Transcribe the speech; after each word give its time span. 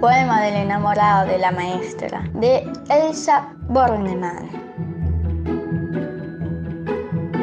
Poema 0.00 0.40
del 0.40 0.54
enamorado 0.54 1.26
de 1.26 1.36
la 1.36 1.50
maestra, 1.50 2.22
de 2.32 2.66
Elsa 2.88 3.52
Bornemann. 3.68 4.48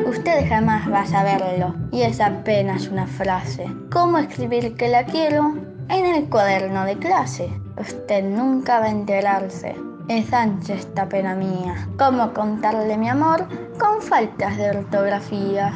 Usted 0.08 0.50
jamás 0.50 0.92
va 0.92 1.02
a 1.02 1.06
saberlo, 1.06 1.76
y 1.92 2.02
es 2.02 2.20
apenas 2.20 2.88
una 2.88 3.06
frase. 3.06 3.68
¿Cómo 3.92 4.18
escribir 4.18 4.76
que 4.76 4.88
la 4.88 5.06
quiero? 5.06 5.54
En 5.90 6.08
el 6.08 6.28
cuaderno 6.30 6.84
de 6.86 6.98
clase. 6.98 7.48
Usted 7.80 8.24
nunca 8.24 8.80
va 8.80 8.86
a 8.86 8.90
enterarse. 8.90 9.76
Es 10.08 10.34
ancha 10.34 10.74
esta 10.74 11.08
pena 11.08 11.36
mía. 11.36 11.88
¿Cómo 12.00 12.34
contarle 12.34 12.98
mi 12.98 13.08
amor 13.08 13.48
con 13.78 14.02
faltas 14.02 14.58
de 14.58 14.72
ortografía? 14.72 15.74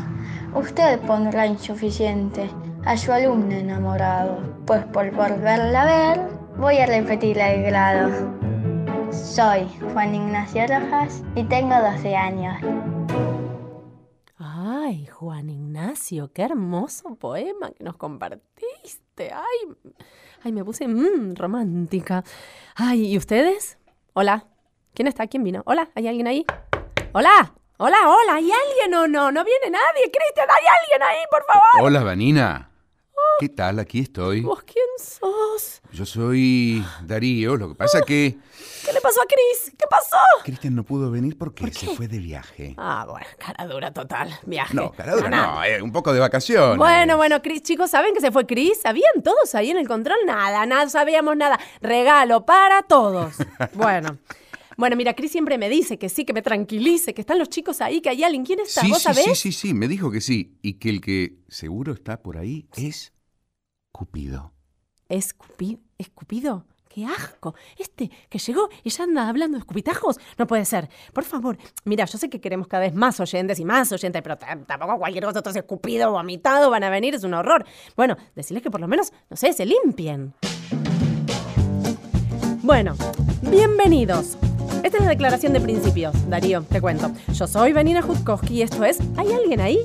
Usted 0.56 1.00
pondrá 1.02 1.46
insuficiente 1.46 2.50
a 2.86 2.98
su 2.98 3.12
alumno 3.12 3.54
enamorado, 3.54 4.40
pues 4.66 4.84
por 4.86 5.12
volverla 5.12 5.84
a 5.84 5.86
ver 5.86 6.41
voy 6.58 6.78
a 6.78 6.86
repetir 6.86 7.38
el 7.38 7.64
grado. 7.64 8.10
Soy 9.12 9.68
Juan 9.94 10.16
Ignacio 10.16 10.66
Rojas 10.68 11.24
y 11.36 11.44
tengo 11.44 11.76
12 11.76 12.16
años. 12.16 12.56
Ay, 14.38 15.06
Juan 15.08 15.50
Ignacio, 15.50 16.32
qué 16.34 16.44
hermoso 16.44 17.16
poema 17.16 17.72
que 17.72 17.84
nos 17.84 17.98
compartiste. 17.98 19.32
Ay, 19.34 19.94
ay 20.44 20.52
me 20.52 20.64
puse 20.64 20.88
mm, 20.88 21.36
romántica. 21.36 22.24
Ay, 22.76 23.14
¿y 23.14 23.18
ustedes? 23.18 23.78
Hola. 24.14 24.46
¿Quién 24.94 25.08
está? 25.08 25.28
¿Quién 25.28 25.44
vino? 25.44 25.64
Hola, 25.66 25.90
¿hay 25.96 26.08
alguien 26.08 26.28
ahí? 26.28 26.46
Hola. 27.14 27.54
Hola, 27.78 27.98
hola, 28.06 28.36
¿hay 28.36 28.52
alguien 28.52 28.94
o 28.94 29.08
no? 29.08 29.32
No 29.32 29.44
viene 29.44 29.72
nadie. 29.72 30.04
Cristian, 30.04 30.48
¿hay 30.50 30.66
alguien 30.82 31.02
ahí, 31.02 31.24
por 31.32 31.44
favor? 31.46 31.82
Hola, 31.82 32.04
Vanina. 32.04 32.71
¿Qué 33.42 33.50
tal? 33.50 33.80
Aquí 33.80 34.02
estoy. 34.02 34.42
¿Vos 34.42 34.62
quién 34.62 34.86
sos? 35.00 35.82
Yo 35.92 36.06
soy 36.06 36.86
Darío. 37.04 37.58
Lo 37.58 37.70
que 37.70 37.74
pasa 37.74 38.04
que 38.04 38.38
¿Qué 38.86 38.94
le 38.94 39.02
pasó 39.02 39.20
a 39.20 39.26
Cris? 39.26 39.74
¿Qué 39.76 39.86
pasó? 39.90 40.18
Cristian 40.44 40.76
no 40.76 40.84
pudo 40.84 41.10
venir 41.10 41.36
porque 41.40 41.74
se 41.74 41.88
fue 41.88 42.08
de 42.08 42.20
viaje. 42.20 42.76
Ah, 42.78 43.08
bueno, 43.10 43.26
cara 43.40 43.66
dura 43.66 43.92
total. 43.92 44.30
Viaje. 44.46 44.76
No, 44.76 44.92
cara 44.92 45.16
dura 45.16 45.30
no, 45.32 45.64
eh, 45.64 45.82
un 45.82 45.92
poco 45.92 46.14
de 46.14 46.20
vacaciones. 46.20 46.78
Bueno, 46.78 47.18
bueno, 47.18 47.42
Cris, 47.42 47.64
chicos, 47.64 47.90
¿saben 47.90 48.14
que 48.14 48.22
se 48.22 48.32
fue 48.32 48.46
Cris? 48.46 48.80
¿Sabían 48.80 49.24
todos 49.24 49.56
ahí 49.56 49.72
en 49.72 49.78
el 49.78 49.88
control? 49.88 50.20
Nada, 50.28 50.68
nada, 50.68 50.88
sabíamos 50.88 51.36
nada. 51.36 51.60
Regalo 51.82 52.46
para 52.46 52.84
todos. 52.84 53.34
Bueno. 53.74 54.20
Bueno, 54.78 54.96
mira, 54.96 55.16
Cris 55.16 55.32
siempre 55.32 55.58
me 55.58 55.68
dice 55.68 55.98
que 55.98 56.10
sí, 56.10 56.26
que 56.26 56.34
me 56.34 56.44
tranquilice, 56.44 57.16
que 57.16 57.22
están 57.22 57.40
los 57.40 57.50
chicos 57.50 57.82
ahí, 57.82 58.02
que 58.02 58.10
hay 58.10 58.24
alguien. 58.24 58.46
¿Quién 58.46 58.60
está? 58.60 58.82
Sí, 58.82 58.90
¿Vos 58.90 59.00
sí, 59.00 59.04
sabés? 59.04 59.26
sí, 59.26 59.36
sí, 59.36 59.52
sí, 59.52 59.74
me 59.74 59.88
dijo 59.88 60.12
que 60.12 60.22
sí. 60.22 60.60
Y 60.62 60.74
que 60.74 60.90
el 60.90 61.02
que 61.02 61.38
seguro 61.50 61.94
está 61.94 62.22
por 62.22 62.38
ahí 62.38 62.68
es 62.76 63.14
Cupido. 63.92 64.52
¿Es 65.10 65.34
Cupido? 65.34 66.66
¡Qué 66.94 67.06
asco! 67.06 67.56
Este 67.78 68.12
que 68.30 68.38
llegó 68.38 68.70
y 68.84 68.90
ya 68.90 69.06
anda 69.06 69.30
hablando 69.30 69.56
de 69.56 69.60
escupitajos. 69.60 70.20
No 70.38 70.46
puede 70.46 70.66
ser. 70.66 70.90
Por 71.14 71.24
favor, 71.24 71.58
mira, 71.86 72.04
yo 72.04 72.18
sé 72.18 72.30
que 72.30 72.42
queremos 72.42 72.68
cada 72.68 72.84
vez 72.84 72.94
más 72.94 73.20
oyentes 73.22 73.60
y 73.60 73.66
más 73.66 73.92
oyentes, 73.94 74.22
pero 74.22 74.38
tampoco 74.38 74.98
cualquier 74.98 75.24
cosa, 75.24 75.40
otros 75.40 75.56
escupido, 75.56 76.12
vomitado, 76.12 76.70
van 76.70 76.84
a 76.84 76.90
venir, 76.90 77.16
es 77.16 77.24
un 77.24 77.34
horror. 77.34 77.66
Bueno, 77.96 78.18
decirles 78.36 78.62
que 78.62 78.72
por 78.72 78.82
lo 78.82 78.90
menos, 78.90 79.14
no 79.30 79.38
sé, 79.38 79.54
se 79.54 79.66
limpien. 79.66 80.34
Bueno, 82.62 82.96
bienvenidos. 83.44 84.38
Esta 84.84 84.98
es 84.98 85.04
la 85.04 85.10
declaración 85.10 85.54
de 85.54 85.62
principios, 85.62 86.14
Darío, 86.30 86.64
te 86.64 86.82
cuento. 86.82 87.12
Yo 87.34 87.48
soy 87.48 87.72
Vanina 87.72 88.02
Jutkowski 88.02 88.56
y 88.56 88.62
esto 88.64 88.84
es 88.84 89.00
¿Hay 89.16 89.32
alguien 89.32 89.62
ahí? 89.62 89.82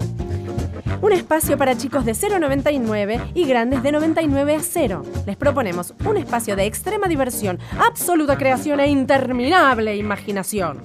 Un 1.02 1.12
espacio 1.12 1.58
para 1.58 1.76
chicos 1.76 2.04
de 2.04 2.12
0,99 2.12 3.32
y 3.34 3.44
grandes 3.46 3.82
de 3.82 3.92
99 3.92 4.54
a 4.54 4.60
0. 4.60 5.02
Les 5.26 5.36
proponemos 5.36 5.94
un 6.04 6.16
espacio 6.16 6.56
de 6.56 6.64
extrema 6.64 7.06
diversión, 7.06 7.58
absoluta 7.78 8.38
creación 8.38 8.80
e 8.80 8.88
interminable 8.88 9.96
imaginación. 9.96 10.80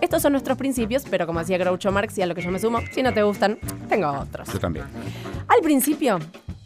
Estos 0.00 0.22
son 0.22 0.32
nuestros 0.32 0.56
principios, 0.56 1.04
pero 1.10 1.26
como 1.26 1.40
decía 1.40 1.58
Groucho 1.58 1.92
Marx 1.92 2.16
y 2.18 2.22
a 2.22 2.26
lo 2.26 2.34
que 2.34 2.42
yo 2.42 2.50
me 2.50 2.58
sumo, 2.58 2.80
si 2.92 3.02
no 3.02 3.12
te 3.12 3.22
gustan, 3.22 3.58
tengo 3.88 4.10
otros. 4.10 4.52
Yo 4.52 4.58
también. 4.58 4.86
Al 5.48 5.60
principio, 5.62 6.18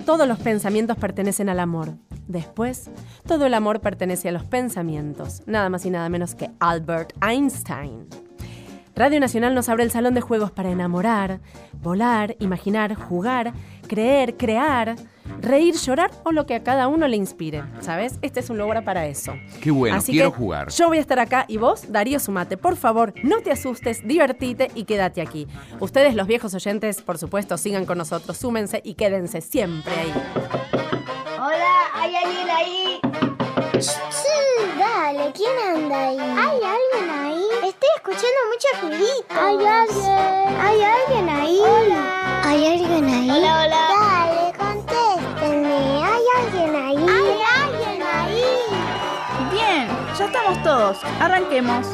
todos 0.04 0.26
los 0.26 0.38
pensamientos 0.38 0.96
pertenecen 0.96 1.48
al 1.48 1.60
amor. 1.60 1.94
Después, 2.26 2.90
todo 3.26 3.46
el 3.46 3.54
amor 3.54 3.80
pertenece 3.80 4.28
a 4.28 4.32
los 4.32 4.44
pensamientos. 4.44 5.42
Nada 5.46 5.68
más 5.68 5.84
y 5.84 5.90
nada 5.90 6.08
menos 6.08 6.34
que 6.34 6.50
Albert 6.60 7.12
Einstein. 7.22 8.27
Radio 8.98 9.20
Nacional 9.20 9.54
nos 9.54 9.68
abre 9.68 9.84
el 9.84 9.92
salón 9.92 10.14
de 10.14 10.20
juegos 10.20 10.50
para 10.50 10.72
enamorar, 10.72 11.38
volar, 11.80 12.34
imaginar, 12.40 12.96
jugar, 12.96 13.52
creer, 13.86 14.36
crear, 14.36 14.96
reír, 15.40 15.76
llorar 15.76 16.10
o 16.24 16.32
lo 16.32 16.46
que 16.46 16.56
a 16.56 16.64
cada 16.64 16.88
uno 16.88 17.06
le 17.06 17.14
inspire. 17.14 17.62
¿Sabes? 17.78 18.18
Este 18.22 18.40
es 18.40 18.50
un 18.50 18.58
lugar 18.58 18.82
para 18.82 19.06
eso. 19.06 19.34
Qué 19.62 19.70
bueno, 19.70 19.98
Así 19.98 20.10
quiero 20.10 20.32
que 20.32 20.38
jugar. 20.38 20.70
Yo 20.70 20.88
voy 20.88 20.98
a 20.98 21.00
estar 21.00 21.20
acá 21.20 21.44
y 21.46 21.58
vos, 21.58 21.92
Darío 21.92 22.18
Sumate, 22.18 22.56
por 22.56 22.74
favor, 22.74 23.14
no 23.22 23.40
te 23.40 23.52
asustes, 23.52 24.04
divertite 24.04 24.68
y 24.74 24.82
quédate 24.82 25.20
aquí. 25.20 25.46
Ustedes, 25.78 26.16
los 26.16 26.26
viejos 26.26 26.52
oyentes, 26.54 27.00
por 27.00 27.18
supuesto, 27.18 27.56
sigan 27.56 27.86
con 27.86 27.98
nosotros, 27.98 28.36
súmense 28.36 28.80
y 28.84 28.94
quédense 28.94 29.42
siempre 29.42 29.92
ahí. 29.92 30.12
Hola, 31.38 31.72
¿hay 31.94 32.16
alguien 32.16 32.50
ahí? 32.50 33.00
Sí, 33.80 33.92
dale, 34.76 35.32
¿quién 35.36 35.56
anda 35.56 36.08
ahí? 36.08 36.18
¿Hay 36.18 36.60
alguien 36.64 37.10
ahí? 37.10 37.44
Estoy 37.68 37.88
escuchando 37.96 38.38
mucho 38.50 38.68
ruidito. 38.82 39.34
¿Hay 39.40 39.66
alguien? 39.66 40.60
¿Hay 40.60 40.82
alguien 40.82 41.28
ahí? 41.28 41.60
Hola. 41.60 42.42
¿Hay 42.44 42.66
alguien 42.66 43.04
ahí? 43.08 43.30
Hola, 43.30 43.64
hola. 43.64 43.88
Dale, 44.00 44.58
contéstenme. 44.58 46.04
¿Hay 46.04 46.24
alguien 46.38 46.76
ahí? 46.76 47.06
¿Hay 47.08 47.40
alguien 47.62 48.02
ahí? 48.02 48.44
Bien, 49.52 49.88
ya 50.18 50.24
estamos 50.24 50.62
todos. 50.64 50.98
Arranquemos. 51.20 51.86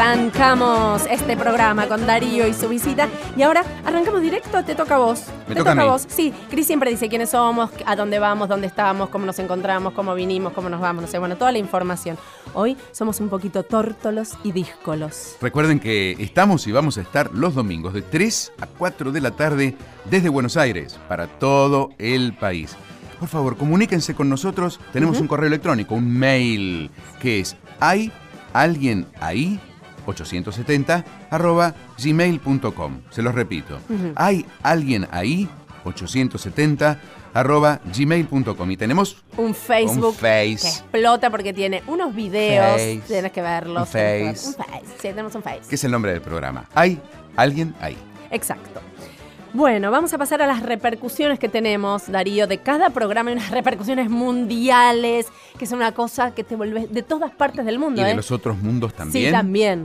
Arrancamos 0.00 1.06
este 1.10 1.36
programa 1.36 1.88
con 1.88 2.06
Darío 2.06 2.46
y 2.46 2.54
su 2.54 2.68
visita. 2.68 3.08
Y 3.36 3.42
ahora 3.42 3.64
arrancamos 3.84 4.22
directo, 4.22 4.62
te 4.62 4.76
toca 4.76 4.94
a 4.94 4.98
vos. 4.98 5.24
Me 5.48 5.56
te 5.56 5.60
toca 5.60 5.72
a 5.72 5.74
mí. 5.74 5.82
vos. 5.82 6.06
Sí, 6.08 6.32
Cris 6.48 6.68
siempre 6.68 6.90
dice 6.90 7.08
quiénes 7.08 7.30
somos, 7.30 7.70
a 7.84 7.96
dónde 7.96 8.20
vamos, 8.20 8.48
dónde 8.48 8.68
estamos, 8.68 9.08
cómo 9.08 9.26
nos 9.26 9.40
encontramos, 9.40 9.94
cómo 9.94 10.14
vinimos, 10.14 10.52
cómo 10.52 10.68
nos 10.68 10.80
vamos, 10.80 11.02
no 11.02 11.08
sé, 11.08 11.18
bueno, 11.18 11.36
toda 11.36 11.50
la 11.50 11.58
información. 11.58 12.16
Hoy 12.54 12.76
somos 12.92 13.18
un 13.18 13.28
poquito 13.28 13.64
tórtolos 13.64 14.38
y 14.44 14.52
díscolos. 14.52 15.36
Recuerden 15.40 15.80
que 15.80 16.12
estamos 16.20 16.64
y 16.68 16.72
vamos 16.72 16.96
a 16.96 17.00
estar 17.00 17.32
los 17.34 17.56
domingos 17.56 17.92
de 17.92 18.02
3 18.02 18.52
a 18.60 18.66
4 18.66 19.10
de 19.10 19.20
la 19.20 19.32
tarde 19.32 19.76
desde 20.08 20.28
Buenos 20.28 20.56
Aires 20.56 20.96
para 21.08 21.26
todo 21.26 21.90
el 21.98 22.34
país. 22.34 22.76
Por 23.18 23.28
favor, 23.28 23.56
comuníquense 23.56 24.14
con 24.14 24.28
nosotros. 24.28 24.78
Tenemos 24.92 25.20
un 25.20 25.26
correo 25.26 25.48
electrónico, 25.48 25.96
un 25.96 26.16
mail 26.16 26.92
que 27.20 27.40
es 27.40 27.56
hay 27.80 28.12
alguien 28.52 29.06
ahí 29.20 29.60
870 30.08 31.04
arroba 31.30 31.74
gmail.com. 32.02 33.00
Se 33.10 33.22
los 33.22 33.34
repito. 33.34 33.78
Hay 34.16 34.46
alguien 34.62 35.06
ahí 35.10 35.48
870 35.84 36.98
arroba 37.34 37.80
gmail.com. 37.94 38.70
Y 38.70 38.76
tenemos 38.76 39.18
Un 39.36 39.54
Facebook 39.54 40.06
Un 40.08 40.14
Face. 40.14 40.58
que 40.62 40.68
explota 40.68 41.30
porque 41.30 41.52
tiene 41.52 41.82
unos 41.86 42.14
videos, 42.14 42.72
Face. 42.72 43.02
tienes 43.06 43.32
que 43.32 43.42
verlos. 43.42 43.82
Un 43.82 43.86
Face. 43.86 44.46
Un 44.48 44.54
Face, 44.54 44.86
sí, 44.96 45.08
tenemos 45.08 45.34
un 45.34 45.42
Face. 45.42 45.68
que 45.68 45.74
es 45.74 45.84
el 45.84 45.90
nombre 45.90 46.12
del 46.12 46.22
programa. 46.22 46.64
Hay 46.74 47.00
alguien 47.36 47.74
ahí. 47.80 47.96
Exacto. 48.30 48.80
Bueno, 49.54 49.90
vamos 49.90 50.12
a 50.12 50.18
pasar 50.18 50.42
a 50.42 50.46
las 50.46 50.62
repercusiones 50.62 51.38
que 51.38 51.48
tenemos, 51.48 52.10
Darío, 52.10 52.46
de 52.46 52.58
cada 52.58 52.90
programa. 52.90 53.30
Hay 53.30 53.36
unas 53.36 53.50
repercusiones 53.50 54.10
mundiales, 54.10 55.26
que 55.58 55.64
es 55.64 55.72
una 55.72 55.92
cosa 55.92 56.34
que 56.34 56.44
te 56.44 56.54
vuelve 56.54 56.86
de 56.86 57.02
todas 57.02 57.30
partes 57.30 57.64
del 57.64 57.78
mundo, 57.78 58.02
Y 58.02 58.04
de 58.04 58.10
¿eh? 58.10 58.14
los 58.14 58.30
otros 58.30 58.58
mundos 58.58 58.92
también. 58.92 59.26
Sí, 59.26 59.32
también. 59.32 59.84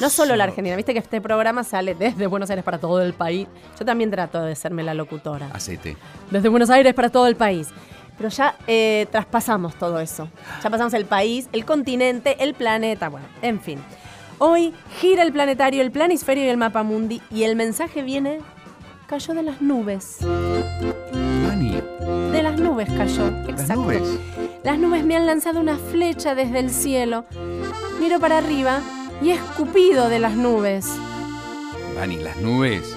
No 0.00 0.10
solo 0.10 0.36
la 0.36 0.44
Argentina. 0.44 0.76
Viste 0.76 0.92
que 0.92 1.00
este 1.00 1.20
programa 1.20 1.64
sale 1.64 1.96
desde 1.96 2.28
Buenos 2.28 2.50
Aires 2.50 2.64
para 2.64 2.78
todo 2.78 3.02
el 3.02 3.12
país. 3.12 3.48
Yo 3.78 3.84
también 3.84 4.10
trato 4.12 4.42
de 4.42 4.54
serme 4.54 4.84
la 4.84 4.94
locutora. 4.94 5.48
Acete. 5.52 5.96
Desde 6.30 6.48
Buenos 6.48 6.70
Aires 6.70 6.94
para 6.94 7.10
todo 7.10 7.26
el 7.26 7.34
país. 7.34 7.68
Pero 8.16 8.28
ya 8.28 8.54
eh, 8.66 9.06
traspasamos 9.10 9.74
todo 9.74 9.98
eso. 9.98 10.28
Ya 10.62 10.70
pasamos 10.70 10.94
el 10.94 11.06
país, 11.06 11.48
el 11.52 11.64
continente, 11.64 12.36
el 12.44 12.54
planeta, 12.54 13.08
bueno, 13.08 13.26
en 13.42 13.60
fin. 13.60 13.80
Hoy 14.38 14.72
gira 15.00 15.22
el 15.22 15.32
planetario, 15.32 15.82
el 15.82 15.90
planisferio 15.90 16.44
y 16.44 16.48
el 16.48 16.56
mapa 16.56 16.82
mundi 16.82 17.20
y 17.30 17.42
el 17.42 17.56
mensaje 17.56 18.02
viene, 18.02 18.40
cayó 19.10 19.34
de 19.34 19.42
las 19.42 19.60
nubes. 19.60 20.18
Mani, 20.22 21.82
De 22.30 22.42
las 22.44 22.56
nubes 22.60 22.88
cayó, 22.96 23.28
las 23.28 23.48
exacto. 23.48 23.82
nubes. 23.82 24.02
Las 24.62 24.78
nubes 24.78 25.04
me 25.04 25.16
han 25.16 25.26
lanzado 25.26 25.58
una 25.58 25.76
flecha 25.76 26.36
desde 26.36 26.60
el 26.60 26.70
cielo. 26.70 27.24
Miro 27.98 28.20
para 28.20 28.38
arriba 28.38 28.78
y 29.20 29.30
he 29.30 29.34
escupido 29.34 30.08
de 30.08 30.20
las 30.20 30.36
nubes. 30.36 30.86
Mani, 31.96 32.18
las 32.18 32.36
nubes 32.36 32.94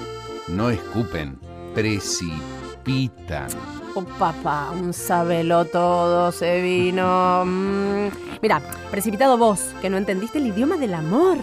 no 0.47 0.69
escupen, 0.69 1.39
precipitan. 1.73 3.47
Oh, 3.95 4.03
papá, 4.03 4.69
un 4.69 4.93
sabelo 4.93 5.65
todo 5.65 6.31
se 6.31 6.61
vino. 6.61 7.43
Mm. 7.43 8.09
Mira, 8.39 8.61
precipitado 8.91 9.39
vos, 9.39 9.73
que 9.81 9.89
no 9.89 9.97
entendiste 9.97 10.37
el 10.37 10.45
idioma 10.45 10.77
del 10.77 10.93
amor. 10.93 11.39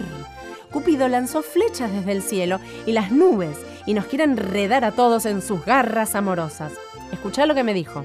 Cúpido 0.71 1.09
lanzó 1.09 1.41
flechas 1.41 1.91
desde 1.91 2.13
el 2.13 2.21
cielo 2.21 2.61
y 2.85 2.93
las 2.93 3.11
nubes 3.11 3.57
y 3.85 3.93
nos 3.93 4.05
quiere 4.05 4.23
enredar 4.23 4.85
a 4.85 4.91
todos 4.91 5.25
en 5.25 5.41
sus 5.41 5.63
garras 5.65 6.15
amorosas. 6.15 6.73
Escuchá 7.11 7.45
lo 7.45 7.55
que 7.55 7.63
me 7.63 7.73
dijo. 7.73 8.03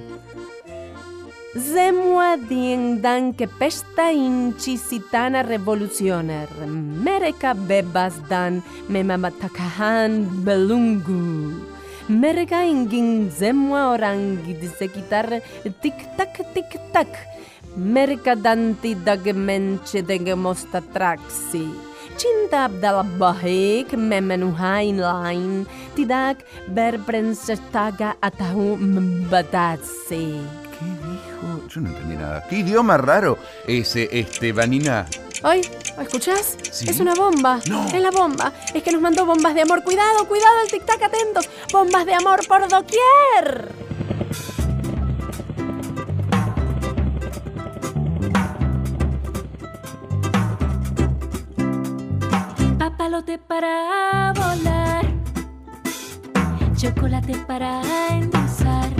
Zemua 1.56 2.36
dan 2.36 3.32
que 3.32 3.48
pesta 3.48 4.12
inchisitana 4.12 5.42
revolucioner. 5.42 6.48
Mereka 6.68 7.54
bebas 7.54 8.20
dan 8.28 8.60
memamatakahan 8.92 10.44
belungu. 10.44 11.56
Mereka 12.12 12.68
ingin 12.68 13.32
semua 13.32 13.96
orang 13.96 14.36
di 14.44 14.68
sekitar 14.68 15.40
tik-tak 15.80 16.44
tik-tak. 16.52 17.08
Mereka 17.72 18.36
dan 18.36 18.76
tidak 18.76 19.24
mencedengemos 19.32 20.68
atraksi. 20.76 21.72
Cinta 22.16 22.64
adalah 22.64 23.04
baik 23.04 23.92
memenuhi 23.92 24.96
lain, 24.96 25.68
tidak 25.92 26.48
berpenstaga 26.72 28.16
atau 28.24 28.80
membatasi. 28.80 30.40
¿Qué 30.72 30.88
dijo? 31.04 31.60
Yo 31.68 31.80
no 31.84 31.92
entendí 31.92 32.16
nada. 32.16 32.40
¿Qué 32.48 32.64
idioma 32.64 32.96
raro 32.96 33.36
ese, 33.68 34.08
Estebanina? 34.08 35.04
Ay, 35.42 35.60
¿escuchás? 36.00 36.56
Sí. 36.72 36.88
Es 36.88 37.00
una 37.00 37.14
bomba. 37.14 37.60
No. 37.68 37.84
Es 37.86 38.00
la 38.00 38.10
bomba. 38.10 38.52
Es 38.72 38.82
que 38.82 38.92
nos 38.92 39.02
mandó 39.02 39.26
bombas 39.26 39.54
de 39.54 39.62
amor. 39.62 39.84
Cuidado, 39.84 40.26
cuidado, 40.26 40.56
el 40.64 40.70
tic-tac, 40.72 41.02
atentos. 41.02 41.48
Bombas 41.70 42.06
de 42.06 42.14
amor 42.14 42.40
por 42.48 42.66
doquier. 42.66 43.68
Papalote 53.06 53.38
para 53.38 54.32
volar, 54.34 55.06
chocolate 56.74 57.36
para 57.46 57.80
endulzar, 58.10 58.90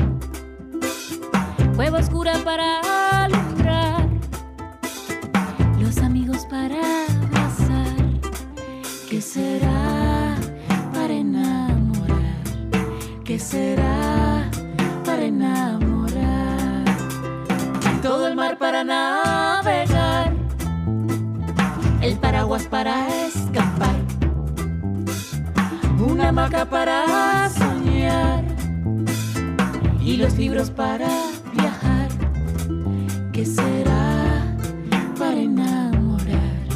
huevo 1.76 1.96
oscura 1.96 2.38
para 2.44 3.24
alumbrar, 3.24 4.06
los 5.80 5.98
amigos 5.98 6.46
para 6.46 6.78
abrazar. 7.20 7.96
¿Qué 9.10 9.20
será 9.20 10.36
para 10.94 11.12
enamorar? 11.12 12.44
¿Qué 13.24 13.40
será 13.40 14.48
para 15.04 15.24
enamorar? 15.24 16.84
Todo 18.02 18.28
el 18.28 18.36
mar 18.36 18.56
para 18.56 18.84
navegar 18.84 20.36
el 22.06 22.16
paraguas 22.18 22.66
para 22.68 23.08
escapar, 23.26 23.95
una 26.06 26.28
hamaca 26.28 26.64
para 26.64 27.48
soñar 27.50 28.44
y 30.00 30.16
los 30.16 30.36
libros 30.36 30.70
para 30.70 31.08
viajar. 31.52 32.08
¿Qué 33.32 33.44
será 33.44 34.56
para 35.18 35.36
enamorar? 35.36 36.66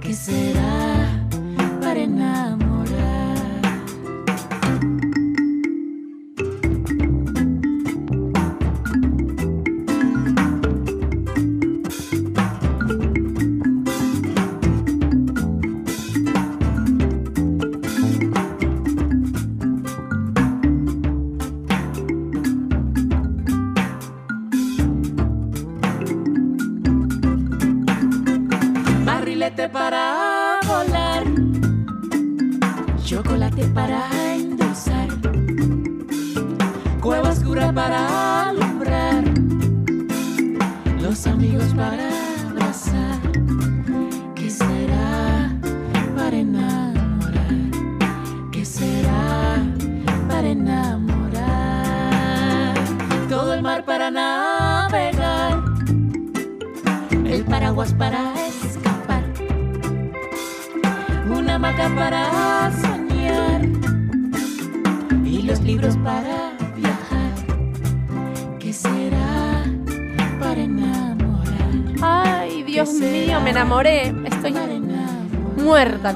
¿Qué 0.00 0.12
será 0.14 1.26
para 1.80 2.00
enamorar? 2.00 2.59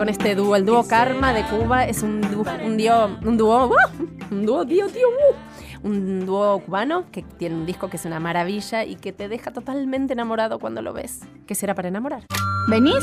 Con 0.05 0.11
este 0.11 0.35
dúo. 0.35 0.55
El 0.55 0.67
dúo 0.67 0.87
Karma 0.87 1.33
de 1.33 1.45
Cuba 1.45 1.87
es 1.87 2.03
un 2.03 2.21
dúo, 2.21 2.45
un 2.63 2.77
dúo, 2.77 3.19
un 3.25 3.39
dúo, 3.39 3.73
¡ah! 3.73 3.91
un 4.31 4.45
dúo, 4.45 4.67
tío, 4.67 4.87
tío, 4.89 5.09
uh. 5.09 5.89
un 5.89 6.27
dúo 6.27 6.59
cubano 6.59 7.07
que 7.11 7.23
tiene 7.23 7.55
un 7.55 7.65
disco 7.65 7.89
que 7.89 7.97
es 7.97 8.05
una 8.05 8.21
maravilla 8.21 8.85
y 8.85 8.97
que 8.97 9.15
te 9.15 9.31
deja 9.31 9.51
totalmente 9.51 10.13
enamorado 10.13 10.59
cuando 10.59 10.83
lo 10.83 10.93
ves. 10.93 11.21
¿Qué 11.47 11.55
será 11.55 11.75
para 11.75 11.89
enamorar? 11.89 12.25
¿Venís? 12.69 13.03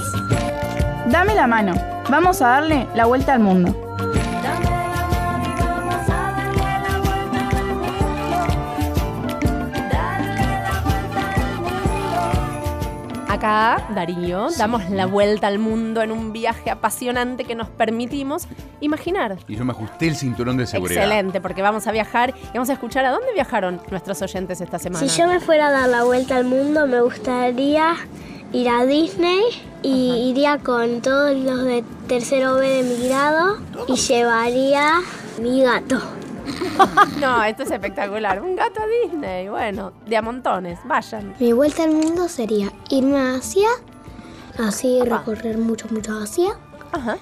Dame 1.09 1.33
la 1.33 1.48
mano. 1.48 1.74
Vamos 2.07 2.39
a 2.44 2.50
darle 2.50 2.88
la 2.94 3.07
vuelta 3.07 3.33
al 3.33 3.39
mundo. 3.39 3.90
Acá, 13.41 13.88
Darío, 13.95 14.49
damos 14.55 14.88
la 14.91 15.07
vuelta 15.07 15.47
al 15.47 15.57
mundo 15.57 16.03
en 16.03 16.11
un 16.11 16.31
viaje 16.31 16.69
apasionante 16.69 17.43
que 17.43 17.55
nos 17.55 17.69
permitimos 17.69 18.47
imaginar. 18.81 19.39
Y 19.47 19.55
yo 19.55 19.65
me 19.65 19.71
ajusté 19.71 20.07
el 20.09 20.15
cinturón 20.15 20.57
de 20.57 20.67
seguridad. 20.67 21.05
Excelente, 21.05 21.41
porque 21.41 21.63
vamos 21.63 21.88
a 21.88 21.91
viajar 21.91 22.35
y 22.38 22.53
vamos 22.53 22.69
a 22.69 22.73
escuchar 22.73 23.03
a 23.03 23.10
dónde 23.10 23.33
viajaron 23.33 23.81
nuestros 23.89 24.21
oyentes 24.21 24.62
esta 24.62 24.77
semana. 24.77 25.07
Si 25.07 25.19
yo 25.19 25.27
me 25.27 25.39
fuera 25.39 25.69
a 25.69 25.71
dar 25.71 25.89
la 25.89 26.03
vuelta 26.03 26.36
al 26.36 26.45
mundo, 26.45 26.86
me 26.86 27.01
gustaría 27.01 27.95
ir 28.53 28.69
a 28.69 28.86
Disney 28.86 29.41
y 29.81 30.29
iría 30.29 30.60
con 30.60 31.01
todos 31.01 31.36
los 31.36 31.63
de 31.63 31.83
tercero 32.07 32.57
B 32.57 32.67
de 32.67 32.83
mi 32.83 33.07
grado 33.07 33.57
y 33.88 33.95
llevaría 33.95 35.00
mi 35.41 35.63
gato. 35.63 36.00
No, 37.19 37.43
esto 37.43 37.63
es 37.63 37.71
espectacular. 37.71 38.41
Un 38.41 38.55
gato 38.55 38.81
a 38.81 38.86
Disney, 38.88 39.50
bueno, 39.50 39.93
de 40.05 40.17
a 40.17 40.21
montones, 40.21 40.79
vayan. 40.86 41.36
Mi 41.39 41.53
vuelta 41.53 41.83
al 41.83 41.91
mundo 41.91 42.27
sería 42.27 42.71
irme 42.89 43.17
a 43.19 43.36
Asia, 43.36 43.69
así 44.57 45.00
recorrer 45.03 45.57
mucho, 45.57 45.88
mucho 45.91 46.13
Asia. 46.17 46.51
Ajá. 46.91 47.17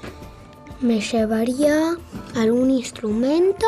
Me 0.82 1.02
llevaría 1.02 1.96
algún 2.36 2.72
instrumento, 2.72 3.66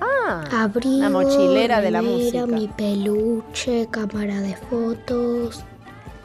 Ah, 0.00 0.44
abrigo, 0.62 0.98
La 0.98 1.08
mochilera 1.10 1.80
de 1.80 1.90
la 1.90 2.02
música. 2.02 2.46
mi 2.46 2.68
peluche, 2.68 3.88
cámara 3.90 4.40
de 4.40 4.54
fotos. 4.56 5.64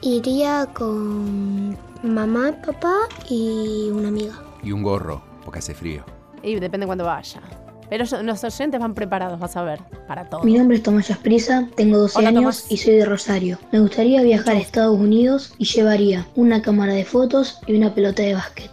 Iría 0.02 0.68
con 0.74 1.78
mamá, 2.04 2.54
papá 2.66 2.94
y 3.30 3.90
una 3.92 4.10
amiga. 4.10 4.34
Y 4.64 4.72
un 4.72 4.84
gorro, 4.84 5.22
porque 5.46 5.60
hace 5.60 5.74
frío. 5.74 6.04
y 6.44 6.56
depende 6.60 6.86
cuándo 6.86 7.04
vaya. 7.06 7.42
Pero 7.90 8.06
yo- 8.06 8.22
los 8.24 8.44
oyentes 8.44 8.80
van 8.80 8.94
preparados, 8.94 9.40
vas 9.40 9.58
a 9.58 9.64
ver, 9.64 9.80
para 10.08 10.26
todo. 10.30 10.44
Mi 10.44 10.54
nombre 10.58 10.78
es 10.78 10.84
Tomás 10.84 11.10
Asprisa, 11.10 11.68
tengo 11.76 11.98
12 11.98 12.20
Hola, 12.20 12.30
años 12.30 12.42
Tomás. 12.64 12.72
y 12.72 12.78
soy 12.78 12.96
de 12.96 13.06
Rosario. 13.06 13.58
Me 13.72 13.80
gustaría 13.80 14.22
viajar 14.22 14.56
a 14.56 14.60
Estados 14.60 14.98
Unidos 15.00 15.54
y 15.58 15.66
llevaría 15.66 16.26
una 16.36 16.62
cámara 16.62 16.94
de 16.94 17.04
fotos 17.06 17.60
y 17.68 17.76
una 17.76 17.94
pelota 17.94 18.22
de 18.22 18.36
básquet. 18.36 18.70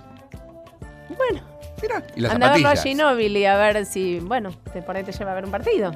Bueno, 1.16 1.40
Mira, 1.82 2.02
y 2.14 2.20
las 2.20 2.32
anda 2.34 2.46
a 2.48 2.50
a 3.44 3.56
ver 3.56 3.86
si, 3.86 4.18
bueno, 4.20 4.50
te, 4.72 4.82
por 4.82 4.96
ahí 4.96 5.04
te 5.04 5.12
lleva 5.12 5.32
a 5.32 5.34
ver 5.34 5.44
un 5.44 5.50
partido. 5.50 5.92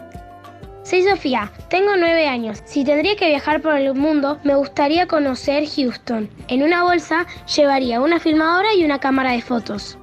Soy 0.83 1.03
Sofía, 1.05 1.53
tengo 1.69 1.95
nueve 1.97 2.27
años. 2.27 2.63
Si 2.65 2.85
tendría 2.85 3.15
que 3.17 3.29
viajar 3.29 3.61
por 3.61 3.77
el 3.77 3.95
mundo, 3.95 4.39
me 4.45 4.55
gustaría 4.55 5.07
conocer 5.07 5.65
Houston. 5.69 6.29
En 6.49 6.63
una 6.63 6.85
bolsa 6.85 7.27
llevaría 7.55 8.01
una 8.01 8.19
filmadora 8.19 8.75
y 8.75 8.85
una 8.85 8.99
cámara 8.99 9.33
de 9.33 9.43
fotos. 9.43 9.99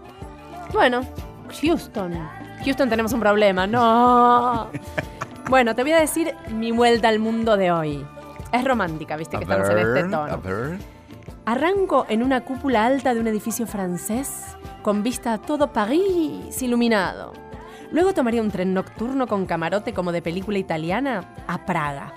Bueno, 0.73 1.01
Houston. 1.61 2.13
Houston 2.67 2.89
tenemos 2.89 3.13
un 3.13 3.21
problema, 3.21 3.65
no. 3.65 4.67
Bueno, 5.49 5.73
te 5.73 5.83
voy 5.83 5.93
a 5.93 5.99
decir 6.01 6.35
mi 6.49 6.71
vuelta 6.71 7.07
al 7.07 7.19
mundo 7.19 7.55
de 7.55 7.71
hoy. 7.71 8.05
Es 8.51 8.65
romántica, 8.65 9.15
viste 9.15 9.37
A 9.37 9.39
que 9.39 9.45
estamos 9.45 9.69
en 9.69 9.75
ver, 9.75 9.87
este 9.87 9.99
a 9.99 10.09
tono. 10.09 10.41
ver. 10.41 10.77
Arranco 11.45 12.05
en 12.09 12.21
una 12.21 12.41
cúpula 12.41 12.85
alta 12.85 13.13
de 13.13 13.21
un 13.21 13.27
edificio 13.27 13.65
francés 13.65 14.57
con 14.81 15.03
vista 15.03 15.31
a 15.31 15.37
todo 15.37 15.71
París 15.71 16.61
iluminado. 16.61 17.31
Luego 17.93 18.13
tomaría 18.13 18.41
un 18.41 18.51
tren 18.51 18.73
nocturno 18.73 19.25
con 19.27 19.45
camarote 19.45 19.93
como 19.93 20.11
de 20.11 20.21
película 20.21 20.57
italiana 20.57 21.33
a 21.47 21.65
Praga. 21.65 22.13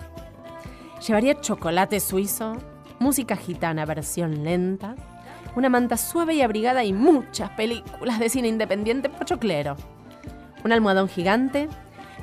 Llevaría 1.06 1.40
chocolate 1.40 2.00
suizo, 2.00 2.56
música 2.98 3.36
gitana 3.36 3.86
versión 3.86 4.42
lenta, 4.42 4.96
una 5.54 5.68
manta 5.68 5.96
suave 5.96 6.34
y 6.34 6.42
abrigada 6.42 6.82
y 6.82 6.92
muchas 6.92 7.50
películas 7.50 8.18
de 8.18 8.28
cine 8.28 8.48
independiente 8.48 9.08
pochoclero. 9.08 9.76
Un 10.64 10.72
almohadón 10.72 11.08
gigante, 11.08 11.68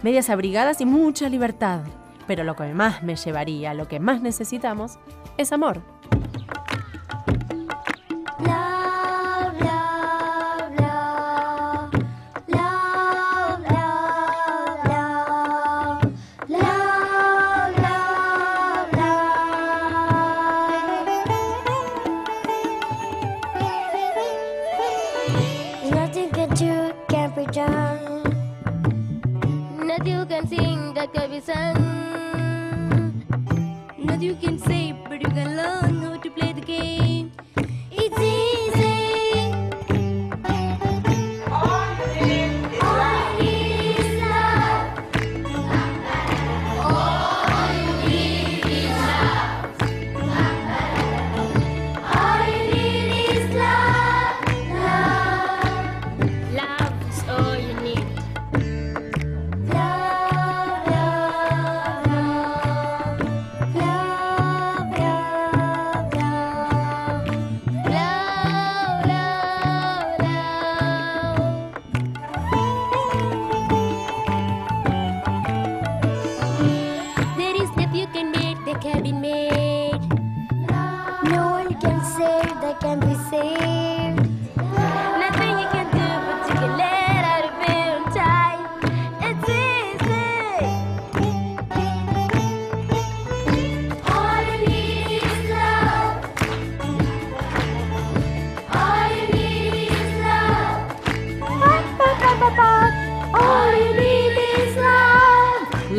medias 0.03 0.29
abrigadas 0.29 0.81
y 0.81 0.85
mucha 0.85 1.29
libertad. 1.29 1.81
Pero 2.27 2.43
lo 2.43 2.55
que 2.55 2.73
más 2.73 3.03
me 3.03 3.15
llevaría, 3.15 3.73
lo 3.73 3.87
que 3.87 3.99
más 3.99 4.21
necesitamos, 4.21 4.99
es 5.37 5.51
amor. 5.51 5.81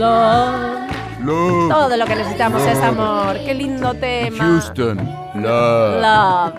Love. 0.08 0.88
Love. 1.20 1.24
Love. 1.24 1.68
Todo 1.68 1.96
lo 1.96 2.06
que 2.06 2.16
necesitamos 2.16 2.62
es 2.62 2.78
amor. 2.78 3.36
Qué 3.44 3.54
lindo 3.54 3.94
tema. 3.94 4.44
Houston. 4.44 4.96
Love. 5.34 6.02
Love. 6.02 6.54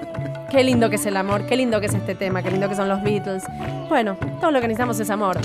Qué 0.49 0.63
lindo 0.63 0.89
que 0.89 0.95
es 0.95 1.05
el 1.05 1.15
amor, 1.15 1.45
qué 1.45 1.55
lindo 1.55 1.79
que 1.79 1.85
es 1.85 1.93
este 1.93 2.15
tema, 2.15 2.41
qué 2.41 2.49
lindo 2.49 2.67
que 2.67 2.73
son 2.75 2.87
los 2.87 3.03
Beatles. 3.03 3.43
Bueno, 3.87 4.17
todo 4.41 4.49
lo 4.49 4.59
que 4.59 4.67
necesitamos 4.67 4.99
es 4.99 5.09
amor. 5.11 5.37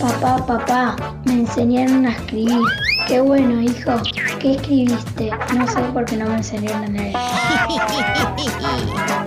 Papá, 0.00 0.46
papá, 0.46 0.96
me 1.24 1.34
enseñaron 1.34 2.06
a 2.06 2.12
escribir. 2.12 2.58
Qué 3.06 3.20
bueno, 3.20 3.60
hijo. 3.60 3.92
¿Qué 4.40 4.52
escribiste? 4.52 5.30
No 5.54 5.66
sé 5.66 5.82
por 5.92 6.06
qué 6.06 6.16
no 6.16 6.26
me 6.26 6.36
enseñaron 6.36 6.84
a 6.84 6.88
leer. 6.88 7.14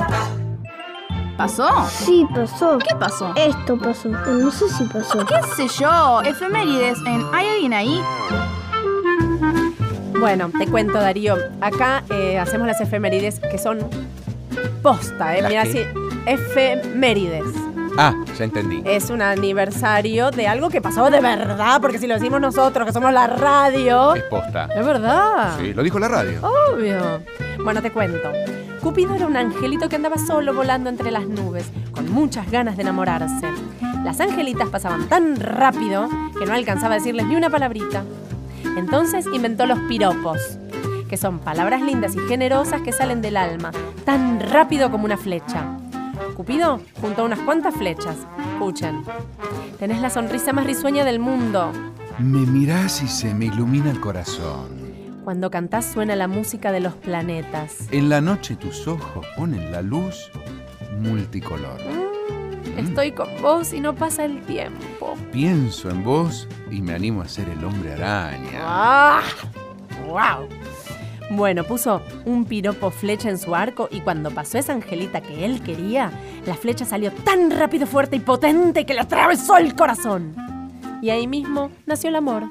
¿Pasó? 1.37 1.69
Sí, 1.89 2.25
pasó. 2.33 2.79
¿Qué 2.79 2.95
pasó? 2.95 3.31
Esto 3.35 3.77
pasó. 3.77 4.09
pero 4.09 4.37
No 4.37 4.51
sé 4.51 4.67
si 4.69 4.83
pasó. 4.85 5.23
¿Qué 5.25 5.35
sé 5.55 5.67
yo? 5.79 6.21
Efemérides 6.23 6.97
en 7.05 7.23
¿Hay 7.31 7.47
alguien 7.47 7.73
ahí? 7.73 8.01
Bueno, 10.19 10.49
te 10.57 10.65
cuento, 10.67 10.93
Darío. 10.93 11.35
Acá 11.61 12.03
eh, 12.09 12.39
hacemos 12.39 12.65
las 12.65 12.81
efemérides 12.81 13.39
que 13.39 13.59
son 13.59 13.79
posta, 14.81 15.37
¿eh? 15.37 15.43
¿Las 15.43 15.51
Mira, 15.51 15.61
así, 15.61 15.85
efemérides. 16.25 17.45
Ah, 17.97 18.13
ya 18.37 18.43
entendí. 18.43 18.81
Es 18.85 19.09
un 19.09 19.21
aniversario 19.21 20.31
de 20.31 20.47
algo 20.47 20.69
que 20.69 20.81
pasó 20.81 21.09
de 21.09 21.19
verdad, 21.19 21.81
porque 21.81 21.97
si 21.97 22.07
lo 22.07 22.13
decimos 22.13 22.39
nosotros, 22.39 22.85
que 22.85 22.93
somos 22.93 23.11
la 23.11 23.27
radio. 23.27 24.13
Es 24.15 24.23
posta. 24.23 24.65
Es 24.75 24.85
verdad. 24.85 25.57
Sí, 25.59 25.73
lo 25.73 25.81
dijo 25.83 25.97
la 25.97 26.07
radio. 26.07 26.39
Obvio. 26.41 27.21
Bueno, 27.63 27.81
te 27.81 27.91
cuento. 27.91 28.31
Cupido 28.81 29.15
era 29.15 29.25
un 29.25 29.35
angelito 29.35 29.89
que 29.89 29.95
andaba 29.95 30.17
solo 30.17 30.53
volando 30.53 30.89
entre 30.89 31.11
las 31.11 31.25
nubes, 31.25 31.69
con 31.91 32.11
muchas 32.11 32.49
ganas 32.51 32.77
de 32.77 32.83
enamorarse. 32.83 33.47
Las 34.03 34.19
angelitas 34.21 34.69
pasaban 34.69 35.09
tan 35.09 35.35
rápido 35.37 36.07
que 36.37 36.45
no 36.45 36.53
alcanzaba 36.53 36.93
a 36.93 36.97
decirles 36.97 37.25
ni 37.25 37.35
una 37.35 37.49
palabrita. 37.49 38.03
Entonces 38.77 39.25
inventó 39.33 39.65
los 39.65 39.79
piropos, 39.89 40.59
que 41.09 41.17
son 41.17 41.39
palabras 41.39 41.81
lindas 41.81 42.15
y 42.15 42.19
generosas 42.19 42.81
que 42.81 42.91
salen 42.93 43.21
del 43.21 43.37
alma, 43.37 43.71
tan 44.05 44.39
rápido 44.39 44.91
como 44.91 45.05
una 45.05 45.17
flecha. 45.17 45.65
Cupido 46.37 46.79
juntó 47.01 47.25
unas 47.25 47.39
cuantas 47.39 47.73
flechas. 47.73 48.15
Escuchen. 48.53 49.03
Tenés 49.79 49.99
la 50.01 50.11
sonrisa 50.11 50.53
más 50.53 50.67
risueña 50.67 51.03
del 51.03 51.17
mundo. 51.17 51.71
Me 52.19 52.41
mirás 52.41 53.01
y 53.01 53.07
se 53.07 53.33
me 53.33 53.45
ilumina 53.45 53.89
el 53.89 53.99
corazón. 53.99 54.69
Cuando 55.23 55.49
cantás 55.49 55.85
suena 55.85 56.15
la 56.15 56.27
música 56.27 56.71
de 56.71 56.79
los 56.79 56.93
planetas. 56.93 57.87
En 57.89 58.07
la 58.07 58.21
noche 58.21 58.55
tus 58.55 58.87
ojos 58.87 59.25
ponen 59.35 59.71
la 59.71 59.81
luz 59.81 60.29
multicolor. 61.01 61.79
Estoy 62.77 63.13
con 63.13 63.29
vos 63.41 63.73
y 63.73 63.79
no 63.79 63.95
pasa 63.95 64.23
el 64.23 64.39
tiempo. 64.43 65.15
Pienso 65.31 65.89
en 65.89 66.03
vos 66.03 66.47
y 66.69 66.83
me 66.83 66.93
animo 66.93 67.23
a 67.23 67.27
ser 67.27 67.49
el 67.49 67.65
hombre 67.65 67.93
araña. 67.93 68.59
¡Ah! 68.61 69.23
¡Wow! 70.05 70.47
Bueno, 71.29 71.65
puso 71.65 72.01
un 72.25 72.45
piropo 72.45 72.89
flecha 72.89 73.29
en 73.29 73.37
su 73.37 73.53
arco 73.53 73.89
y 73.91 73.99
cuando 73.99 74.31
pasó 74.31 74.57
esa 74.57 74.73
angelita 74.73 75.21
que 75.21 75.43
él 75.43 75.61
quería, 75.61 76.11
la 76.45 76.55
flecha 76.55 76.85
salió 76.85 77.11
tan 77.11 77.51
rápido, 77.51 77.85
fuerte 77.85 78.15
y 78.15 78.19
potente 78.19 78.85
que 78.85 78.93
le 78.93 79.01
atravesó 79.01 79.57
el 79.57 79.75
corazón. 79.75 80.33
Y 81.01 81.09
ahí 81.09 81.27
mismo 81.27 81.69
nació 81.85 82.09
el 82.09 82.15
amor. 82.15 82.45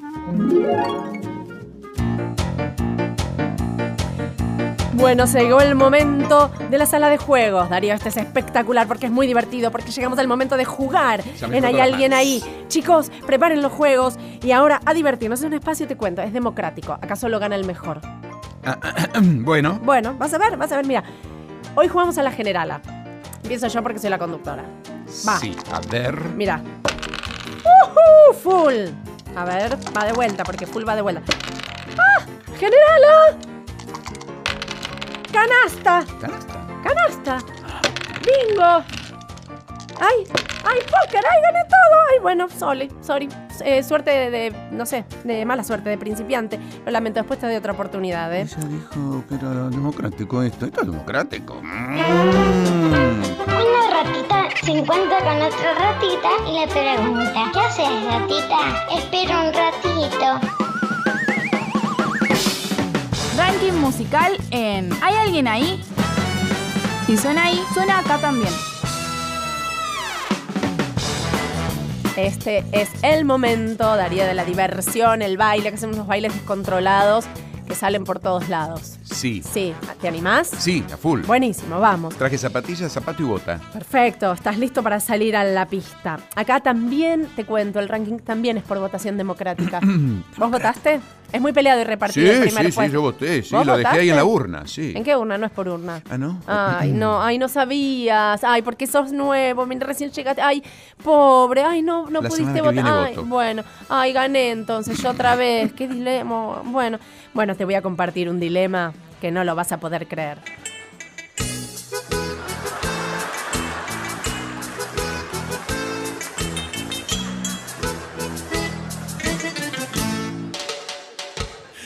Bueno, 4.92 5.26
se 5.26 5.40
llegó 5.40 5.60
el 5.60 5.74
momento 5.74 6.50
de 6.70 6.78
la 6.78 6.86
sala 6.86 7.10
de 7.10 7.18
juegos. 7.18 7.68
Darío, 7.68 7.92
este 7.92 8.08
es 8.08 8.16
espectacular 8.16 8.86
porque 8.86 9.06
es 9.06 9.12
muy 9.12 9.26
divertido, 9.26 9.70
porque 9.70 9.90
llegamos 9.90 10.18
al 10.18 10.26
momento 10.26 10.56
de 10.56 10.64
jugar. 10.64 11.22
En 11.50 11.64
Hay 11.64 11.80
alguien 11.80 12.14
ahí. 12.14 12.42
Chicos, 12.68 13.10
preparen 13.26 13.60
los 13.60 13.72
juegos 13.72 14.18
y 14.42 14.52
ahora 14.52 14.80
a 14.84 14.94
divertirnos. 14.94 15.40
Es 15.40 15.46
un 15.46 15.52
espacio, 15.52 15.86
te 15.86 15.96
cuento, 15.96 16.22
es 16.22 16.32
democrático. 16.32 16.94
Acá 16.94 17.14
solo 17.14 17.38
gana 17.38 17.56
el 17.56 17.66
mejor. 17.66 18.00
bueno, 19.22 19.78
Bueno, 19.82 20.14
vas 20.14 20.32
a 20.34 20.38
ver, 20.38 20.56
vas 20.56 20.72
a 20.72 20.76
ver, 20.76 20.86
mira. 20.86 21.02
Hoy 21.74 21.88
jugamos 21.88 22.16
a 22.18 22.22
la 22.22 22.30
generala. 22.30 22.80
Empiezo 23.42 23.68
yo 23.68 23.82
porque 23.82 23.98
soy 23.98 24.10
la 24.10 24.18
conductora. 24.18 24.64
Va. 25.26 25.38
sí, 25.38 25.56
a 25.72 25.80
ver. 25.80 26.18
Mira. 26.34 26.60
¡Ujú! 27.62 28.34
Full. 28.42 28.74
A 29.36 29.44
ver, 29.44 29.76
va 29.96 30.04
de 30.04 30.12
vuelta, 30.12 30.42
porque 30.44 30.66
full 30.66 30.84
va 30.88 30.96
de 30.96 31.02
vuelta. 31.02 31.22
¡Ah! 31.98 32.24
¡Generala! 32.58 33.38
¡Canasta! 35.32 36.04
Canasta. 36.20 36.66
¡Canasta! 36.82 37.38
¡Bingo! 38.24 39.05
¡Ay! 40.00 40.24
¡Ay, 40.64 40.78
póker! 40.84 41.24
¡Ay, 41.24 41.42
gané 41.42 41.64
todo! 41.64 42.00
¡Ay, 42.12 42.18
bueno, 42.20 42.46
sorry, 42.58 42.90
sorry. 43.00 43.28
Eh, 43.64 43.82
suerte 43.82 44.10
de, 44.10 44.30
de- 44.30 44.52
no 44.70 44.84
sé, 44.86 45.04
de 45.24 45.44
mala 45.44 45.64
suerte, 45.64 45.88
de 45.90 45.96
principiante. 45.98 46.58
Lo 46.84 46.90
lamento, 46.90 47.20
después 47.20 47.38
te 47.38 47.46
doy 47.46 47.56
otra 47.56 47.72
oportunidad, 47.72 48.34
¿eh? 48.34 48.42
Ella 48.42 48.68
dijo 48.68 49.24
que 49.28 49.34
era 49.36 49.50
democrático 49.70 50.42
esto. 50.42 50.66
Esto 50.66 50.80
es 50.82 50.86
democrático. 50.86 51.54
Mm. 51.62 51.98
Una 53.46 54.02
ratita 54.02 54.48
se 54.62 54.72
encuentra 54.72 55.18
con 55.20 55.40
otra 55.42 55.74
ratita 55.78 56.28
y 56.46 56.60
le 56.60 56.66
pregunta, 56.68 57.50
¿qué 57.52 57.60
haces 57.60 58.04
ratita? 58.04 58.86
Espera 58.96 59.40
un 59.40 59.52
ratito. 59.54 60.40
Ranking 63.36 63.72
musical 63.80 64.36
en 64.50 64.90
¿Hay 65.02 65.14
alguien 65.14 65.46
ahí? 65.48 65.82
Si 67.06 67.16
suena 67.16 67.44
ahí, 67.44 67.62
suena 67.72 67.98
acá 68.00 68.18
también. 68.18 68.52
Este 72.16 72.64
es 72.72 72.88
el 73.02 73.26
momento, 73.26 73.84
Darío, 73.94 74.24
de 74.24 74.32
la 74.32 74.46
diversión, 74.46 75.20
el 75.20 75.36
baile, 75.36 75.68
que 75.68 75.76
hacemos 75.76 75.96
unos 75.96 76.06
bailes 76.06 76.32
descontrolados 76.32 77.26
que 77.68 77.74
salen 77.74 78.04
por 78.04 78.20
todos 78.20 78.48
lados. 78.48 78.98
Sí. 79.06 79.42
Sí, 79.42 79.72
¿te 80.00 80.08
animás? 80.08 80.48
Sí, 80.58 80.84
a 80.92 80.96
full. 80.96 81.22
Buenísimo, 81.22 81.80
vamos. 81.80 82.14
Traje 82.16 82.36
zapatillas, 82.38 82.92
zapato 82.92 83.22
y 83.22 83.26
bota. 83.26 83.60
Perfecto, 83.72 84.32
estás 84.32 84.58
listo 84.58 84.82
para 84.82 85.00
salir 85.00 85.36
a 85.36 85.44
la 85.44 85.66
pista. 85.66 86.18
Acá 86.34 86.60
también 86.60 87.26
te 87.36 87.44
cuento, 87.44 87.78
el 87.80 87.88
ranking 87.88 88.18
también 88.18 88.56
es 88.58 88.64
por 88.64 88.78
votación 88.78 89.16
democrática. 89.16 89.80
¿Vos 90.36 90.50
votaste? 90.50 91.00
Es 91.32 91.40
muy 91.40 91.52
peleado 91.52 91.80
y 91.80 91.84
repartido 91.84 92.30
el 92.30 92.36
Sí, 92.36 92.40
primer 92.54 92.72
sí, 92.72 92.80
sí, 92.80 92.88
yo 92.92 93.00
voté, 93.00 93.42
sí, 93.42 93.54
¿Vos 93.54 93.66
lo 93.66 93.76
dejé 93.76 93.98
ahí 93.98 94.10
en 94.10 94.16
la 94.16 94.24
urna, 94.24 94.66
sí. 94.66 94.92
¿En 94.94 95.02
qué 95.02 95.16
urna? 95.16 95.36
No 95.36 95.46
es 95.46 95.52
por 95.52 95.68
urna. 95.68 96.00
Ah, 96.08 96.16
¿no? 96.16 96.40
Ay, 96.46 96.92
no, 96.92 97.20
ay, 97.22 97.38
no 97.38 97.48
sabías. 97.48 98.44
Ay, 98.44 98.62
porque 98.62 98.86
sos 98.86 99.10
nuevo, 99.12 99.66
mientras 99.66 99.88
recién 99.88 100.12
llegaste. 100.12 100.40
Ay, 100.40 100.62
pobre, 101.02 101.62
ay, 101.62 101.82
no, 101.82 102.08
no 102.10 102.20
La 102.22 102.28
pudiste 102.28 102.60
votar. 102.62 102.86
Ay, 102.86 103.14
voto. 103.16 103.26
bueno, 103.26 103.62
ay, 103.88 104.12
gané 104.12 104.50
entonces 104.52 105.02
yo 105.02 105.10
otra 105.10 105.34
vez. 105.34 105.72
Qué 105.72 105.88
dilema. 105.88 106.62
Bueno, 106.64 106.98
bueno, 107.34 107.56
te 107.56 107.64
voy 107.64 107.74
a 107.74 107.82
compartir 107.82 108.30
un 108.30 108.38
dilema 108.38 108.92
que 109.20 109.30
no 109.30 109.44
lo 109.44 109.54
vas 109.54 109.72
a 109.72 109.80
poder 109.80 110.06
creer. 110.06 110.38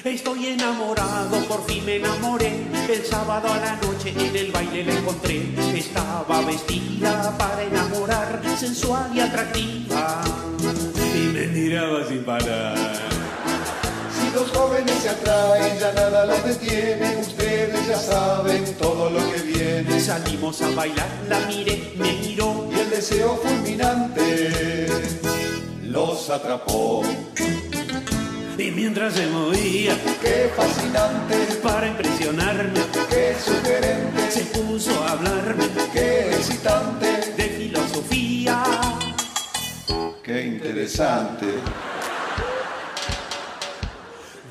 Estoy 0.02 0.46
enamorado, 0.46 1.38
por 1.46 1.64
fin 1.66 1.84
me 1.84 1.96
enamoré. 1.96 2.66
El 2.88 3.04
sábado 3.04 3.52
a 3.52 3.58
la 3.58 3.76
noche 3.76 4.14
en 4.16 4.34
el 4.34 4.50
baile 4.50 4.84
la 4.84 4.94
encontré. 4.94 5.54
Estaba 5.76 6.40
vestida 6.46 7.36
para 7.36 7.62
enamorar, 7.62 8.40
sensual 8.56 9.10
y 9.14 9.20
atractiva. 9.20 10.22
Y 11.14 11.28
me 11.32 11.46
miraba 11.48 12.04
sin 12.08 12.24
parar. 12.24 13.09
Los 14.34 14.50
jóvenes 14.50 14.94
se 15.02 15.08
atraen, 15.08 15.78
ya 15.78 15.92
nada 15.92 16.26
los 16.26 16.44
detiene. 16.44 17.16
Ustedes 17.20 17.86
ya 17.86 17.98
saben 17.98 18.64
todo 18.76 19.10
lo 19.10 19.18
que 19.32 19.42
viene. 19.42 20.00
Salimos 20.00 20.62
a 20.62 20.70
bailar, 20.70 21.08
la 21.28 21.40
miré, 21.40 21.92
me 21.96 22.12
miró. 22.12 22.68
Y 22.72 22.78
el 22.78 22.90
deseo 22.90 23.36
fulminante 23.36 24.86
los 25.82 26.30
atrapó. 26.30 27.02
Y 28.56 28.70
mientras 28.72 29.14
se 29.14 29.26
movía, 29.26 29.96
Qué 30.20 30.50
fascinante, 30.54 31.36
para 31.62 31.86
impresionarme, 31.88 32.80
qué 33.08 33.34
sugerente, 33.42 34.30
se 34.30 34.44
puso 34.44 34.92
a 35.02 35.12
hablarme 35.12 35.64
qué 35.94 36.30
excitante, 36.36 37.32
de 37.36 37.44
filosofía. 37.44 38.62
qué 40.22 40.46
interesante. 40.46 41.46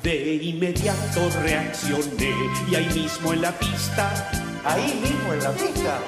De 0.02 0.34
inmediato 0.34 1.30
reaccioné 1.42 2.34
y 2.70 2.74
ahí 2.74 2.88
mismo 2.94 3.32
en 3.32 3.42
la 3.42 3.52
pista 3.52 4.30
Ahí 4.64 5.00
mismo 5.02 5.32
en 5.32 5.42
la 5.42 5.52
pista. 5.52 6.00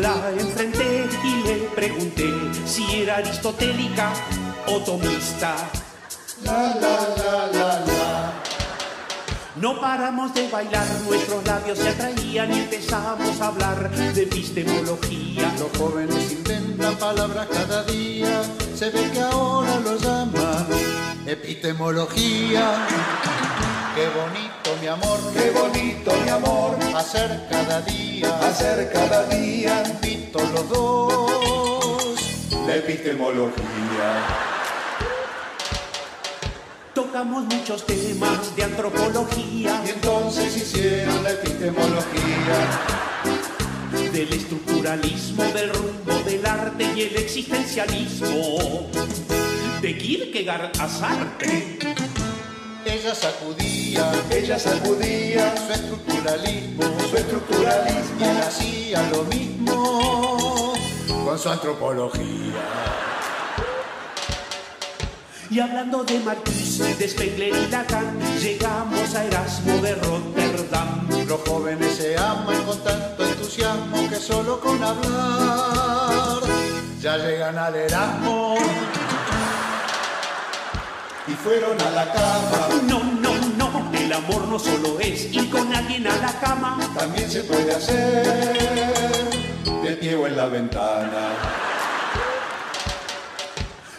La 0.00 0.30
enfrenté 0.30 1.06
y 1.22 1.46
le 1.46 1.54
pregunté 1.74 2.30
si 2.64 3.02
era 3.02 3.16
aristotélica 3.16 4.12
o 4.66 4.78
tomista. 4.80 5.54
La 6.42 6.74
la 6.74 6.98
la 7.16 7.46
la 7.52 7.80
la. 7.80 8.32
No 9.56 9.80
paramos 9.80 10.32
de 10.34 10.48
bailar, 10.48 10.86
nuestros 11.06 11.44
labios 11.44 11.78
se 11.78 11.90
atraían 11.90 12.52
y 12.52 12.60
empezamos 12.60 13.40
a 13.40 13.46
hablar 13.48 13.90
de 13.90 14.22
epistemología. 14.22 15.54
Los 15.58 15.78
jóvenes 15.78 16.32
inventan 16.32 16.96
palabras 16.96 17.46
cada 17.52 17.84
día, 17.84 18.42
se 18.74 18.90
ve 18.90 19.10
que 19.12 19.20
ahora 19.20 19.80
lo 19.80 19.96
llaman 19.98 21.03
epistemología. 21.26 22.86
Qué 23.94 24.08
bonito 24.08 24.76
mi 24.80 24.86
amor, 24.88 25.18
qué 25.32 25.50
bonito 25.50 26.12
mi 26.24 26.28
amor, 26.28 26.76
hacer 26.96 27.46
cada 27.48 27.80
día, 27.82 28.38
hacer 28.40 28.92
cada 28.92 29.24
día, 29.26 29.82
invito 29.86 30.40
los 30.52 30.68
dos, 30.68 32.14
la 32.66 32.76
epistemología. 32.76 33.64
Tocamos 36.94 37.44
muchos 37.44 37.86
temas 37.86 38.54
de 38.56 38.64
antropología, 38.64 39.82
Y 39.84 39.90
entonces 39.90 40.56
hicieron 40.56 41.22
la 41.22 41.30
epistemología, 41.30 42.56
del 44.12 44.32
estructuralismo, 44.32 45.44
del 45.44 45.70
rumbo 45.70 46.12
del 46.24 46.46
arte 46.46 46.84
y 46.96 47.02
el 47.02 47.16
existencialismo. 47.16 48.88
De 49.84 49.98
Kierkegaard 49.98 50.72
a 50.80 50.88
Sartre. 50.88 51.78
ella 52.86 53.14
sacudía, 53.14 54.10
ella 54.30 54.58
sacudía 54.58 55.54
su 55.58 55.72
estructuralismo, 55.74 56.84
su 57.10 57.16
estructuralismo, 57.18 58.18
y 58.18 58.24
él 58.24 58.38
hacía 58.38 59.02
lo 59.10 59.24
mismo 59.24 60.72
con 61.26 61.38
su 61.38 61.50
antropología. 61.50 62.64
Y 65.50 65.60
hablando 65.60 66.02
de 66.02 66.18
Marcuse, 66.20 66.94
de 66.94 67.06
Spengler 67.06 67.52
y 67.54 67.66
Lacan, 67.70 68.18
llegamos 68.40 69.14
a 69.14 69.24
Erasmo 69.26 69.82
de 69.82 69.96
Rotterdam. 69.96 71.08
Los 71.28 71.40
jóvenes 71.46 71.96
se 71.96 72.16
aman 72.16 72.62
con 72.62 72.82
tanto 72.82 73.22
entusiasmo 73.22 74.08
que 74.08 74.16
solo 74.16 74.58
con 74.60 74.82
hablar 74.82 76.40
ya 77.02 77.18
llegan 77.18 77.58
al 77.58 77.74
Erasmo. 77.74 78.56
Y 81.26 81.32
fueron 81.32 81.80
a 81.80 81.90
la 81.90 82.12
cama, 82.12 82.68
No, 82.86 83.02
no, 83.02 83.34
no, 83.56 83.90
el 83.98 84.12
amor 84.12 84.46
no 84.46 84.58
solo 84.58 85.00
es 85.00 85.32
ir 85.32 85.48
con 85.48 85.74
alguien 85.74 86.06
a 86.06 86.16
la 86.18 86.38
cama. 86.38 86.78
también 86.96 87.30
se 87.30 87.42
puede 87.44 87.74
hacer 87.74 89.30
de 89.82 89.96
pie 89.96 90.14
o 90.16 90.26
en 90.26 90.36
la 90.36 90.46
ventana. 90.46 91.28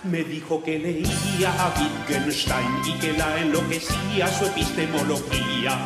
Me 0.03 0.23
dijo 0.23 0.61
que 0.63 0.77
leía 0.77 1.51
a 1.51 1.73
Wittgenstein 1.79 2.81
y 2.85 2.93
que 2.99 3.13
la 3.13 3.39
enloquecía 3.39 4.27
su 4.27 4.45
epistemología. 4.45 5.83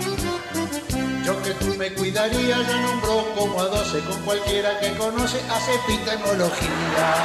Yo 1.25 1.41
que 1.41 1.51
tú 1.51 1.73
me 1.77 1.93
cuidaría, 1.93 2.57
ya 2.61 2.81
nombró 2.81 3.23
como 3.37 3.61
a 3.61 3.65
doce 3.65 3.99
con 4.01 4.21
cualquiera 4.23 4.77
que 4.81 4.91
conoce, 4.97 5.39
hace 5.49 5.75
epistemología. 5.75 7.15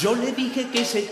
Yo 0.00 0.14
le 0.14 0.32
dije 0.32 0.68
que 0.68 0.82
ese 0.82 1.10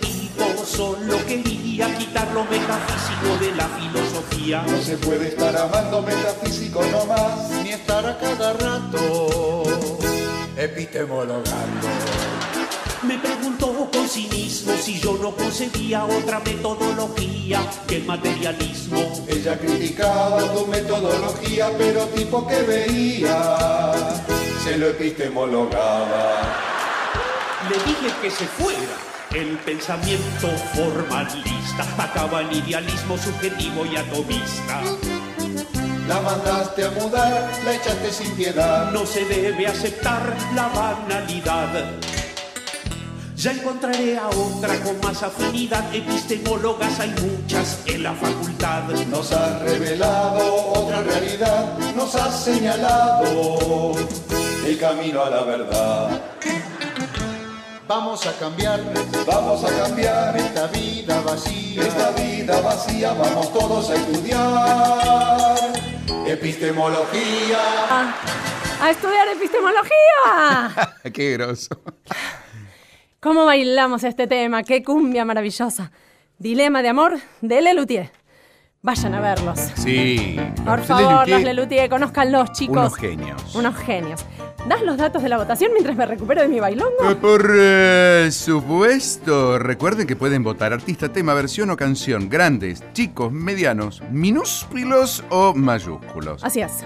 solo 0.65 1.19
quería 1.27 1.97
quitar 1.97 2.33
lo 2.33 2.45
metafísico 2.45 3.37
de 3.41 3.55
la 3.55 3.69
filosofía. 3.69 4.63
No 4.67 4.83
se 4.83 4.97
puede 4.99 5.29
estar 5.29 5.57
amando 5.57 6.03
metafísico 6.03 6.83
nomás, 6.87 7.51
ni 7.63 7.71
estar 7.71 8.07
a 8.07 8.19
cada 8.19 8.53
rato 8.55 9.63
epistemologando. 10.57 11.89
Me 13.03 13.19
preguntó 13.19 13.91
con 13.93 14.09
cinismo 14.09 14.75
si 14.81 15.01
yo 15.01 15.19
no 15.21 15.35
concebía 15.35 16.05
otra 16.05 16.39
metodología 16.41 17.61
que 17.89 17.97
el 17.97 18.05
materialismo. 18.05 19.25
Ella 19.27 19.59
criticaba 19.59 20.55
tu 20.55 20.67
metodología, 20.69 21.71
pero 21.77 22.07
tipo 22.07 22.47
que 22.47 22.63
veía, 22.63 23.93
se 24.63 24.79
lo 24.79 24.87
epistemologaba. 24.87 26.43
Le 27.69 27.77
dije 27.77 28.15
que 28.23 28.31
se 28.31 28.47
fuera. 28.47 29.12
El 29.35 29.57
pensamiento 29.65 30.49
formalista 30.75 31.87
acaba 31.97 32.43
en 32.43 32.53
idealismo 32.53 33.17
subjetivo 33.17 33.87
y 33.87 33.97
atomista. 33.97 34.83
La 36.07 36.21
mandaste 36.21 36.85
a 36.85 36.91
mudar, 36.91 37.51
la 37.65 37.75
echaste 37.75 38.13
sin 38.13 38.31
piedad. 38.33 38.93
No 38.93 39.07
se 39.07 39.25
debe 39.25 39.67
aceptar 39.67 40.37
la 40.55 40.69
banalidad. 40.69 41.93
Ya 43.35 43.53
encontraré 43.53 44.19
a 44.19 44.29
otra 44.29 44.79
con 44.81 45.01
más 45.01 45.23
afinidad. 45.23 45.83
Epistemólogas 45.95 47.01
hay 47.01 47.15
muchas 47.23 47.81
en 47.87 48.03
la 48.03 48.13
facultad. 48.13 48.83
Nos 49.09 49.33
has 49.33 49.63
revelado 49.63 50.73
otra 50.75 51.03
realidad, 51.03 51.79
nos 51.97 52.15
has 52.17 52.45
señalado 52.45 53.95
el 54.67 54.79
camino 54.79 55.25
a 55.25 55.31
la 55.31 55.43
verdad. 55.45 56.21
Vamos 57.89 58.27
a 58.27 58.33
cambiar, 58.39 58.81
vamos 59.27 59.65
a 59.65 59.77
cambiar 59.85 60.37
esta 60.37 60.67
vida 60.69 61.21
vacía, 61.21 61.83
esta 61.83 62.11
vida 62.13 62.61
vacía, 62.61 63.13
vamos 63.13 63.53
todos 63.53 63.91
a 63.91 63.95
estudiar 63.97 65.57
epistemología. 66.27 67.59
Ah, 67.91 68.15
¡A 68.81 68.91
estudiar 68.91 69.29
epistemología! 69.29 70.95
Qué 71.13 71.33
groso. 71.33 71.81
¿Cómo 73.21 73.45
bailamos 73.47 74.05
este 74.05 74.27
tema? 74.27 74.63
¡Qué 74.63 74.83
cumbia 74.83 75.25
maravillosa! 75.25 75.93
Dilema 76.39 76.83
de 76.83 76.89
amor 76.89 77.19
de 77.41 77.61
Lelutier. 77.61 78.11
Vayan 78.81 79.15
a 79.15 79.21
verlos. 79.21 79.61
Sí. 79.77 80.41
Por 80.65 80.79
Los 80.79 80.87
favor, 80.89 81.29
Lelutier, 81.29 81.37
los 81.39 81.43
Lelutier, 81.45 81.89
conózcanlos, 81.91 82.53
chicos. 82.53 82.77
Unos 82.77 82.97
genios. 82.97 83.55
Unos 83.55 83.77
genios. 83.77 84.25
¿Das 84.69 84.81
los 84.83 84.97
datos 84.97 85.23
de 85.25 85.29
la 85.29 85.39
votación 85.39 85.73
mientras 85.73 85.97
me 85.97 86.07
recupero 86.07 86.41
de 86.41 86.49
mi 86.49 86.61
bailongo? 86.61 87.11
Eh, 87.11 87.17
Por 87.17 87.51
eh, 87.53 88.29
supuesto. 88.31 89.59
Recuerden 89.59 90.07
que 90.07 90.15
pueden 90.15 90.45
votar 90.45 90.73
artista, 90.73 91.09
tema, 91.13 91.35
versión 91.35 91.71
o 91.71 91.77
canción. 91.77 92.29
Grandes, 92.29 92.83
chicos, 92.93 93.33
medianos, 93.33 94.03
minúsculos 94.13 95.25
o 95.31 95.53
mayúsculos. 95.55 96.45
Así 96.45 96.61
es. 96.61 96.85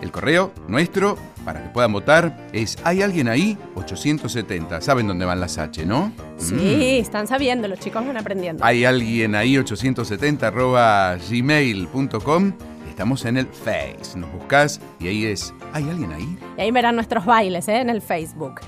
El 0.00 0.10
correo 0.10 0.52
nuestro, 0.68 1.18
para 1.44 1.62
que 1.62 1.68
puedan 1.68 1.92
votar, 1.92 2.48
es 2.52 2.78
¿Hay 2.84 3.02
alguien 3.02 3.28
ahí? 3.28 3.58
870. 3.74 4.80
¿Saben 4.80 5.06
dónde 5.06 5.26
van 5.26 5.40
las 5.40 5.58
H, 5.58 5.84
no? 5.84 6.12
Sí, 6.38 6.98
están 6.98 7.26
sabiendo, 7.26 7.68
los 7.68 7.78
chicos 7.78 8.06
van 8.06 8.16
aprendiendo. 8.16 8.64
Hay 8.64 8.86
alguien 8.86 9.34
ahí, 9.34 9.58
870 9.58 10.46
arroba 10.46 11.16
gmail.com. 11.28 12.52
Estamos 12.96 13.26
en 13.26 13.36
el 13.36 13.46
Face. 13.46 14.16
Nos 14.18 14.32
buscás 14.32 14.80
y 14.98 15.08
ahí 15.08 15.26
es 15.26 15.52
¿Hay 15.74 15.86
alguien 15.86 16.12
ahí? 16.14 16.38
Y 16.56 16.60
ahí 16.62 16.70
verán 16.70 16.94
nuestros 16.94 17.26
bailes 17.26 17.68
¿eh? 17.68 17.80
en 17.82 17.90
el 17.90 18.00
Facebook. 18.00 18.62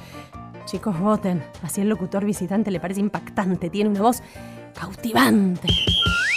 Chicos, 0.67 1.01
voten. 1.01 1.43
Así 1.63 1.81
el 1.81 1.89
locutor 1.89 2.27
visitante 2.27 2.71
le 2.71 2.79
parece 2.79 3.01
impactante. 3.01 3.71
Tiene 3.71 3.89
una 3.89 4.03
voz 4.03 4.23
cautivante. 4.79 5.69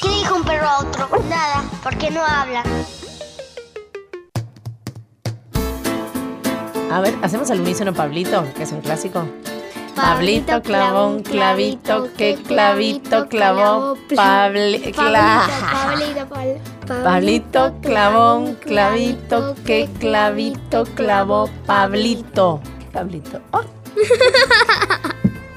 ¿Qué 0.02 0.08
dijo 0.08 0.36
un 0.38 0.44
perro 0.46 0.68
a 0.70 0.80
otro? 0.80 1.10
Nada, 1.30 1.64
porque 1.84 2.10
no 2.12 2.24
habla. 2.24 2.64
A 6.94 7.02
ver, 7.02 7.14
¿hacemos 7.22 7.52
al 7.52 7.60
unísono 7.60 7.94
Pablito, 7.94 8.46
que 8.56 8.64
es 8.64 8.72
un 8.72 8.80
clásico? 8.80 9.26
Pablito 9.98 10.62
clavó 10.62 11.08
un 11.08 11.24
clavito, 11.24 12.08
que 12.18 12.36
clavito 12.36 13.28
clavó 13.28 13.98
Pabli- 14.10 14.94
cla- 14.94 15.46
Pablito, 15.74 16.26
Pablito, 16.30 16.62
Pablito 17.04 17.74
clavó 17.82 18.38
un 18.38 18.56
clavito, 18.56 19.56
que 19.66 19.90
clavito 20.00 20.84
clavó 20.84 21.50
Pablito. 21.66 22.60
¿Qué 22.80 22.86
Pablito? 22.92 23.40
Oh. 23.52 23.62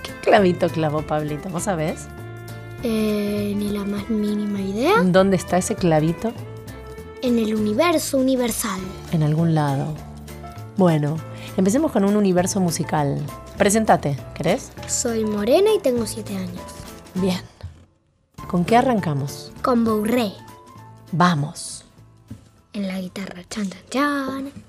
¿Qué 0.02 0.12
clavito 0.22 0.68
clavó 0.68 1.02
Pablito? 1.02 1.50
¿Vos 1.50 1.64
sabés? 1.64 2.06
Eh, 2.82 3.52
ni 3.56 3.70
la 3.70 3.84
más 3.84 4.08
mínima 4.08 4.60
idea. 4.60 5.02
¿Dónde 5.02 5.36
está 5.36 5.58
ese 5.58 5.74
clavito? 5.74 6.32
En 7.20 7.38
el 7.38 7.54
universo 7.54 8.16
universal. 8.18 8.80
En 9.12 9.22
algún 9.22 9.54
lado. 9.54 9.92
Bueno, 10.76 11.16
empecemos 11.56 11.92
con 11.92 12.04
un 12.04 12.16
universo 12.16 12.60
musical. 12.60 13.20
Presentate, 13.58 14.16
¿querés? 14.34 14.70
Soy 14.86 15.24
morena 15.24 15.70
y 15.76 15.80
tengo 15.80 16.06
7 16.06 16.36
años. 16.36 16.62
Bien. 17.14 17.40
¿Con 18.48 18.64
qué 18.64 18.76
arrancamos? 18.76 19.52
Con 19.62 19.84
Bourré 19.84 20.32
Vamos. 21.16 21.84
en 22.72 22.88
la 22.88 23.00
guitarra. 23.00 23.44
Chan, 23.48 23.70
chan, 23.70 23.82
chan. 23.88 24.63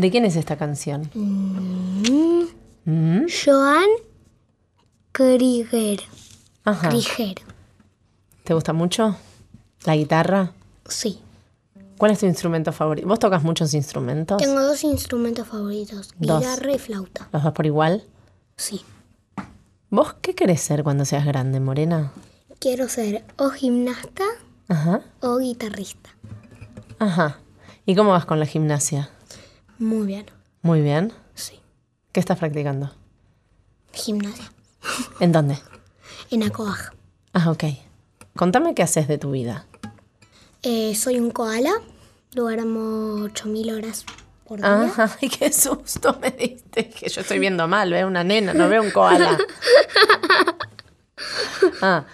¿De 0.00 0.10
quién 0.10 0.24
es 0.24 0.34
esta 0.34 0.56
canción? 0.56 1.10
Mm, 1.12 2.44
¿Mm? 2.86 3.26
Joan 3.44 3.84
Krieger. 5.12 6.00
Ajá. 6.64 6.88
Krieger. 6.88 7.36
¿Te 8.44 8.54
gusta 8.54 8.72
mucho? 8.72 9.14
¿La 9.84 9.94
guitarra? 9.96 10.52
Sí. 10.88 11.20
¿Cuál 11.98 12.12
es 12.12 12.20
tu 12.20 12.24
instrumento 12.24 12.72
favorito? 12.72 13.06
¿Vos 13.06 13.18
tocas 13.18 13.42
muchos 13.42 13.74
instrumentos? 13.74 14.38
Tengo 14.38 14.62
dos 14.62 14.82
instrumentos 14.84 15.46
favoritos, 15.46 16.14
Dos. 16.18 16.40
guitarra 16.40 16.72
y 16.72 16.78
flauta. 16.78 17.28
¿Los 17.30 17.42
dos 17.42 17.52
por 17.52 17.66
igual? 17.66 18.02
Sí. 18.56 18.80
¿Vos 19.90 20.14
qué 20.22 20.34
querés 20.34 20.62
ser 20.62 20.82
cuando 20.82 21.04
seas 21.04 21.26
grande, 21.26 21.60
Morena? 21.60 22.10
Quiero 22.58 22.88
ser 22.88 23.22
o 23.36 23.50
gimnasta 23.50 24.24
Ajá. 24.66 25.02
o 25.20 25.36
guitarrista. 25.36 26.08
Ajá. 26.98 27.40
¿Y 27.84 27.94
cómo 27.94 28.12
vas 28.12 28.24
con 28.24 28.40
la 28.40 28.46
gimnasia? 28.46 29.10
Muy 29.80 30.06
bien. 30.06 30.26
Muy 30.62 30.80
bien. 30.82 31.12
Sí. 31.34 31.58
¿Qué 32.12 32.20
estás 32.20 32.38
practicando? 32.38 32.92
Gimnasia. 33.92 34.52
¿En 35.20 35.32
dónde? 35.32 35.58
En 36.30 36.42
Acoaj. 36.44 36.90
Ah, 37.32 37.50
ok. 37.50 37.64
Contame 38.36 38.74
qué 38.74 38.82
haces 38.82 39.08
de 39.08 39.18
tu 39.18 39.30
vida. 39.32 39.66
Eh, 40.62 40.94
soy 40.94 41.18
un 41.18 41.30
koala. 41.30 41.72
Duermo 42.32 43.24
8000 43.24 43.72
horas 43.72 44.04
por 44.46 44.58
día. 44.58 44.82
Ajá, 44.84 45.16
ay, 45.22 45.28
qué 45.28 45.52
susto 45.52 46.16
me 46.20 46.30
diste. 46.30 46.88
Que 46.90 47.08
yo 47.08 47.22
estoy 47.22 47.38
viendo 47.38 47.66
mal, 47.66 47.90
veo 47.90 48.06
una 48.06 48.22
nena, 48.22 48.52
no 48.54 48.68
veo 48.68 48.82
un 48.82 48.90
koala. 48.90 49.36
Ah, 51.82 52.04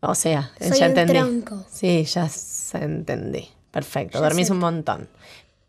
o 0.00 0.14
sea, 0.14 0.50
Soy 0.60 0.78
ya 0.78 0.86
un 0.86 0.90
entendí. 0.98 1.12
tronco. 1.14 1.66
Sí, 1.70 2.04
ya 2.04 2.28
se 2.28 2.78
entendí. 2.78 3.48
Perfecto, 3.70 4.18
Ya 4.18 4.24
dormís 4.24 4.48
sé. 4.48 4.52
un 4.52 4.58
montón. 4.60 5.08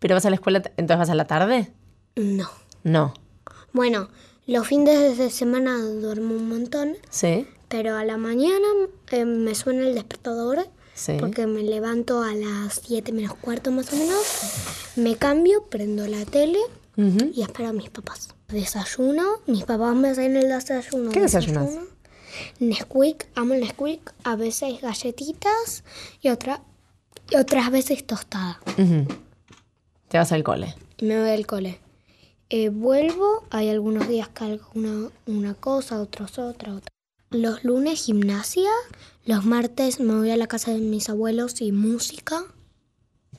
¿Pero 0.04 0.16
vas 0.16 0.26
a 0.26 0.30
la 0.30 0.36
escuela, 0.36 0.62
entonces 0.76 0.98
vas 0.98 1.10
a 1.10 1.16
la 1.16 1.28
tarde? 1.28 1.72
No. 2.18 2.50
No. 2.84 3.14
Bueno, 3.72 4.10
los 4.46 4.68
fines 4.68 5.18
de 5.18 5.30
semana 5.30 5.78
duermo 5.80 6.36
un 6.36 6.50
montón, 6.50 6.98
¿Sí? 7.10 7.48
pero 7.70 7.96
a 7.96 8.04
la 8.04 8.18
mañana 8.18 8.68
eh, 9.12 9.24
me 9.24 9.56
suena 9.56 9.88
el 9.88 9.96
despertador 9.96 10.68
Sí. 10.94 11.14
porque 11.22 11.48
me 11.48 11.64
levanto 11.64 12.22
a 12.22 12.34
las 12.34 12.82
7 12.86 13.14
menos 13.14 13.34
cuarto 13.36 13.72
más 13.72 13.94
o 13.94 13.96
menos. 13.96 14.22
Me 14.98 15.16
cambio, 15.16 15.68
prendo 15.70 16.06
la 16.06 16.26
tele 16.26 16.60
Ujú. 16.98 17.32
y 17.34 17.42
espero 17.42 17.70
a 17.70 17.74
mis 17.74 17.90
papás. 17.90 18.28
Desayuno, 18.50 19.24
mis 19.48 19.64
papás 19.64 19.96
me 19.96 20.10
hacen 20.10 20.36
el 20.36 20.50
desayuno. 20.50 21.12
¿Qué 21.12 21.22
desayunas? 21.22 21.68
desayuno. 21.68 21.88
Nesquik, 22.60 23.28
amo 23.36 23.54
el 23.54 23.62
Nesquik, 23.62 24.14
a 24.26 24.36
veces 24.36 24.82
galletitas 24.82 25.86
y, 26.22 26.28
otra, 26.28 26.62
y 27.32 27.38
otras 27.38 27.72
veces 27.72 28.06
tostada. 28.06 28.60
Ujú. 28.78 29.08
Te 30.14 30.20
vas 30.20 30.32
al 30.32 30.44
cole. 30.44 30.76
Y 31.00 31.06
me 31.06 31.20
voy 31.20 31.32
al 31.32 31.48
cole. 31.48 31.80
Eh, 32.52 32.70
vuelvo, 32.70 33.48
hay 33.50 33.70
algunos 33.70 34.08
días 34.08 34.30
que 34.30 34.44
hago 34.44 34.70
una, 34.76 35.10
una 35.26 35.56
cosa, 35.56 36.00
otros 36.00 36.38
otra, 36.38 36.76
otra. 36.76 36.94
Los 37.32 37.64
lunes 37.64 38.00
gimnasia, 38.06 38.70
los 39.26 39.44
martes 39.44 40.00
me 40.00 40.14
voy 40.14 40.30
a 40.30 40.38
la 40.38 40.46
casa 40.46 40.70
de 40.70 40.78
mis 40.82 41.10
abuelos 41.10 41.62
y 41.62 41.72
música. 41.72 42.44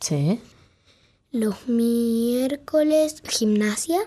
Sí. 0.01 0.41
Los 1.31 1.69
miércoles 1.69 3.23
gimnasia. 3.25 4.01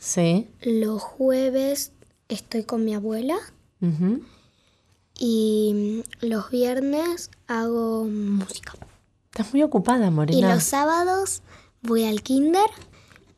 Sí. 0.00 0.48
Los 0.62 1.00
jueves 1.04 1.92
estoy 2.28 2.64
con 2.64 2.84
mi 2.84 2.92
abuela. 2.92 3.36
Ujú. 3.80 4.20
Y 5.16 6.02
los 6.22 6.50
viernes 6.50 7.30
hago 7.46 8.02
música. 8.02 8.72
Estás 9.30 9.52
muy 9.52 9.62
ocupada, 9.62 10.08
Y 10.08 10.10
Morena. 10.10 10.54
los 10.56 10.64
sábados 10.64 11.42
voy 11.82 12.04
al 12.04 12.22
kinder. 12.22 12.66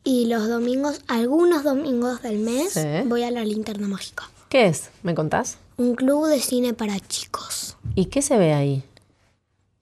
Y 0.05 0.25
los 0.25 0.47
domingos, 0.49 1.01
algunos 1.07 1.63
domingos 1.63 2.21
del 2.21 2.39
mes, 2.39 2.73
Sí. 2.73 2.81
voy 3.05 3.23
a 3.23 3.31
la 3.31 3.45
linterna 3.45 3.87
mágica. 3.87 4.29
¿Qué 4.49 4.65
es? 4.67 4.89
¿Me 5.01 5.15
contás? 5.15 5.57
Un 5.77 5.95
club 5.95 6.27
de 6.27 6.39
cine 6.41 6.73
para 6.73 6.99
chicos. 6.99 7.77
¿Y 7.95 8.05
qué 8.05 8.21
se 8.21 8.37
ve 8.37 8.53
ahí? 8.53 8.83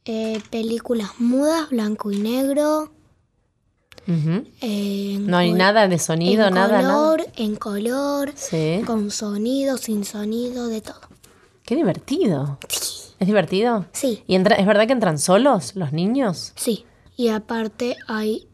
Eh, 0.06 0.42
películas 0.52 1.12
mudas, 1.20 1.70
blanco 1.70 2.12
y 2.12 2.18
negro. 2.20 2.92
Eh, 4.62 5.18
No 5.22 5.38
hay 5.38 5.54
nada 5.54 5.88
de 5.88 5.98
sonido, 6.00 6.48
en 6.48 6.54
nada, 6.56 6.82
color, 6.82 7.20
nada. 7.20 7.32
En 7.38 7.56
color, 7.56 8.32
Sí. 8.36 8.82
con 8.86 9.10
sonido, 9.12 9.78
sin 9.78 10.04
sonido, 10.06 10.68
de 10.68 10.82
todo. 10.82 11.00
Qué 11.64 11.76
divertido. 11.76 12.58
¿Es 13.20 13.28
divertido? 13.28 13.86
Sí. 13.94 14.24
¿Y 14.28 14.36
entra- 14.36 14.56
es 14.58 14.66
verdad 14.66 14.88
que 14.88 14.94
entran 14.94 15.18
solos 15.20 15.76
los 15.76 15.94
niños? 15.94 16.52
Sí. 16.56 16.86
Y 17.16 17.30
aparte 17.30 17.96
hay 18.08 18.48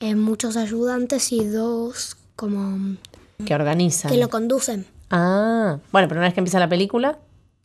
eh, 0.00 0.14
muchos 0.14 0.56
ayudantes 0.56 1.32
y 1.32 1.44
dos 1.44 2.16
como 2.36 2.96
Que 3.44 3.54
organizan. 3.54 4.10
que 4.10 4.18
lo 4.18 4.28
conducen. 4.28 4.86
Ah, 5.10 5.78
bueno, 5.92 6.08
pero 6.08 6.18
una 6.20 6.28
vez 6.28 6.34
que 6.34 6.40
empieza 6.40 6.58
la 6.58 6.68
película, 6.68 7.18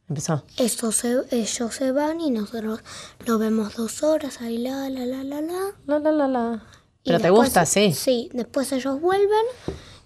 empezó. 0.07 0.43
Eso 0.57 0.91
se, 0.91 1.21
ellos 1.31 1.73
se 1.73 1.91
van 1.91 2.21
y 2.21 2.29
nosotros 2.31 2.81
lo 3.25 3.37
vemos 3.39 3.75
dos 3.75 4.03
horas 4.03 4.41
ahí, 4.41 4.57
la, 4.59 4.89
la, 4.89 5.05
la, 5.05 5.23
la, 5.23 5.41
la. 5.41 5.59
La, 5.87 5.99
la, 5.99 6.11
la, 6.11 6.27
la. 6.27 6.63
Y 7.03 7.09
Pero 7.09 7.17
te 7.19 7.23
después- 7.27 7.47
gusta, 7.47 7.65
sí. 7.65 7.93
Sí, 7.93 8.29
después 8.33 8.71
ellos 8.71 8.99
vuelven 9.01 9.45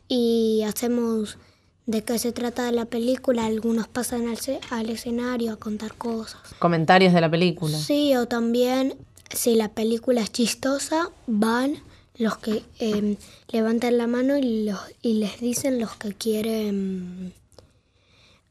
y 0.07 0.63
hacemos 0.67 1.37
de 1.85 2.03
qué 2.03 2.17
se 2.19 2.31
trata 2.31 2.71
la 2.71 2.85
película. 2.85 3.45
Algunos 3.45 3.87
pasan 3.87 4.27
al, 4.29 4.37
al 4.69 4.89
escenario 4.89 5.53
a 5.53 5.55
contar 5.57 5.95
cosas. 5.95 6.39
Comentarios 6.59 7.13
de 7.13 7.21
la 7.21 7.29
película. 7.29 7.77
Sí, 7.77 8.15
o 8.15 8.27
también 8.27 8.95
si 9.33 9.55
la 9.55 9.69
película 9.69 10.21
es 10.21 10.31
chistosa, 10.31 11.09
van 11.27 11.77
los 12.15 12.37
que 12.37 12.63
eh, 12.79 13.17
levantan 13.49 13.97
la 13.97 14.07
mano 14.07 14.37
y, 14.37 14.65
los, 14.65 14.79
y 15.01 15.15
les 15.15 15.39
dicen 15.39 15.79
los 15.79 15.95
que 15.95 16.13
quieren 16.13 17.33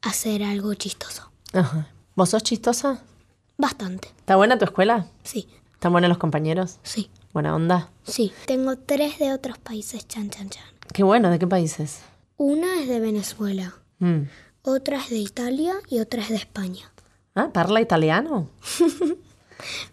hacer 0.01 0.43
algo 0.43 0.73
chistoso. 0.73 1.31
Ajá. 1.53 1.87
¿Vos 2.15 2.29
sos 2.29 2.43
chistosa? 2.43 3.01
Bastante, 3.57 4.09
¿Está 4.17 4.35
buena 4.35 4.57
tu 4.57 4.65
escuela? 4.65 5.07
sí, 5.23 5.47
¿Están 5.73 5.91
buenos 5.91 6.09
los 6.09 6.17
compañeros? 6.17 6.79
sí, 6.83 7.09
Buena 7.33 7.55
onda. 7.55 7.89
sí. 8.03 8.31
Tengo 8.45 8.77
tres 8.77 9.17
de 9.19 9.33
otros 9.33 9.57
países, 9.57 10.07
chan, 10.07 10.29
chan, 10.29 10.49
chan. 10.49 10.63
Qué 10.93 11.01
bueno, 11.03 11.29
¿de 11.31 11.39
qué 11.39 11.47
países? 11.47 11.99
Una 12.37 12.79
es 12.81 12.87
de 12.87 12.99
Venezuela, 12.99 13.73
Mm. 13.99 14.23
otra 14.63 14.97
es 15.01 15.09
de 15.09 15.17
Italia 15.17 15.75
y 15.89 15.99
otra 15.99 16.21
es 16.21 16.29
de 16.29 16.35
España. 16.35 16.91
Ah, 17.35 17.49
¿parla 17.53 17.79
italiano? 17.81 18.49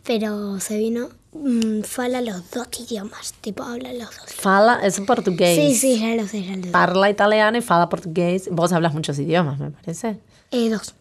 Pero 0.05 0.61
se 0.61 0.79
vino, 0.79 1.09
mm, 1.33 1.83
fala 1.83 2.21
los 2.21 2.51
dos 2.51 2.69
idiomas, 2.79 3.35
tipo 3.41 3.63
habla 3.63 3.93
los 3.93 4.17
dos. 4.17 4.33
Fala, 4.35 4.81
es 4.85 5.01
portugués. 5.01 5.57
Sí, 5.57 5.75
sí, 5.75 6.01
ya 6.01 6.15
lo 6.21 6.27
sé, 6.29 6.45
ya 6.45 6.57
lo 6.57 6.65
sé. 6.65 6.71
Parla 6.71 7.11
italiano 7.11 7.59
y 7.59 7.61
fala 7.61 7.89
portugués. 7.89 8.49
Vos 8.51 8.73
hablas 8.73 8.95
muchos 8.95 9.19
idiomas, 9.19 9.59
me 9.59 9.71
parece. 9.71 10.19
Eh, 10.51 10.69
dos, 10.71 10.95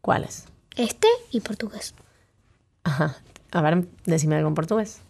¿Cuáles? 0.00 0.44
este 0.76 1.08
y 1.32 1.40
portugués. 1.40 1.94
Ajá. 2.84 3.16
A 3.50 3.62
ver, 3.62 3.86
decime 4.04 4.36
algo 4.36 4.48
en 4.48 4.54
portugués. 4.54 5.00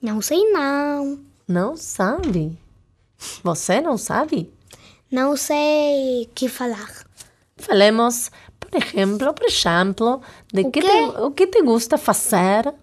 Não 0.00 0.20
sei 0.20 0.40
não. 0.52 1.18
Não 1.48 1.76
sabe. 1.76 2.58
Você 3.42 3.80
não 3.80 3.96
sabe? 3.96 4.52
Não 5.10 5.36
sei 5.36 6.28
que 6.34 6.48
falar. 6.48 6.90
Falemos, 7.56 8.30
por 8.70 8.82
exemplo, 8.82 9.34
por 9.34 9.46
exemplo, 9.46 10.20
de 10.52 10.62
O 10.62 10.70
que 10.72 10.80
quê? 10.80 10.86
te, 10.88 11.04
o 11.22 11.34
que 11.34 11.46
te 11.46 11.60
gusta 11.62 11.98
fazer. 11.98 12.74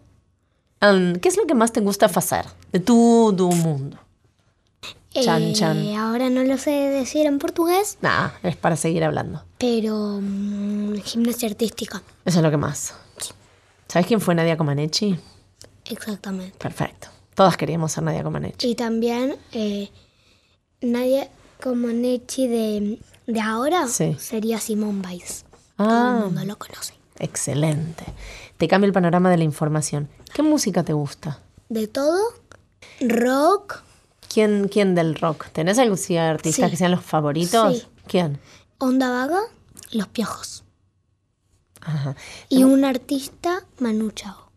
Ahn, 0.80 1.17
¿Qué 1.22 1.30
es 1.30 1.38
lo 1.38 1.46
que 1.46 1.54
más 1.56 1.72
te 1.72 1.80
gusta 1.82 2.08
hacer 2.08 2.46
de 2.72 2.80
todo 2.80 3.50
el 3.50 3.56
mundo? 3.58 3.98
Chan, 5.12 5.41
Eh, 5.43 5.54
chan. 5.54 5.96
Ahora 5.96 6.30
no 6.30 6.43
lo 6.43 6.58
sé 6.58 6.72
decir 6.72 7.26
en 7.28 7.38
portugués, 7.39 7.98
Nah, 8.02 8.30
es 8.41 8.56
para 8.56 8.76
seguir 8.76 9.04
hablando. 9.04 9.43
pero 9.60 10.19
mm, 10.22 10.96
gimnasia 11.04 11.48
artística. 11.50 12.02
Eso 12.26 12.39
es 12.39 12.43
lo 12.43 12.50
que 12.52 12.58
más. 12.58 12.93
¿Sabes 13.88 14.08
quién 14.08 14.19
fue 14.19 14.34
Nadia 14.34 14.58
Comaneci? 14.58 15.17
Exactamente. 15.86 16.58
Perfecto. 16.58 17.10
Todas 17.36 17.58
queríamos 17.58 17.91
ser 17.91 18.04
Nadia 18.04 18.24
Comaneci. 18.24 18.67
Y 18.69 18.76
también 18.76 19.36
eh, 19.52 19.89
nadie 20.82 21.30
como 21.62 21.88
Nechi 21.89 22.48
de, 22.48 23.00
de 23.28 23.39
ahora 23.41 23.88
Sí. 23.88 24.15
sería 24.19 24.60
Simón 24.60 25.02
Biles. 25.02 25.46
Todo 25.84 25.91
Ah, 25.91 26.17
el 26.19 26.26
mundo 26.26 26.46
lo 26.46 26.58
conoce. 26.58 26.93
excelente. 27.19 28.06
Te 28.58 28.67
cambia 28.67 28.88
el 28.88 28.93
panorama 28.93 29.30
de 29.30 29.38
la 29.38 29.43
información. 29.43 30.10
¿Qué 30.34 30.41
música 30.43 30.84
te 30.84 30.93
gusta? 30.93 31.39
De 31.69 31.88
todo, 31.88 32.19
rock, 33.02 33.82
¿Quién, 34.34 34.67
quién 34.67 34.96
del 34.96 35.15
rock? 35.15 35.48
¿Tenés 35.52 35.78
algún 35.80 35.98
artista 36.17 36.65
Sí. 36.65 36.72
que 36.72 36.78
sean 36.78 36.91
los 36.91 37.04
favoritos? 37.04 37.78
Sí. 37.80 37.88
¿Quién? 38.08 38.39
onda 38.80 39.10
vaga, 39.12 39.39
los 39.91 40.08
piojos. 40.08 40.63
Ajá. 41.82 42.15
Y 42.50 42.63
un 42.63 42.84
artista, 42.86 43.63
Manu 43.80 44.12
Chao. 44.12 44.52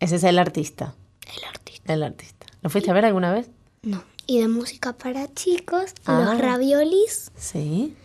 Ese 0.00 0.16
es 0.16 0.24
el 0.24 0.38
artista. 0.38 0.94
El 1.36 1.44
artista. 1.44 1.92
El 1.92 2.02
artista. 2.02 2.46
¿Lo 2.62 2.70
fuiste 2.70 2.90
a 2.90 2.94
ver 2.94 3.04
alguna 3.04 3.32
vez? 3.32 3.48
No. 3.82 4.02
Y 4.26 4.40
de 4.40 4.48
música 4.48 4.92
para 4.92 5.32
chicos, 5.34 5.92
Ah. 6.06 6.20
los 6.24 6.40
raviolis 6.40 7.30
Sí. 7.36 7.96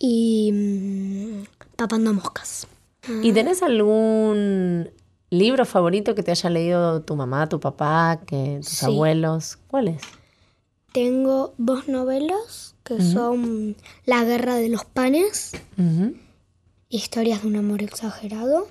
Y 0.00 0.50
mm, 0.52 1.44
papando 1.76 2.12
moscas. 2.12 2.66
¿Y 3.22 3.32
tenés 3.32 3.62
algún 3.62 4.90
libro 5.30 5.64
favorito 5.64 6.14
que 6.16 6.22
te 6.24 6.32
haya 6.32 6.50
leído 6.50 7.02
tu 7.02 7.14
mamá, 7.14 7.48
tu 7.48 7.60
papá, 7.60 8.20
que 8.26 8.56
tus 8.62 8.68
Sí. 8.78 8.86
abuelos? 8.86 9.58
¿Cuál 9.68 9.88
es? 9.88 10.02
Tengo 10.92 11.54
dos 11.58 11.86
novelas 11.86 12.74
que 12.82 13.00
son 13.00 13.76
La 14.06 14.24
guerra 14.24 14.56
de 14.56 14.68
los 14.70 14.84
panes, 14.84 15.52
Historias 16.88 17.42
de 17.42 17.48
un 17.48 17.54
amor 17.56 17.82
exagerado, 17.84 18.66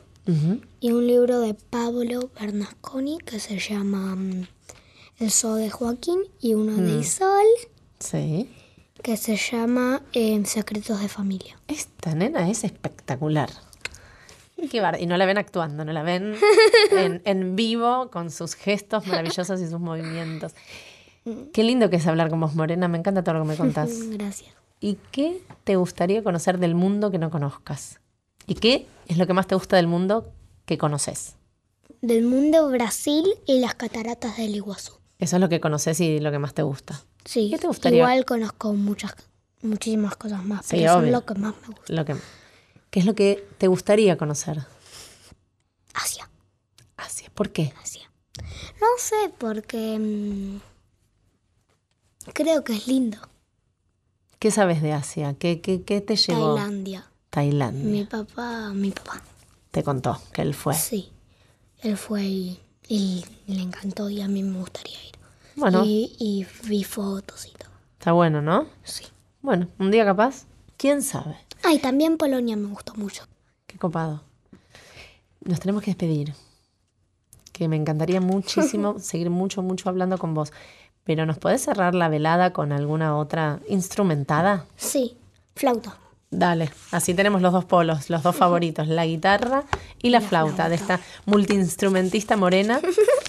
y 0.82 0.92
un 0.92 1.08
libro 1.08 1.40
de 1.40 1.54
Pablo 1.56 2.30
Bernasconi 2.40 3.18
que 3.20 3.40
se 3.40 3.58
llama 3.58 4.16
mm, 4.16 4.48
El 5.20 5.32
zoo 5.32 5.56
de 5.56 5.70
Joaquín, 5.70 6.20
y 6.42 6.54
uno 6.56 6.76
de 6.76 6.94
Mm. 6.94 7.00
Isol 7.00 7.46
Sí. 8.00 8.50
Que 9.02 9.18
se 9.18 9.36
llama 9.38 10.02
eh, 10.14 10.42
Secretos 10.46 11.02
de 11.02 11.08
familia. 11.10 11.60
Esta 11.68 12.14
nena 12.16 12.50
es 12.50 12.64
espectacular. 12.64 13.50
Qué 14.70 14.82
bar- 14.82 15.02
Y 15.02 15.06
no 15.06 15.16
la 15.18 15.26
ven 15.26 15.38
actuando, 15.38 15.86
no 15.86 15.94
la 15.94 16.04
ven 16.04 16.36
en, 16.92 17.22
en 17.26 17.56
vivo 17.56 18.10
con 18.12 18.30
sus 18.30 18.56
gestos 18.56 19.08
maravillosos 19.08 19.62
y 19.62 19.68
sus 19.68 19.80
movimientos. 19.80 20.54
Qué 21.54 21.64
lindo 21.64 21.90
que 21.90 21.98
es 21.98 22.08
hablar 22.08 22.30
con 22.30 22.40
vos, 22.42 22.56
Morena. 22.56 22.88
Me 22.88 22.98
encanta 22.98 23.24
todo 23.24 23.36
lo 23.36 23.42
que 23.44 23.50
me 23.50 23.56
contás. 23.58 23.90
Gracias. 24.10 24.52
¿Y 24.82 24.98
qué 25.12 25.42
te 25.64 25.76
gustaría 25.76 26.24
conocer 26.24 26.58
del 26.60 26.76
mundo 26.76 27.12
que 27.12 27.18
no 27.20 27.30
conozcas? 27.30 28.00
¿Y 28.48 28.56
qué 28.56 28.88
es 29.08 29.18
lo 29.18 29.28
que 29.28 29.34
más 29.34 29.48
te 29.48 29.56
gusta 29.56 29.76
del 29.76 29.88
mundo 29.88 30.32
que 30.66 30.78
conoces? 30.78 31.36
Del 32.02 32.24
mundo 32.24 32.70
Brasil 32.70 33.26
y 33.46 33.60
las 33.60 33.76
cataratas 33.76 34.38
del 34.38 34.56
Iguazú. 34.56 34.94
Eso 35.20 35.36
es 35.36 35.42
lo 35.42 35.50
que 35.50 35.60
conoces 35.60 36.00
y 36.00 36.20
lo 36.20 36.32
que 36.32 36.40
más 36.40 36.54
te 36.54 36.62
gusta. 36.64 37.04
Sí, 37.26 37.50
¿Qué 37.52 37.58
te 37.60 37.68
gustaría? 37.68 38.00
igual 38.00 38.26
conozco 38.26 38.74
muchas, 38.74 39.14
muchísimas 39.62 40.16
cosas 40.16 40.44
más, 40.44 40.66
Sí, 40.66 40.78
pero 40.78 40.94
son 40.94 41.04
obvio. 41.04 41.12
lo 41.12 41.26
que 41.26 41.34
más 41.36 41.54
me 41.62 41.68
gusta. 41.76 41.94
Lo 41.94 42.06
que, 42.06 42.16
¿Qué 42.90 43.00
es 43.00 43.06
lo 43.06 43.14
que 43.16 43.48
te 43.58 43.68
gustaría 43.68 44.18
conocer? 44.18 44.66
Asia. 45.94 46.30
Asia. 46.98 47.30
¿Por 47.34 47.52
qué? 47.52 47.74
Asia. 47.82 48.10
No 48.82 48.88
sé, 48.98 49.32
porque 49.38 49.98
mm, 50.00 50.60
creo 52.34 52.64
que 52.64 52.74
es 52.74 52.88
lindo. 52.88 53.18
¿Qué 54.40 54.52
sabes 54.52 54.82
de 54.82 54.94
Asia? 54.94 55.36
¿Qué, 55.38 55.60
qué, 55.62 55.84
qué 55.84 56.02
te 56.02 56.16
llevó? 56.16 56.56
Tailandia. 56.56 57.06
Tailandia. 57.30 57.92
Mi 57.92 58.06
papá, 58.06 58.70
mi 58.74 58.92
papá. 58.92 59.22
Te 59.72 59.84
contó 59.84 60.20
que 60.34 60.42
él 60.42 60.54
fue. 60.56 60.74
Sí. 60.74 61.12
Él 61.82 61.96
fue 61.98 62.24
y, 62.24 62.60
y 62.88 63.26
le 63.48 63.62
encantó 63.62 64.10
y 64.10 64.22
a 64.22 64.28
mí 64.28 64.42
me 64.44 64.58
gustaría 64.60 64.96
ir. 65.06 65.19
Bueno. 65.60 65.84
Y, 65.86 66.16
y 66.20 66.46
vi 66.68 66.84
fotos 66.84 67.46
y 67.46 67.52
todo. 67.52 67.70
Está 67.98 68.14
bueno, 68.14 68.42
¿no? 68.42 68.66
Sí. 68.84 69.06
Bueno, 69.42 69.68
un 69.78 69.92
día 69.92 70.06
capaz. 70.06 70.46
¿Quién 70.78 71.02
sabe? 71.02 71.36
Ah, 71.64 71.74
y 71.74 71.80
también 71.80 72.18
Polonia 72.18 72.56
me 72.56 72.68
gustó 72.68 72.94
mucho. 72.96 73.26
Qué 73.68 73.78
copado. 73.78 74.24
Nos 75.42 75.60
tenemos 75.60 75.84
que 75.84 75.92
despedir. 75.92 76.34
Que 77.52 77.68
me 77.68 77.76
encantaría 77.76 78.22
muchísimo 78.22 79.00
seguir 79.00 79.30
mucho, 79.30 79.62
mucho 79.62 79.90
hablando 79.90 80.18
con 80.18 80.34
vos. 80.34 80.54
Pero 81.04 81.26
¿nos 81.26 81.38
podés 81.38 81.62
cerrar 81.62 81.96
la 81.96 82.08
velada 82.08 82.54
con 82.54 82.72
alguna 82.72 83.18
otra 83.18 83.60
instrumentada? 83.68 84.66
Sí, 84.78 85.18
flauta. 85.56 85.98
Dale, 86.32 86.70
así 86.92 87.16
tenemos 87.16 87.42
los 87.42 87.52
dos 87.52 87.66
polos, 87.66 88.10
los 88.10 88.22
dos 88.22 88.36
favoritos, 88.38 88.88
la 88.88 89.06
guitarra 89.06 89.64
y 90.02 90.10
la, 90.10 90.22
flauta, 90.22 90.70
de 90.70 90.76
esta 90.76 91.00
multiinstrumentista 91.26 92.38
morena 92.38 92.80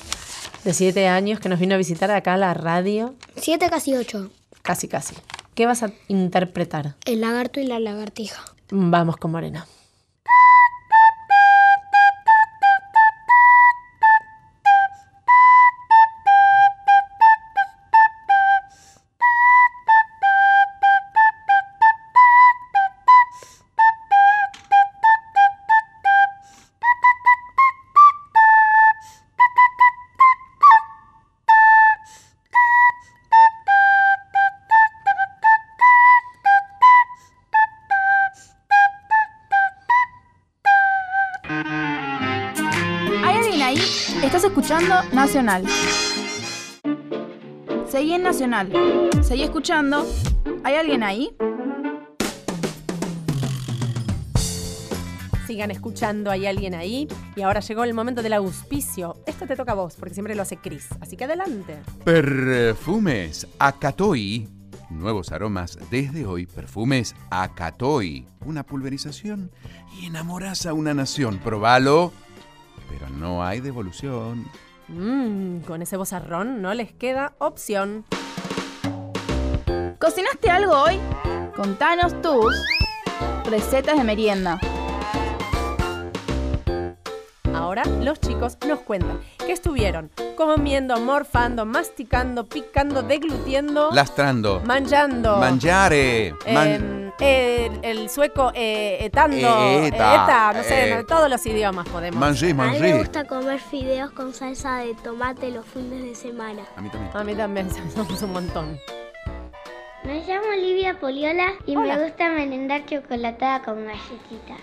de 0.65 0.75
siete 0.75 1.09
años 1.09 1.41
que 1.41 1.49
nos 1.49 1.59
vino 1.61 1.75
a 1.75 1.79
visitar 1.79 2.11
acá 2.11 2.35
a 2.35 2.37
la 2.37 2.55
radio, 2.55 3.15
Siete, 3.37 3.69
casi 3.71 3.95
ocho. 3.95 4.31
casi 4.63 4.89
casi. 4.89 5.15
¿Qué 5.55 5.67
vas 5.67 5.83
a 5.83 5.91
interpretar? 6.09 6.95
El 7.05 7.21
lagarto 7.23 7.61
y 7.61 7.67
la 7.67 7.81
lagartija. 7.81 8.43
Vamos 8.71 9.17
con 9.17 9.33
Morena. 9.33 9.67
escuchando 44.71 45.13
Nacional. 45.13 45.65
Seguí 47.89 48.15
en 48.15 48.23
Nacional. 48.23 48.71
Seguí 49.21 49.43
escuchando. 49.43 50.07
¿Hay 50.63 50.77
alguien 50.77 51.03
ahí? 51.03 51.37
Sigan 55.45 55.73
escuchando, 55.73 56.31
hay 56.31 56.47
alguien 56.47 56.75
ahí. 56.75 57.09
Y 57.35 57.43
ahora 57.43 57.59
llegó 57.59 57.83
el 57.83 57.95
momento 57.95 58.23
del 58.23 58.35
auspicio. 58.35 59.17
Esto 59.27 59.45
te 59.49 59.57
toca 59.57 59.73
a 59.73 59.75
vos, 59.75 59.97
porque 59.97 60.15
siempre 60.15 60.37
lo 60.37 60.43
hace 60.43 60.57
Chris. 60.57 60.87
Así 61.01 61.17
que 61.17 61.25
adelante. 61.25 61.77
Perfumes 62.05 63.49
Akatoi. 63.59 64.49
Nuevos 64.89 65.33
aromas 65.33 65.79
desde 65.91 66.27
hoy. 66.27 66.47
Perfumes 66.47 67.17
Akatoi. 67.31 68.25
Una 68.47 68.63
pulverización 68.63 69.51
y 70.01 70.07
enamorás 70.07 70.65
a 70.67 70.75
una 70.75 70.95
nación. 70.95 71.41
Probalo. 71.41 72.13
No 73.31 73.45
hay 73.45 73.61
devolución. 73.61 74.45
Mmm, 74.89 75.61
con 75.61 75.83
ese 75.83 75.97
bozarrón 75.97 76.61
no 76.63 76.75
les 76.75 76.91
queda 76.93 77.33
opción. 77.39 78.05
¿Cocinaste 80.01 80.51
algo 80.51 80.73
hoy? 80.73 80.99
Contanos 81.55 82.21
tus 82.23 82.53
recetas 83.49 83.97
de 83.97 84.03
merienda. 84.03 84.59
Ahora 87.55 87.85
los 87.85 88.19
chicos 88.19 88.59
nos 88.67 88.81
cuentan 88.81 89.21
que 89.39 89.53
estuvieron 89.53 90.11
comiendo, 90.37 90.99
morfando, 90.99 91.65
masticando, 91.65 92.49
picando, 92.49 93.05
deglutiendo, 93.05 93.91
Lastrando. 93.93 94.61
manchando. 94.67 95.37
Mangiare. 95.37 96.35
Man- 96.53 97.00
el, 97.21 98.09
sueco 98.11 98.51
eh, 98.55 98.99
etando, 99.05 99.37
Eh, 99.37 99.85
eh, 99.85 99.87
eta, 99.89 100.15
eta, 100.25 100.53
no 100.55 100.63
sé, 100.63 100.89
eh. 100.91 100.95
no, 100.97 101.07
todos 101.07 101.29
los 101.29 101.45
idiomas 101.47 101.89
podemos. 101.89 102.19
Manger, 102.19 102.51
A 102.61 102.71
mí 102.73 102.79
me 102.81 102.99
gusta 102.99 103.27
comer 103.27 103.59
fideos 103.61 104.11
con 104.13 104.33
salsa 104.35 104.79
de 104.79 104.95
tomate 104.95 105.51
los 105.51 105.65
fines 105.67 106.03
de 106.03 106.15
semana. 106.15 106.63
A 106.77 106.81
mí 106.81 106.89
también. 106.91 107.17
A 107.17 107.25
mí 107.25 107.35
también 107.35 107.69
somos 107.95 108.23
un 108.23 108.33
montón. 108.33 108.79
Me 110.05 110.21
llamo 110.27 110.47
Olivia 110.57 110.99
Poliola 110.99 111.53
y 111.67 111.77
Hola. 111.77 111.97
me 111.97 112.05
gusta 112.05 112.31
merendar 112.31 112.87
chocolatada 112.87 113.63
con 113.63 113.85
galletitas. 113.85 114.59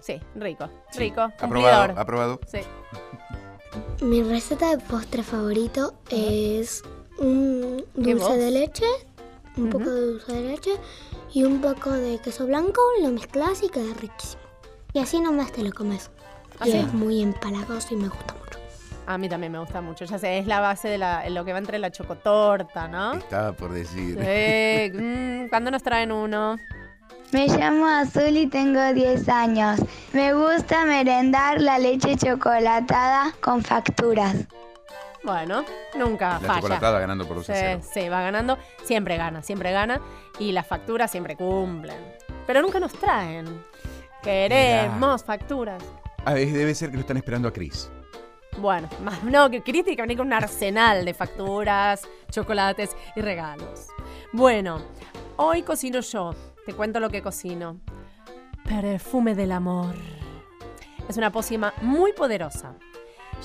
Sí, 0.00 0.20
rico, 0.34 0.68
rico, 0.96 1.20
Aprobado, 1.20 1.38
cumplidor. 1.48 2.00
aprobado. 2.00 2.40
Sí. 2.46 2.60
Mi 4.04 4.22
receta 4.22 4.70
de 4.70 4.78
postre 4.78 5.22
favorito 5.22 5.94
es 6.10 6.82
un 7.18 7.84
¿Qué 8.02 8.14
dulce 8.14 8.36
de 8.36 8.50
leche, 8.50 8.84
un 9.56 9.70
poco 9.70 9.90
de 9.90 10.00
dulce 10.00 10.32
de 10.32 10.40
leche 10.42 10.70
y 11.32 11.44
un 11.44 11.60
poco 11.60 11.90
de 11.90 12.18
queso 12.18 12.46
blanco, 12.46 12.80
lo 13.00 13.10
mezclas 13.10 13.62
y 13.62 13.68
queda 13.68 13.94
riquísimo. 13.94 14.42
Y 14.92 14.98
así 14.98 15.20
nomás 15.20 15.52
te 15.52 15.62
lo 15.62 15.72
comes. 15.72 16.10
¿Ah, 16.60 16.68
y 16.68 16.72
sí? 16.72 16.78
es 16.78 16.92
muy 16.92 17.22
empalagoso 17.22 17.94
y 17.94 17.96
me 17.96 18.08
gusta 18.08 18.34
mucho. 18.34 18.58
A 19.06 19.18
mí 19.18 19.28
también 19.28 19.52
me 19.52 19.58
gusta 19.58 19.80
mucho. 19.80 20.04
Ya 20.04 20.18
sé, 20.18 20.38
es 20.38 20.46
la 20.46 20.60
base 20.60 20.88
de 20.88 20.98
la, 20.98 21.28
lo 21.30 21.44
que 21.44 21.52
va 21.52 21.58
entre 21.58 21.78
la 21.78 21.90
chocotorta, 21.90 22.88
¿no? 22.88 23.14
Estaba 23.14 23.52
por 23.52 23.72
decir. 23.72 24.16
Sí, 24.20 24.98
mm, 24.98 25.48
¿Cuándo 25.48 25.70
nos 25.70 25.82
traen 25.82 26.12
uno? 26.12 26.56
Me 27.32 27.48
llamo 27.48 27.86
Azul 27.86 28.36
y 28.36 28.46
tengo 28.46 28.92
10 28.92 29.28
años. 29.30 29.80
Me 30.12 30.34
gusta 30.34 30.84
merendar 30.84 31.62
la 31.62 31.78
leche 31.78 32.14
chocolatada 32.16 33.32
con 33.40 33.62
facturas. 33.62 34.36
Bueno, 35.24 35.64
nunca 35.96 36.30
La 36.34 36.40
falla. 36.40 36.54
chocolatada 36.56 36.98
ganando 36.98 37.26
por 37.26 37.36
2 37.36 37.50
a 37.50 37.54
Sí, 37.54 37.60
0. 37.62 37.80
sí, 37.94 38.08
va 38.08 38.22
ganando. 38.22 38.58
Siempre 38.84 39.16
gana, 39.16 39.42
siempre 39.42 39.70
gana. 39.72 40.00
Y 40.38 40.52
las 40.52 40.66
facturas 40.66 41.10
siempre 41.10 41.36
cumplen. 41.36 41.96
Pero 42.46 42.60
nunca 42.62 42.80
nos 42.80 42.92
traen. 42.92 43.64
Queremos 44.22 45.24
facturas. 45.24 45.82
Ah, 46.24 46.36
es- 46.38 46.52
debe 46.52 46.74
ser 46.74 46.90
que 46.90 46.96
lo 46.96 47.00
están 47.02 47.16
esperando 47.16 47.48
a 47.48 47.52
Chris. 47.52 47.90
Bueno, 48.58 48.88
más 49.02 49.22
no, 49.24 49.48
que 49.50 49.62
Cristi 49.62 49.82
tiene 49.82 49.96
que 49.96 50.02
venir 50.02 50.18
con 50.18 50.26
un 50.26 50.32
arsenal 50.32 51.04
de 51.04 51.14
facturas, 51.14 52.02
chocolates 52.30 52.96
y 53.16 53.20
regalos. 53.20 53.86
Bueno, 54.32 54.80
hoy 55.36 55.62
cocino 55.62 56.00
yo. 56.00 56.34
Te 56.66 56.74
cuento 56.74 57.00
lo 57.00 57.10
que 57.10 57.22
cocino. 57.22 57.80
Perfume 58.64 59.34
del 59.34 59.52
amor. 59.52 59.94
Es 61.08 61.16
una 61.16 61.30
pócima 61.32 61.72
muy 61.82 62.12
poderosa. 62.12 62.74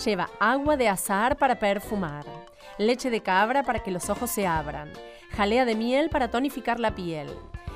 Lleva 0.04 0.30
agua 0.40 0.78
de 0.78 0.88
azahar 0.90 1.38
para 1.38 1.58
perfumar, 1.58 2.24
leche 2.78 3.10
de 3.10 3.22
cabra 3.22 3.64
para 3.64 3.80
que 3.80 3.90
los 3.90 4.10
ojos 4.10 4.30
se 4.30 4.46
abran, 4.46 4.92
jalea 5.32 5.66
de 5.66 5.76
miel 5.76 6.10
para 6.10 6.30
tonificar 6.30 6.80
la 6.80 6.94
piel. 6.94 7.28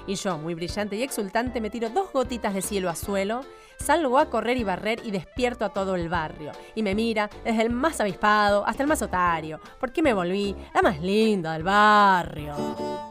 Y 0.05 0.15
yo, 0.15 0.37
muy 0.37 0.53
brillante 0.53 0.95
y 0.95 1.03
exultante, 1.03 1.61
me 1.61 1.69
tiro 1.69 1.89
dos 1.89 2.11
gotitas 2.13 2.53
de 2.53 2.61
cielo 2.61 2.89
a 2.89 2.95
suelo, 2.95 3.41
salgo 3.79 4.19
a 4.19 4.29
correr 4.29 4.57
y 4.57 4.63
barrer 4.63 5.01
y 5.03 5.11
despierto 5.11 5.65
a 5.65 5.69
todo 5.69 5.95
el 5.95 6.09
barrio. 6.09 6.51
Y 6.75 6.83
me 6.83 6.95
mira 6.95 7.29
desde 7.43 7.63
el 7.63 7.69
más 7.71 7.99
avispado 7.99 8.65
hasta 8.67 8.83
el 8.83 8.89
más 8.89 9.01
otario, 9.01 9.59
porque 9.79 10.03
me 10.03 10.13
volví 10.13 10.55
la 10.73 10.81
más 10.81 11.01
linda 11.01 11.53
del 11.53 11.63
barrio. 11.63 13.10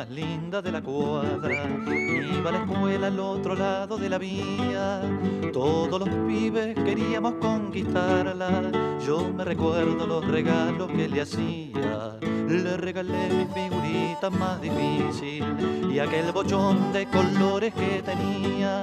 Más 0.00 0.08
linda 0.08 0.62
de 0.62 0.72
la 0.72 0.80
cuadra, 0.80 1.62
iba 1.86 2.48
a 2.48 2.52
la 2.52 2.58
escuela 2.60 3.08
al 3.08 3.20
otro 3.20 3.54
lado 3.54 3.98
de 3.98 4.08
la 4.08 4.16
vía. 4.16 5.02
Todos 5.52 6.00
los 6.00 6.08
pibes 6.26 6.74
queríamos 6.74 7.34
conquistarla, 7.34 8.72
yo 9.04 9.30
me 9.30 9.44
recuerdo 9.44 10.06
los 10.06 10.26
regalos 10.26 10.90
que 10.90 11.06
le 11.06 11.20
hacía. 11.20 12.18
Le 12.48 12.78
regalé 12.78 13.28
mi 13.28 13.46
figurita 13.52 14.30
más 14.30 14.58
difícil 14.62 15.44
y 15.92 15.98
aquel 15.98 16.32
bochón 16.32 16.94
de 16.94 17.04
colores 17.04 17.74
que 17.74 18.02
tenía. 18.02 18.82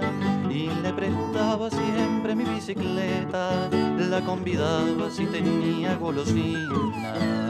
Y 0.51 0.69
le 0.83 0.93
prestaba 0.93 1.71
siempre 1.71 2.35
mi 2.35 2.43
bicicleta, 2.43 3.69
la 3.71 4.21
convidaba 4.21 5.09
si 5.09 5.25
tenía 5.25 5.95
golosinas. 5.95 7.46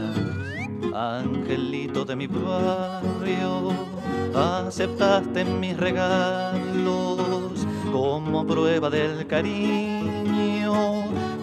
Angelito 1.00 2.06
de 2.06 2.16
mi 2.16 2.26
barrio, 2.26 3.70
aceptaste 4.34 5.46
mis 5.46 5.78
regalos 5.78 7.68
como 7.92 8.44
prueba 8.48 8.90
del 8.90 9.28
cariño 9.28 10.74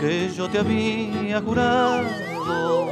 que 0.01 0.29
yo 0.37 0.51
te 0.51 0.59
había 0.59 1.41
jurado. 1.41 2.89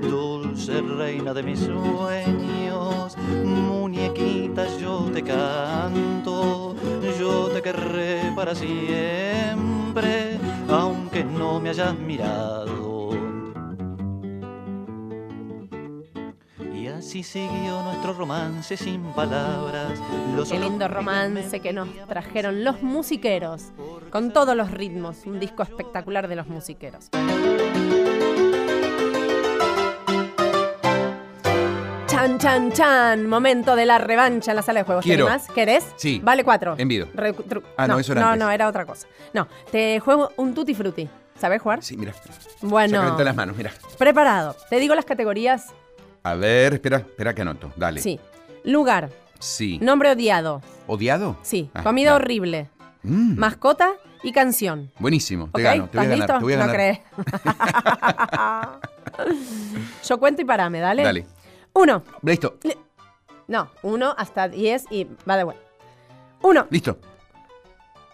Dulce 0.00 0.80
reina 0.82 1.34
de 1.34 1.42
mis 1.42 1.58
sueños, 1.58 3.16
muñequita 3.44 4.68
yo 4.78 5.10
te 5.12 5.24
canto, 5.24 6.76
yo 7.18 7.48
te 7.48 7.60
querré 7.60 8.32
para 8.36 8.54
siempre, 8.54 10.38
aunque 10.70 11.24
no 11.24 11.58
me 11.58 11.70
hayas 11.70 11.98
mirado. 11.98 12.87
Y 17.00 17.22
siguió 17.22 17.82
nuestro 17.82 18.12
romance 18.12 18.76
sin 18.76 19.02
palabras. 19.12 19.98
Los 20.34 20.50
Qué 20.50 20.58
lindo 20.58 20.88
romance 20.88 21.60
que 21.60 21.72
nos 21.72 21.88
trajeron 22.06 22.64
los 22.64 22.82
musiqueros, 22.82 23.72
con 24.10 24.32
todos 24.32 24.56
los 24.56 24.70
ritmos, 24.70 25.24
un 25.26 25.38
disco 25.40 25.62
espectacular 25.62 26.28
de 26.28 26.36
los 26.36 26.46
musiqueros. 26.48 27.08
Chan, 32.06 32.38
chan, 32.38 32.72
chan, 32.72 33.26
momento 33.28 33.76
de 33.76 33.86
la 33.86 33.98
revancha 33.98 34.50
en 34.50 34.56
la 34.56 34.62
sala 34.62 34.80
de 34.80 34.84
juegos. 34.84 35.04
Quiero. 35.04 35.26
¿Tenés 35.26 35.42
más? 35.46 35.54
¿Querés? 35.54 35.86
Sí. 35.96 36.20
Vale 36.22 36.42
cuatro. 36.42 36.74
Envido. 36.78 37.06
Ah, 37.76 37.86
no, 37.86 37.98
eso 37.98 38.12
era 38.12 38.22
No, 38.22 38.26
antes. 38.28 38.44
no, 38.44 38.50
era 38.50 38.68
otra 38.68 38.84
cosa. 38.84 39.06
No, 39.32 39.46
te 39.70 40.00
juego 40.00 40.32
un 40.36 40.52
tutti 40.54 40.74
frutti. 40.74 41.08
¿Sabés 41.38 41.62
jugar? 41.62 41.82
Sí, 41.84 41.96
mira. 41.96 42.12
Bueno. 42.62 43.00
Calenté 43.00 43.24
las 43.24 43.36
manos, 43.36 43.56
mira. 43.56 43.70
Preparado. 43.96 44.56
Te 44.68 44.80
digo 44.80 44.94
las 44.96 45.04
categorías. 45.04 45.66
A 46.22 46.34
ver, 46.34 46.74
espera, 46.74 46.98
espera 46.98 47.34
que 47.34 47.42
anoto. 47.42 47.72
Dale. 47.76 48.00
Sí. 48.00 48.18
Lugar. 48.64 49.10
Sí. 49.38 49.78
Nombre 49.80 50.10
odiado. 50.10 50.62
¿Odiado? 50.86 51.36
Sí. 51.42 51.70
Ah, 51.74 51.82
Comida 51.82 52.14
horrible. 52.16 52.68
Mm, 53.02 53.38
Mascota 53.38 53.92
y 54.22 54.32
canción. 54.32 54.90
buenísimo. 54.98 55.44
Te 55.54 55.60
¿Ok? 55.60 55.64
gano, 55.64 55.88
te 55.88 55.98
voy 55.98 56.06
a 56.06 56.14
¿Estás 56.14 56.18
ganar. 56.18 56.18
listo? 56.18 56.38
Te 56.38 56.44
voy 56.44 56.52
a 56.52 56.56
no 56.56 56.66
ganar. 56.66 56.76
crees. 56.76 57.00
Yo 60.08 60.18
cuento 60.18 60.42
y 60.42 60.44
parame, 60.44 60.80
dale. 60.80 61.02
Dale. 61.04 61.26
Uno. 61.74 62.02
Listo. 62.22 62.58
No, 63.46 63.70
uno 63.82 64.14
hasta 64.18 64.48
diez 64.48 64.84
y 64.90 65.06
va 65.28 65.36
de 65.36 65.44
vuelta. 65.44 65.62
Uno. 66.42 66.66
Listo. 66.70 66.98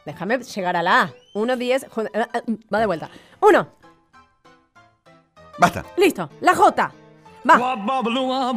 Déjame 0.05 0.39
llegar 0.39 0.77
a 0.77 0.83
la 0.83 1.03
A. 1.03 1.13
Uno, 1.35 1.57
diez. 1.57 1.83
eh, 1.85 1.89
eh, 2.13 2.43
Va 2.73 2.79
de 2.79 2.87
vuelta. 2.87 3.11
Uno. 3.41 3.69
Basta. 5.59 5.85
Listo. 5.97 6.29
La 6.41 6.55
J. 6.55 6.93
Va. 7.49 7.59
Oh 7.59 7.77
oh 7.87 8.03
oh 8.09 8.55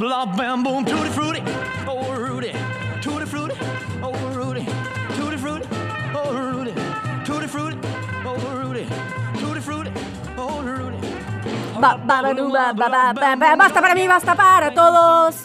ba- 11.79 13.55
Basta 13.57 13.81
para 13.81 13.93
mí, 13.95 14.07
basta 14.07 14.35
para 14.35 14.73
todos. 14.73 15.35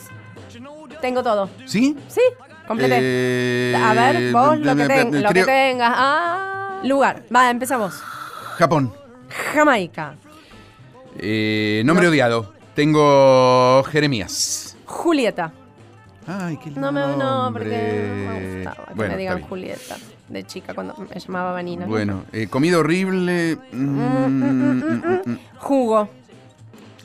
Tengo 1.00 1.22
todo. 1.22 1.48
¿Sí? 1.66 1.96
Sí, 2.08 2.20
completé. 2.66 2.98
Eh, 3.00 3.76
a 3.76 3.92
ver, 3.94 4.32
vos 4.32 4.58
lo 4.58 4.76
que, 4.76 4.86
ten- 4.86 5.22
lo 5.22 5.28
que 5.28 5.34
creo- 5.42 5.46
tengas. 5.46 5.92
Ah, 5.96 6.80
lugar. 6.84 7.22
Va, 7.34 7.50
empezamos. 7.50 7.94
Japón. 8.56 8.92
Jamaica. 9.52 10.14
Eh, 11.18 11.82
nombre 11.84 12.08
odiado. 12.08 12.52
Tengo 12.74 13.82
Jeremías. 13.84 14.76
Julieta. 14.86 15.52
Ay, 16.26 16.56
qué 16.58 16.66
lindo 16.66 16.80
No 16.80 16.92
me 16.92 17.00
no, 17.16 17.50
porque 17.52 18.10
no 18.26 18.32
me 18.32 18.54
gustaba 18.56 18.86
que 18.86 18.94
Bueno, 18.94 19.12
me 19.14 19.18
digan. 19.18 19.42
Julieta 19.42 19.96
de 20.28 20.44
chica 20.44 20.72
cuando 20.72 20.94
me 20.96 21.18
llamaba 21.20 21.52
Vanina. 21.52 21.84
Bueno, 21.86 22.24
eh, 22.32 22.46
comida 22.48 22.78
horrible. 22.78 23.58
mm, 23.72 23.76
mm, 23.76 24.82
mm, 24.84 25.22
mm. 25.26 25.38
Jugo. 25.58 26.08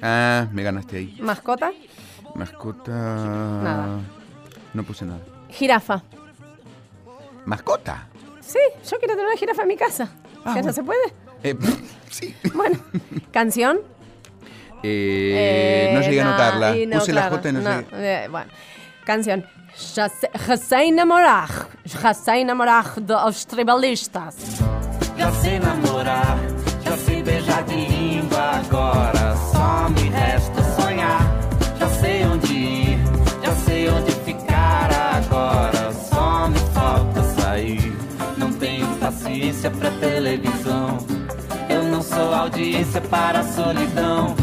Ah, 0.02 0.48
me 0.54 0.64
ganaste 0.64 0.98
ahí. 0.98 1.18
Mascota. 1.20 1.72
Mascota. 2.36 2.92
Nada. 2.94 4.00
No 4.74 4.84
puse 4.84 5.06
nada. 5.06 5.20
Jirafa. 5.50 6.04
¿Mascota? 7.46 8.08
Sí, 8.40 8.60
yo 8.90 8.98
quiero 9.00 9.16
tener 9.16 9.26
una 9.28 9.38
jirafa 9.38 9.64
en 9.64 9.68
mi 9.68 9.76
casa. 9.76 10.10
Ah, 10.46 10.54
¿Ya 10.56 10.62
no 10.62 10.72
se 10.72 10.84
puede? 10.84 11.02
Eh, 11.44 11.56
Bueno, 12.54 12.78
canción. 13.32 13.80
Eh, 14.84 15.92
no 15.94 16.02
llegué 16.02 16.22
a 16.22 16.28
anotarla. 16.28 16.76
y 16.78 16.86
no, 16.86 17.00
Puse 17.00 17.12
claro, 17.12 17.30
la 17.36 17.38
J 17.38 17.50
y 17.50 17.52
no, 17.54 17.62
no, 17.62 17.82
llegué. 17.82 18.24
eh, 18.24 18.28
bueno, 18.30 18.52
canción. 19.06 19.46
Já 19.96 20.10
sei 20.58 20.92
namorar, 20.92 21.50
já 21.86 22.12
sei 22.14 22.44
namorar 22.44 22.86
dos 23.00 23.46
tribalistas. 23.46 24.36
Já 25.18 25.32
sei 25.34 25.60
namorar, 25.60 26.38
já 26.84 26.98
sei 26.98 27.22
beijar 27.22 27.64
de 27.66 27.76
língua. 27.76 28.62
Agora 28.66 29.36
só 29.52 29.88
me 29.90 30.10
resta 30.10 30.64
sonhar. 30.82 31.22
Já 31.80 31.88
sei 31.90 32.24
onde 32.26 32.54
ir, 32.54 33.00
já 33.44 33.52
sei 33.66 33.88
onde 33.90 34.12
ficar. 34.26 34.90
Agora 35.18 35.92
só 35.94 36.48
me 36.50 36.60
falta 36.74 37.22
sair. 37.40 37.94
Não 38.36 38.52
tenho 38.54 38.88
paciência 38.98 39.70
pra 39.70 39.92
televisão. 39.92 40.98
Eu 41.70 41.84
não 41.84 42.02
sou 42.02 42.34
audiência 42.34 43.02
para 43.02 43.40
a 43.42 43.44
solidão. 43.44 44.36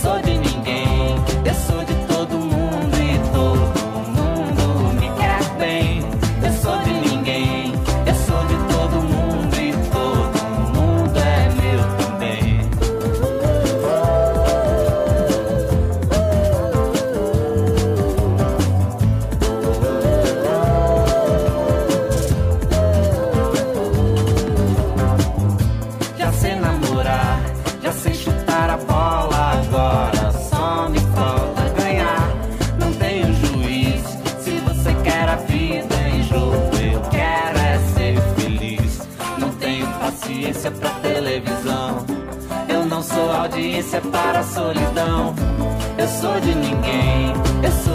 Sou 0.00 0.18
de 0.22 0.38
ninguém, 0.38 1.14
eu 1.44 1.54
sou 1.54 1.84
de 1.84 1.89
para 44.10 44.40
a 44.40 44.42
solidão. 44.42 45.34
Eu 45.98 46.08
sou 46.08 46.40
de 46.40 46.54
ninguém, 46.54 47.32
eu 47.62 47.72
sou 47.84 47.89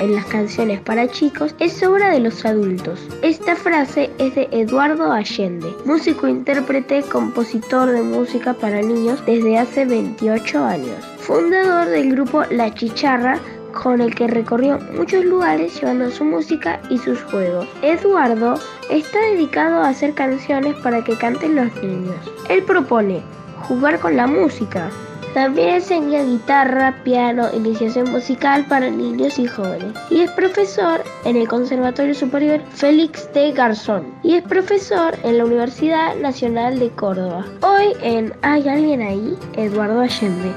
en 0.00 0.14
las 0.14 0.26
canciones 0.26 0.80
para 0.80 1.08
chicos 1.08 1.54
es 1.58 1.82
obra 1.82 2.10
de 2.10 2.20
los 2.20 2.44
adultos. 2.44 3.00
Esta 3.22 3.56
frase 3.56 4.10
es 4.18 4.34
de 4.34 4.48
Eduardo 4.50 5.12
Allende, 5.12 5.74
músico, 5.84 6.28
intérprete, 6.28 7.02
compositor 7.02 7.90
de 7.90 8.02
música 8.02 8.54
para 8.54 8.80
niños 8.82 9.24
desde 9.26 9.58
hace 9.58 9.84
28 9.84 10.64
años, 10.64 11.04
fundador 11.18 11.88
del 11.88 12.10
grupo 12.10 12.44
La 12.50 12.72
Chicharra 12.74 13.38
con 13.72 14.00
el 14.00 14.14
que 14.14 14.26
recorrió 14.26 14.78
muchos 14.96 15.24
lugares 15.24 15.78
llevando 15.78 16.10
su 16.10 16.24
música 16.24 16.80
y 16.88 16.98
sus 16.98 17.22
juegos. 17.24 17.68
Eduardo 17.82 18.54
está 18.90 19.20
dedicado 19.20 19.82
a 19.82 19.88
hacer 19.88 20.14
canciones 20.14 20.74
para 20.76 21.04
que 21.04 21.16
canten 21.16 21.56
los 21.56 21.74
niños. 21.82 22.16
Él 22.48 22.62
propone 22.62 23.22
jugar 23.68 23.98
con 24.00 24.16
la 24.16 24.26
música, 24.26 24.90
también 25.36 25.74
enseña 25.74 26.22
guitarra, 26.22 26.94
piano, 27.04 27.46
iniciación 27.52 28.10
musical 28.10 28.64
para 28.64 28.88
niños 28.88 29.38
y 29.38 29.46
jóvenes. 29.46 29.92
Y 30.08 30.20
es 30.20 30.30
profesor 30.30 31.04
en 31.26 31.36
el 31.36 31.46
Conservatorio 31.46 32.14
Superior 32.14 32.62
Félix 32.70 33.30
de 33.34 33.52
Garzón. 33.52 34.14
Y 34.22 34.36
es 34.36 34.42
profesor 34.44 35.14
en 35.24 35.36
la 35.36 35.44
Universidad 35.44 36.16
Nacional 36.16 36.78
de 36.78 36.88
Córdoba. 36.88 37.44
Hoy 37.60 37.92
en 38.00 38.32
¿Hay 38.40 38.66
alguien 38.66 39.02
ahí? 39.02 39.36
Eduardo 39.58 40.00
Allende. 40.00 40.54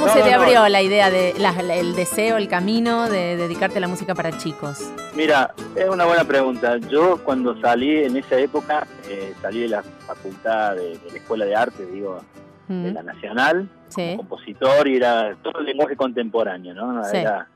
¿Cómo 0.00 0.06
No, 0.06 0.12
se 0.14 0.22
te 0.22 0.30
no, 0.30 0.36
no. 0.38 0.42
abrió 0.44 0.68
la 0.68 0.80
idea 0.80 1.10
de 1.10 1.34
la- 1.38 1.50
el 1.74 1.94
deseo, 1.94 2.38
el 2.38 2.48
camino 2.48 3.10
de 3.10 3.36
dedicarte 3.36 3.76
a 3.76 3.80
la 3.82 3.88
música 3.88 4.14
para 4.14 4.36
chicos? 4.38 4.90
Mira, 5.14 5.52
es 5.76 5.88
una 5.90 6.06
buena 6.06 6.24
pregunta. 6.24 6.78
Yo 6.78 7.22
cuando 7.22 7.60
salí 7.60 7.98
en 8.04 8.16
esa 8.16 8.36
época, 8.38 8.86
eh, 9.10 9.34
salí 9.42 9.60
de 9.60 9.68
la 9.68 9.82
facultad 9.82 10.74
de, 10.76 10.96
de 10.96 11.10
la 11.10 11.16
Escuela 11.18 11.44
de 11.44 11.54
Arte, 11.54 11.84
digo, 11.84 12.22
de 12.66 12.90
Mm, 12.92 12.94
la 12.94 13.02
Nacional, 13.02 13.68
Sí. 13.88 14.14
compositor 14.16 14.88
y 14.88 14.96
era 14.96 15.36
todo 15.42 15.58
el 15.58 15.66
lenguaje 15.66 15.96
contemporáneo, 15.96 16.72
¿no? 16.72 17.04
Sí. 17.04 17.18
Era 17.18 17.46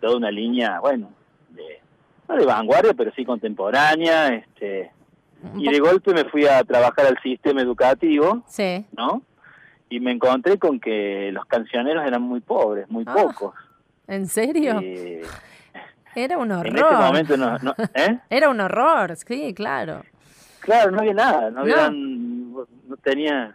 toda 0.00 0.16
una 0.16 0.30
línea, 0.32 0.80
bueno, 0.80 1.10
de, 1.50 1.80
no 2.28 2.34
de 2.36 2.44
vanguardia, 2.46 2.94
pero 2.94 3.12
sí 3.14 3.24
contemporánea, 3.24 4.28
este, 4.28 4.90
y 5.56 5.70
de 5.70 5.78
golpe 5.78 6.12
me 6.14 6.24
fui 6.24 6.46
a 6.46 6.64
trabajar 6.64 7.06
al 7.06 7.18
sistema 7.22 7.60
educativo, 7.62 8.42
Sí. 8.48 8.84
¿no? 8.96 9.22
Y 9.94 10.00
me 10.00 10.12
encontré 10.12 10.58
con 10.58 10.80
que 10.80 11.30
los 11.32 11.44
cancioneros 11.44 12.06
eran 12.06 12.22
muy 12.22 12.40
pobres, 12.40 12.88
muy 12.90 13.04
Ah, 13.06 13.12
pocos. 13.14 13.54
¿En 14.06 14.26
serio? 14.26 14.80
Eh, 14.82 15.22
Era 16.14 16.38
un 16.38 16.50
horror. 16.50 16.66
en 16.68 16.76
ese 16.76 16.94
momento 16.94 17.36
no, 17.36 17.58
no- 17.58 17.74
¿eh? 17.94 18.18
Era 18.30 18.48
un 18.48 18.58
horror, 18.60 19.16
sí, 19.16 19.52
claro. 19.54 20.02
Claro, 20.60 20.90
no 20.92 21.00
había 21.00 21.12
nada, 21.14 21.50
no, 21.50 21.56
No. 21.56 21.60
habían- 21.60 22.52
no 22.52 22.96
tenía, 23.02 23.54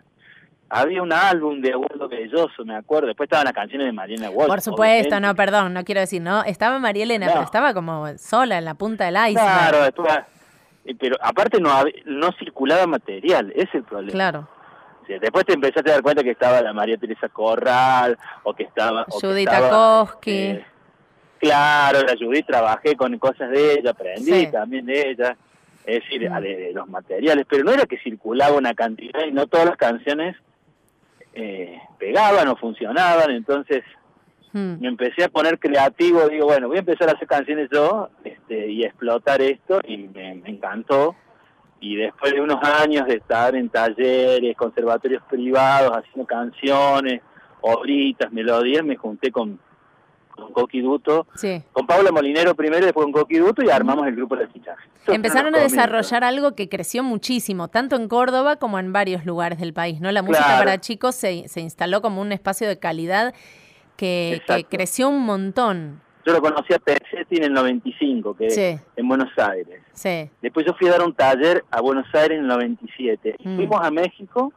había 0.69 1.01
un 1.01 1.11
álbum 1.13 1.59
de 1.61 1.73
Abuelo 1.73 2.07
Belloso, 2.07 2.63
me 2.65 2.75
acuerdo, 2.75 3.07
después 3.07 3.25
estaban 3.27 3.45
las 3.45 3.53
canciones 3.53 3.87
de 3.87 3.93
Mariana 3.93 4.29
Walsh. 4.29 4.47
Por 4.47 4.61
supuesto, 4.61 5.07
obviamente. 5.15 5.19
no, 5.27 5.35
perdón, 5.35 5.73
no 5.73 5.83
quiero 5.83 6.01
decir, 6.01 6.21
no, 6.21 6.43
estaba 6.43 6.77
María 6.79 7.03
Elena, 7.03 7.27
No. 7.27 7.31
pero 7.33 7.45
estaba 7.45 7.73
como 7.73 8.07
sola 8.19 8.59
en 8.59 8.65
la 8.65 8.75
punta 8.75 9.05
del 9.05 9.15
iceberg. 9.15 9.35
Claro, 9.47 9.83
después, 9.83 10.13
eh, 10.85 10.95
pero 10.99 11.15
aparte 11.21 11.59
no, 11.59 11.71
no 12.05 12.31
circulaba 12.33 12.85
material, 12.85 13.51
ese 13.55 13.63
es 13.69 13.75
el 13.75 13.83
problema. 13.83 14.11
Claro. 14.11 14.49
Después 15.19 15.45
te 15.45 15.53
empezaste 15.53 15.89
a 15.89 15.93
dar 15.93 16.01
cuenta 16.03 16.23
que 16.23 16.31
estaba 16.31 16.61
la 16.61 16.73
María 16.73 16.97
Teresa 16.97 17.29
Corral, 17.29 18.17
o 18.43 18.53
que 18.53 18.63
estaba... 18.63 19.05
Judith 19.09 19.49
eh, 20.53 20.65
claro, 21.39 22.01
la 22.01 22.15
Judith 22.17 22.45
trabajé 22.45 22.95
con 22.95 23.17
cosas 23.19 23.49
de 23.51 23.73
ella, 23.73 23.91
aprendí 23.91 24.31
Sí. 24.31 24.51
también 24.51 24.85
de 24.85 25.09
ella, 25.11 25.37
es 25.85 26.03
decir, 26.03 26.29
de, 26.29 26.39
de 26.57 26.71
los 26.73 26.87
materiales, 26.87 27.45
pero 27.49 27.63
no 27.63 27.71
era 27.71 27.85
que 27.85 27.97
circulaba 27.99 28.55
una 28.57 28.73
cantidad 28.73 29.25
y 29.25 29.31
no 29.31 29.47
todas 29.47 29.67
las 29.67 29.77
canciones 29.77 30.35
eh, 31.33 31.79
pegaban 31.99 32.47
o 32.47 32.55
funcionaban, 32.55 33.31
entonces 33.31 33.83
Mm. 34.53 34.79
me 34.79 34.87
empecé 34.87 35.25
a 35.25 35.29
poner 35.29 35.59
creativo, 35.59 36.27
digo, 36.29 36.45
bueno, 36.45 36.67
voy 36.69 36.77
a 36.77 36.79
empezar 36.79 37.09
a 37.09 37.11
hacer 37.11 37.27
canciones 37.27 37.69
yo 37.71 38.09
este, 38.23 38.67
y 38.71 38.83
explotar 38.85 39.41
esto 39.41 39.81
y 39.85 39.97
me, 39.97 40.35
me 40.35 40.49
encantó. 40.49 41.15
Y 41.79 41.95
después 41.95 42.33
de 42.33 42.41
unos 42.41 42.57
años 42.63 43.05
de 43.07 43.15
estar 43.15 43.55
en 43.55 43.69
talleres, 43.69 44.55
conservatorios 44.57 45.21
privados, 45.29 45.91
haciendo 45.95 46.25
canciones, 46.25 47.21
obritas, 47.61 48.31
melodías, 48.31 48.83
me 48.83 48.95
junté 48.95 49.31
con, 49.31 49.59
con 50.31 50.51
Coqui 50.53 50.81
Duto, 50.81 51.27
Sí. 51.35 51.61
con 51.71 51.85
Paula 51.85 52.11
Molinero 52.11 52.55
primero 52.55 52.81
y 52.83 52.85
después 52.85 53.03
con 53.05 53.11
Coqui 53.11 53.37
Duto 53.37 53.63
y 53.63 53.69
armamos 53.69 54.07
el 54.07 54.15
grupo 54.15 54.35
de 54.35 54.47
fichaje. 54.47 54.87
Empezaron 55.07 55.55
a 55.55 55.59
desarrollar 55.59 56.23
algo 56.23 56.53
que 56.55 56.67
creció 56.67 57.03
muchísimo, 57.03 57.67
tanto 57.67 57.95
en 57.95 58.07
Córdoba 58.07 58.55
como 58.57 58.79
en 58.79 58.91
varios 58.91 59.25
lugares 59.25 59.59
del 59.59 59.73
país, 59.73 60.01
¿no? 60.01 60.11
La 60.11 60.21
música 60.21 60.45
Claro. 60.45 60.59
para 60.65 60.81
chicos 60.81 61.15
se, 61.15 61.47
se 61.47 61.61
instaló 61.61 62.01
como 62.01 62.21
un 62.21 62.31
espacio 62.31 62.67
de 62.67 62.77
calidad 62.79 63.33
que, 63.97 64.41
creció 64.69 65.09
un 65.09 65.23
montón. 65.25 66.01
Yo 66.27 66.33
lo 66.33 66.41
conocí 66.41 66.73
a 66.73 66.79
Pesetti 66.79 67.37
en 67.37 67.43
el 67.45 67.53
95, 67.53 68.35
que 68.35 68.49
Sí. 68.49 68.77
en 68.97 69.07
Buenos 69.07 69.29
Aires. 69.37 69.81
Sí. 69.93 70.29
Después 70.41 70.65
yo 70.65 70.73
fui 70.73 70.89
a 70.89 70.91
dar 70.91 71.01
un 71.03 71.13
taller 71.13 71.63
a 71.71 71.79
Buenos 71.79 72.05
Aires 72.13 72.37
en 72.37 72.41
el 72.43 72.47
97. 72.47 73.37
Y 73.39 73.47
Mm. 73.47 73.55
Fuimos 73.55 73.81
a 73.81 73.89
México 73.89 74.51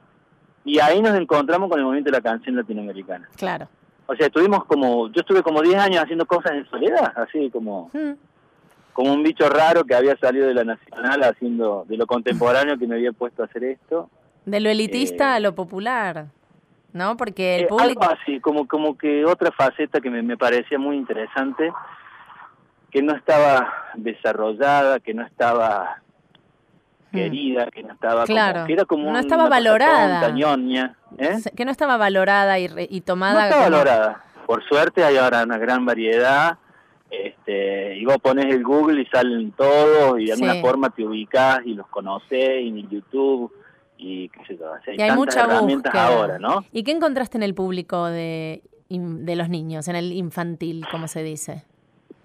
y 0.64 0.80
ahí 0.80 1.00
nos 1.00 1.16
encontramos 1.16 1.70
con 1.70 1.78
el 1.78 1.84
movimiento 1.84 2.10
de 2.10 2.16
la 2.16 2.22
canción 2.22 2.56
latinoamericana. 2.56 3.28
Claro. 3.36 3.68
O 4.06 4.16
sea, 4.16 4.26
estuvimos 4.26 4.64
como, 4.64 5.12
yo 5.12 5.20
estuve 5.20 5.44
como 5.44 5.62
10 5.62 5.76
años 5.76 6.02
haciendo 6.02 6.26
cosas 6.26 6.54
en 6.54 6.68
soledad, 6.68 7.12
así 7.14 7.48
como, 7.50 7.88
Mm. 7.92 8.14
como 8.92 9.12
un 9.14 9.22
bicho 9.22 9.48
raro 9.48 9.84
que 9.84 9.94
había 9.94 10.16
salido 10.16 10.48
de 10.48 10.54
la 10.54 10.64
Nacional 10.64 11.22
haciendo 11.22 11.84
de 11.88 11.96
lo 11.96 12.06
contemporáneo 12.08 12.76
que 12.78 12.88
me 12.88 12.96
había 12.96 13.12
puesto 13.12 13.42
a 13.42 13.46
hacer 13.46 13.62
esto. 13.62 14.10
De 14.44 14.58
lo 14.58 14.70
elitista 14.70 15.36
a 15.36 15.38
lo 15.40 15.54
popular, 15.54 16.26
¿no? 16.92 17.16
Porque 17.16 17.56
el 17.56 17.62
Eh, 17.64 17.66
público... 17.66 18.02
algo 18.02 18.16
así, 18.22 18.40
como, 18.40 18.66
como 18.66 18.96
que 18.98 19.24
otra 19.24 19.50
faceta 19.52 20.00
que 20.00 20.10
me, 20.10 20.22
me 20.22 20.36
parecía 20.36 20.78
muy 20.78 20.96
interesante, 20.96 21.72
que 22.90 23.02
no 23.02 23.14
estaba 23.14 23.72
desarrollada, 23.94 24.98
que 25.00 25.14
no 25.14 25.24
estaba 25.24 26.02
querida, 27.12 27.66
que 27.70 27.82
no 27.82 27.92
estaba. 27.92 28.24
Claro, 28.24 28.54
como, 28.60 28.66
que 28.66 28.72
era 28.72 28.84
como 28.84 29.12
no 29.12 29.18
estaba 29.18 29.42
una 29.44 29.50
valorada. 29.50 30.28
¿eh? 31.18 31.36
Que 31.56 31.64
no 31.64 31.70
estaba 31.70 31.96
valorada 31.96 32.58
y, 32.58 32.68
re- 32.68 32.88
y 32.90 32.98
No 33.00 33.04
tomada... 33.04 33.44
está 33.48 33.64
como- 33.64 33.70
valorada. 33.70 34.24
Por 34.46 34.64
suerte 34.64 35.04
hay 35.04 35.16
ahora 35.16 35.44
una 35.44 35.58
gran 35.58 35.84
variedad. 35.84 36.58
Este, 37.10 37.96
y 37.96 38.04
vos 38.04 38.18
pones 38.18 38.46
el 38.46 38.62
Google 38.62 39.02
y 39.02 39.06
salen 39.06 39.50
todos 39.52 40.20
y 40.20 40.26
de 40.26 40.32
alguna 40.34 40.54
forma 40.60 40.90
te 40.90 41.04
ubicás 41.04 41.60
y 41.64 41.74
los 41.74 41.88
conocés 41.88 42.62
y 42.62 42.68
en 42.68 42.88
YouTube 42.88 43.52
y 44.00 44.28
qué 44.30 44.40
sé 44.46 44.56
yo. 44.56 44.64
sea, 44.84 44.94
Y 44.94 45.00
hay 45.02 45.08
tantas 45.10 45.16
mucha 45.16 45.40
herramientas 45.44 45.92
búsqueda. 45.92 46.06
ahora, 46.06 46.38
¿no? 46.38 46.64
¿Y 46.72 46.82
qué 46.82 46.92
encontraste 46.92 47.36
en 47.38 47.42
el 47.42 47.54
público 47.54 48.06
de, 48.06 48.62
de 48.88 49.36
los 49.36 49.48
niños, 49.48 49.86
en 49.88 49.96
el 49.96 50.12
infantil, 50.12 50.84
como 50.90 51.06
se 51.08 51.22
dice? 51.22 51.64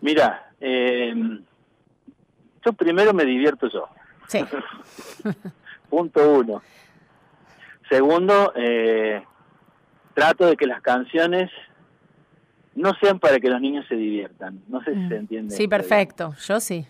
Mira, 0.02 0.52
eh, 0.62 1.14
yo 2.66 2.74
primero 2.74 3.14
me 3.14 3.26
divierto 3.26 3.68
yo. 3.70 3.88
Sí. 4.28 4.44
Punto 5.90 6.40
uno. 6.40 6.62
Segundo, 7.90 8.52
eh, 8.56 9.22
trato 10.14 10.48
de 10.48 10.56
que 10.58 10.66
las 10.66 10.82
canciones 10.82 11.52
no 12.74 12.94
sean 13.02 13.20
para 13.20 13.40
que 13.40 13.50
los 13.50 13.62
niños 13.62 13.86
se 13.88 13.96
diviertan. 13.96 14.62
No 14.68 14.84
sé 14.84 14.94
si 14.94 15.08
se 15.08 15.16
entiende. 15.18 15.54
Mm. 15.54 15.58
Sí, 15.58 15.64
esto, 15.64 15.70
perfecto. 15.70 16.34
Yo 16.48 16.60
sí. 16.60 16.86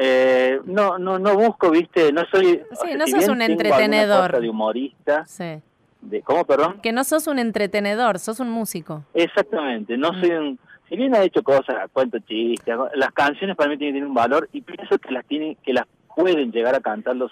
Eh, 0.00 0.60
no, 0.64 0.96
no, 0.98 1.18
no 1.18 1.34
busco, 1.36 1.70
viste, 1.70 2.12
no 2.12 2.22
soy. 2.30 2.62
Sí, 2.82 2.94
no 2.96 3.06
si 3.06 3.12
sos 3.12 3.28
un 3.28 3.42
entretenedor. 3.42 4.40
de 4.40 4.48
humorista. 4.48 5.26
Sí. 5.26 5.60
De, 6.00 6.22
¿Cómo, 6.22 6.44
perdón? 6.44 6.80
Que 6.80 6.92
no 6.92 7.02
sos 7.02 7.26
un 7.26 7.40
entretenedor, 7.40 8.20
sos 8.20 8.38
un 8.38 8.48
músico. 8.50 9.04
Exactamente, 9.14 9.96
no 9.96 10.12
Mm. 10.12 10.20
soy 10.20 10.30
un. 10.30 10.58
Si 10.88 10.96
bien 10.96 11.14
ha 11.14 11.22
hecho 11.22 11.42
cosas, 11.42 11.90
cuento 11.92 12.18
chistes, 12.20 12.74
las 12.94 13.10
canciones 13.12 13.56
para 13.56 13.68
mí 13.68 13.76
tienen 13.76 14.04
un 14.06 14.14
valor 14.14 14.48
y 14.52 14.62
pienso 14.62 14.98
que 14.98 15.10
las 15.10 15.26
tienen, 15.26 15.56
que 15.64 15.72
las 15.72 15.84
pueden 16.16 16.50
llegar 16.52 16.74
a 16.74 16.80
cantar 16.80 17.16
los, 17.16 17.30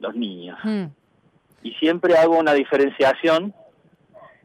los 0.00 0.14
niños. 0.16 0.58
Mm. 0.64 0.84
Y 1.62 1.72
siempre 1.74 2.16
hago 2.16 2.38
una 2.38 2.54
diferenciación 2.54 3.54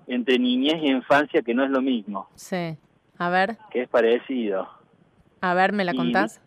entre 0.07 0.37
niñez 0.37 0.75
y 0.83 0.87
infancia 0.91 1.41
que 1.41 1.53
no 1.53 1.63
es 1.63 1.71
lo 1.71 1.81
mismo, 1.81 2.27
Sí. 2.35 2.77
A 3.17 3.29
ver, 3.29 3.57
que 3.71 3.83
es 3.83 3.87
parecido. 3.89 4.67
a 5.39 5.53
ver, 5.53 5.71
¿me 5.71 5.85
la 5.85 5.93
Y- 5.93 5.97
contás? 5.97 6.41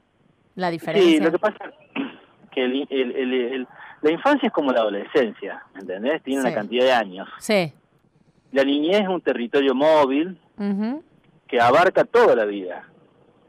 La 0.56 0.68
Sí, 0.68 0.72
diferencia. 0.72 1.20
lo 1.24 1.30
que 1.32 1.38
pasa 1.38 1.58
que 2.52 2.64
el- 2.64 2.86
el- 2.90 3.32
el- 3.34 3.68
la 4.02 4.10
infancia 4.10 4.48
es 4.48 4.52
como 4.52 4.72
la 4.72 4.80
adolescencia, 4.80 5.62
¿entendés? 5.78 6.22
Tiene 6.22 6.40
Sí. 6.42 6.46
una 6.46 6.54
cantidad 6.54 6.84
de 6.84 6.92
años. 6.92 7.28
Sí. 7.38 7.72
La 8.52 8.64
niñez 8.64 9.00
es 9.02 9.08
un 9.08 9.20
territorio 9.20 9.74
móvil 9.74 10.38
Ujú. 10.58 11.02
que 11.46 11.60
abarca 11.60 12.04
toda 12.04 12.34
la 12.34 12.44
vida, 12.44 12.88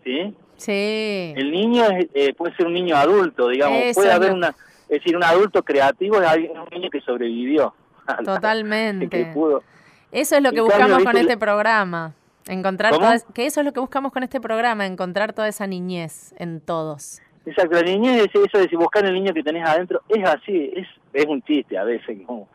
¿sí? 0.03 0.35
Sí. 0.57 1.33
El 1.37 1.51
niño 1.51 1.83
es, 1.85 2.07
eh, 2.13 2.33
puede 2.33 2.55
ser 2.55 2.65
un 2.67 2.73
niño 2.73 2.95
adulto, 2.95 3.47
digamos, 3.49 3.79
Eso 3.81 4.01
puede 4.01 4.11
haber 4.11 4.31
una, 4.33 4.49
es 4.49 4.99
decir, 4.99 5.15
un 5.15 5.23
adulto 5.23 5.63
creativo 5.63 6.19
es 6.21 6.49
un 6.49 6.67
niño 6.71 6.89
que 6.89 6.99
sobrevivió. 7.01 7.73
Totalmente. 8.25 9.07
que 9.09 9.25
pudo. 9.27 9.63
Eso 10.11 10.35
es 10.37 10.41
lo 10.41 10.51
que 10.51 10.61
buscamos 10.61 10.87
cambio, 10.89 11.05
con 11.05 11.17
este 11.17 11.37
programa. 11.37 12.13
Encontrar 12.49 12.93
que 13.33 13.45
eso 13.45 13.59
es 13.61 13.65
lo 13.65 13.73
que 13.73 13.79
buscamos 13.79 14.11
con 14.11 14.23
este 14.23 14.39
programa, 14.41 14.85
encontrar 14.85 15.33
toda 15.33 15.47
esa 15.47 15.67
niñez 15.67 16.33
en 16.37 16.61
todos. 16.61 17.21
Exacto, 17.45 17.75
la 17.75 17.83
niñez 17.83 18.23
es 18.23 18.35
eso 18.35 18.57
de 18.57 18.67
si 18.67 18.75
buscar 18.75 19.05
el 19.05 19.13
niño 19.13 19.33
que 19.33 19.41
tenés 19.43 19.65
adentro, 19.67 20.01
es 20.09 20.23
así, 20.27 20.71
es, 20.75 20.87
es 21.13 21.25
un 21.25 21.41
chiste 21.43 21.77
a 21.77 21.83
veces, 21.85 22.19
como, 22.25 22.47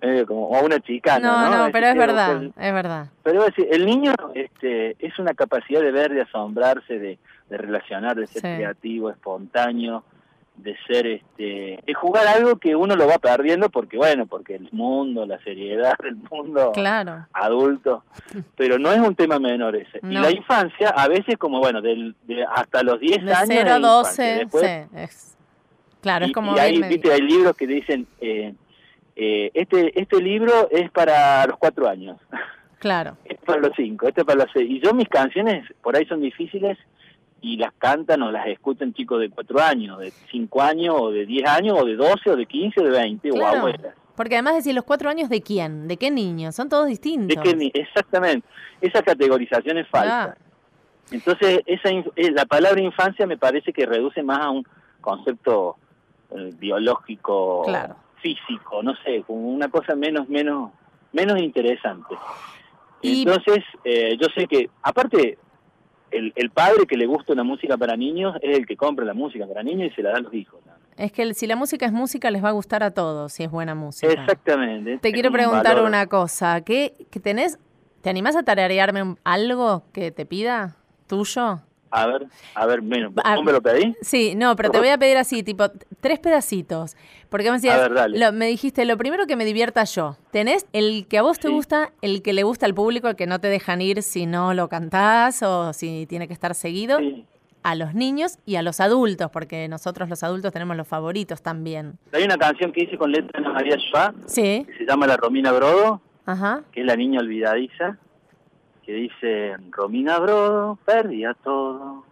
medio 0.00 0.26
como 0.26 0.48
o 0.48 0.64
una 0.64 0.80
chica. 0.80 1.18
No, 1.20 1.48
no, 1.48 1.58
Decir, 1.58 1.72
pero 1.72 1.86
es 1.86 1.94
verdad, 1.96 2.42
es 2.44 2.72
verdad. 2.74 3.06
Pero 3.22 3.40
es 3.44 3.54
decir, 3.54 3.68
el 3.70 3.86
niño 3.86 4.12
este, 4.34 4.96
es 4.98 5.16
una 5.20 5.32
capacidad 5.34 5.80
de 5.80 5.92
ver, 5.92 6.12
de 6.12 6.22
asombrarse, 6.22 6.98
de, 6.98 7.18
de 7.50 7.56
relacionar, 7.56 8.16
de 8.16 8.26
ser 8.26 8.42
Sí. 8.42 8.48
creativo, 8.56 9.10
espontáneo, 9.10 10.02
de 10.62 10.76
ser, 10.86 11.06
este, 11.06 11.78
de 11.84 11.94
jugar 11.94 12.26
algo 12.26 12.56
que 12.56 12.74
uno 12.76 12.96
lo 12.96 13.06
va 13.06 13.18
perdiendo 13.18 13.68
porque, 13.70 13.96
bueno, 13.96 14.26
porque 14.26 14.54
el 14.56 14.68
mundo, 14.72 15.26
la 15.26 15.38
seriedad 15.42 15.94
del 16.02 16.16
mundo 16.30 16.72
Claro. 16.72 17.26
adulto, 17.32 18.04
pero 18.56 18.78
no 18.78 18.92
es 18.92 19.00
un 19.00 19.14
tema 19.14 19.38
menor 19.38 19.76
ese. 19.76 20.00
Y 20.02 20.14
la 20.14 20.30
infancia, 20.30 20.90
a 20.90 21.08
veces 21.08 21.36
como, 21.38 21.58
bueno, 21.60 21.80
del, 21.82 22.14
de 22.24 22.44
hasta 22.44 22.82
los 22.82 23.00
10 23.00 23.24
De 23.24 23.32
años. 23.32 23.48
0 23.48 23.70
a 23.70 23.74
es 23.74 23.78
infancia. 23.78 23.88
12, 23.88 24.22
Después- 24.22 24.64
sí, 24.64 24.96
es- 24.96 25.28
Claro, 26.00 26.24
y, 26.24 26.28
es 26.28 26.34
como 26.34 26.56
y 26.56 26.58
hay, 26.58 26.82
viste, 26.82 27.12
hay 27.12 27.20
libros 27.20 27.56
que 27.56 27.66
dicen, 27.66 28.06
eh, 28.20 28.54
eh, 29.14 29.50
este, 29.54 30.00
este 30.00 30.20
libro 30.20 30.68
es 30.70 30.90
para 30.90 31.46
los 31.46 31.56
cuatro 31.58 31.88
años. 31.88 32.18
Claro. 32.78 33.16
Este 33.24 33.34
es 33.34 33.40
para 33.44 33.60
los 33.60 33.70
cinco, 33.76 34.08
este 34.08 34.22
es 34.22 34.26
para 34.26 34.40
los 34.44 34.50
seis. 34.52 34.68
Y 34.68 34.80
yo 34.80 34.94
mis 34.94 35.08
canciones 35.08 35.64
por 35.82 35.96
ahí 35.96 36.04
son 36.06 36.20
difíciles 36.20 36.76
y 37.42 37.56
las 37.56 37.72
cantan 37.74 38.22
o 38.22 38.30
las 38.30 38.46
escuchan 38.46 38.94
chicos 38.94 39.20
de 39.20 39.28
cuatro 39.28 39.60
años, 39.60 39.98
de 39.98 40.12
cinco 40.30 40.62
años, 40.62 40.94
o 40.98 41.10
de 41.10 41.26
diez 41.26 41.46
años, 41.48 41.76
o 41.78 41.84
de 41.84 41.96
doce, 41.96 42.30
o 42.30 42.36
de 42.36 42.46
quince, 42.46 42.80
o 42.80 42.84
de 42.84 42.90
veinte, 42.90 43.30
o 43.30 43.34
Claro. 43.34 43.58
abuelas. 43.58 43.94
Porque 44.16 44.34
además 44.36 44.54
decir 44.54 44.74
los 44.74 44.84
cuatro 44.84 45.10
años 45.10 45.28
de 45.28 45.42
quién, 45.42 45.88
de 45.88 45.96
qué 45.96 46.10
niño, 46.10 46.52
son 46.52 46.68
todos 46.68 46.86
distintos. 46.86 47.36
exactamente, 47.74 48.46
esa 48.80 49.02
categorización 49.02 49.78
es 49.78 49.88
falsa. 49.88 50.24
Ah, 50.24 50.36
Entonces, 51.10 51.60
esa 51.66 51.90
eh, 51.90 52.30
la 52.30 52.44
palabra 52.46 52.80
infancia 52.80 53.26
me 53.26 53.36
parece 53.36 53.72
que 53.72 53.84
reduce 53.86 54.22
más 54.22 54.38
a 54.40 54.50
un 54.50 54.64
concepto 55.00 55.76
eh, 56.30 56.50
biológico, 56.58 57.62
Claro. 57.66 57.96
físico, 58.22 58.82
no 58.82 58.94
sé, 59.04 59.22
como 59.26 59.48
una 59.48 59.68
cosa 59.68 59.94
menos, 59.96 60.28
menos, 60.28 60.70
menos 61.12 61.38
interesante. 61.40 62.14
Y- 63.02 63.22
Entonces, 63.24 63.64
eh, 63.84 64.16
yo 64.20 64.28
sé 64.34 64.46
que, 64.46 64.70
aparte, 64.82 65.38
el, 66.12 66.32
el 66.36 66.50
padre 66.50 66.86
que 66.86 66.96
le 66.96 67.06
gusta 67.06 67.32
una 67.32 67.44
música 67.44 67.76
para 67.76 67.96
niños 67.96 68.36
es 68.42 68.58
el 68.58 68.66
que 68.66 68.76
compra 68.76 69.04
la 69.04 69.14
música 69.14 69.46
para 69.46 69.62
niños 69.62 69.90
y 69.92 69.94
se 69.94 70.02
la 70.02 70.10
da 70.10 70.16
a 70.18 70.20
los 70.20 70.32
hijos. 70.34 70.60
¿no? 70.66 70.72
es 70.96 71.10
que 71.10 71.22
el- 71.22 71.34
si 71.34 71.46
la 71.46 71.56
música 71.56 71.86
es 71.86 71.92
música 71.92 72.30
les 72.30 72.44
va 72.44 72.50
a 72.50 72.52
gustar 72.52 72.82
a 72.82 72.90
todos, 72.90 73.32
si 73.32 73.42
es 73.44 73.50
buena 73.50 73.74
música. 73.74 74.12
Exactamente. 74.12 74.98
Te 74.98 75.12
quiero 75.12 75.30
un 75.30 75.32
preguntar 75.34 75.74
valor. 75.74 75.88
una 75.88 76.06
cosa, 76.06 76.60
¿qué, 76.60 76.94
qué 77.10 77.18
tenés? 77.18 77.58
¿Te 78.02 78.10
animás 78.10 78.36
a 78.36 78.42
tararearme 78.42 79.14
algo 79.24 79.84
que 79.92 80.10
te 80.10 80.26
pida 80.26 80.76
tuyo? 81.06 81.60
A 81.94 82.06
ver, 82.06 82.26
a 82.54 82.66
ver, 82.66 82.80
bueno, 82.80 83.12
Ah, 83.22 83.36
¿vos 83.36 83.44
me 83.44 83.52
lo 83.52 83.60
pedí? 83.60 83.94
Sí, 84.00 84.34
no, 84.34 84.56
pero 84.56 84.70
te 84.70 84.78
voy 84.78 84.88
a 84.88 84.96
pedir 84.96 85.18
así, 85.18 85.42
tipo, 85.42 85.64
tres 86.00 86.18
pedacitos. 86.18 86.96
Porque 87.28 87.48
me 87.50 87.56
decías, 87.56 87.78
A 87.78 87.82
ver, 87.82 87.94
dale. 87.94 88.18
lo- 88.18 88.32
me 88.32 88.46
dijiste, 88.46 88.84
lo 88.86 88.96
primero 88.96 89.26
que 89.26 89.36
me 89.36 89.44
divierta 89.44 89.84
yo. 89.84 90.16
¿Tenés 90.30 90.66
el 90.72 91.06
que 91.06 91.18
a 91.18 91.22
vos 91.22 91.38
te 91.38 91.48
Sí. 91.48 91.54
gusta, 91.54 91.92
el 92.00 92.22
que 92.22 92.32
le 92.32 92.44
gusta 92.44 92.64
al 92.66 92.74
público, 92.74 93.08
el 93.08 93.16
que 93.16 93.26
no 93.26 93.40
te 93.40 93.48
dejan 93.48 93.82
ir 93.82 94.02
si 94.02 94.24
no 94.24 94.54
lo 94.54 94.68
cantás 94.68 95.42
o 95.42 95.72
si 95.74 96.06
tiene 96.06 96.26
que 96.28 96.32
estar 96.32 96.54
seguido? 96.54 96.98
A 97.64 97.74
los 97.76 97.94
niños 97.94 98.38
y 98.46 98.56
a 98.56 98.62
los 98.62 98.80
adultos, 98.80 99.30
porque 99.30 99.68
nosotros 99.68 100.08
los 100.08 100.22
adultos 100.24 100.50
tenemos 100.52 100.76
los 100.76 100.88
favoritos 100.88 101.42
también. 101.42 101.98
Hay 102.12 102.24
una 102.24 102.36
canción 102.38 102.72
que 102.72 102.84
hice 102.84 102.96
con 102.98 103.12
letra 103.12 103.40
de 103.40 103.48
María 103.48 103.76
Schwab, 103.76 104.14
Sí, 104.26 104.64
que 104.66 104.78
se 104.78 104.84
llama 104.86 105.06
La 105.06 105.16
Romina 105.16 105.52
Brodo, 105.52 106.00
ajá. 106.26 106.62
que 106.72 106.80
es 106.80 106.86
la 106.86 106.96
niña 106.96 107.20
olvidadiza, 107.20 107.98
que 108.92 108.98
dice, 108.98 109.56
Romina 109.70 110.18
Brodo 110.18 110.78
perdía 110.84 111.32
todo, 111.32 112.04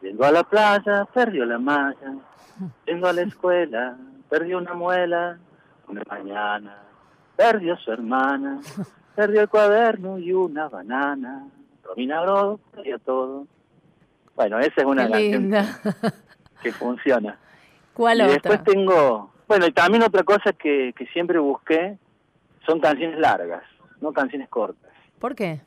vengo 0.00 0.24
a 0.24 0.30
la 0.30 0.44
playa, 0.44 1.04
perdió 1.12 1.44
la 1.44 1.58
malla, 1.58 2.14
vengo 2.86 3.08
a 3.08 3.12
la 3.12 3.22
escuela, 3.22 3.96
perdió 4.28 4.58
una 4.58 4.74
muela, 4.74 5.38
una 5.88 6.02
mañana, 6.08 6.76
perdió 7.34 7.76
su 7.78 7.90
hermana, 7.90 8.60
perdió 9.16 9.40
el 9.40 9.48
cuaderno 9.48 10.18
y 10.18 10.32
una 10.32 10.68
banana, 10.68 11.48
Romina 11.82 12.20
Brodo 12.20 12.60
perdió 12.70 13.00
todo. 13.00 13.48
Bueno, 14.36 14.60
esa 14.60 14.82
es 14.82 14.84
una 14.84 15.10
canción 15.10 15.52
que 16.62 16.72
funciona. 16.72 17.38
¿Cuál 17.92 18.18
y 18.18 18.22
otra? 18.22 18.34
después 18.34 18.62
tengo, 18.62 19.32
bueno, 19.48 19.66
y 19.66 19.72
también 19.72 20.04
otra 20.04 20.22
cosa 20.22 20.52
que, 20.52 20.94
que 20.96 21.06
siempre 21.06 21.40
busqué 21.40 21.98
son 22.64 22.78
canciones 22.78 23.18
largas, 23.18 23.64
no 24.00 24.12
canciones 24.12 24.48
cortas. 24.48 24.92
¿Por 25.18 25.34
qué? 25.34 25.60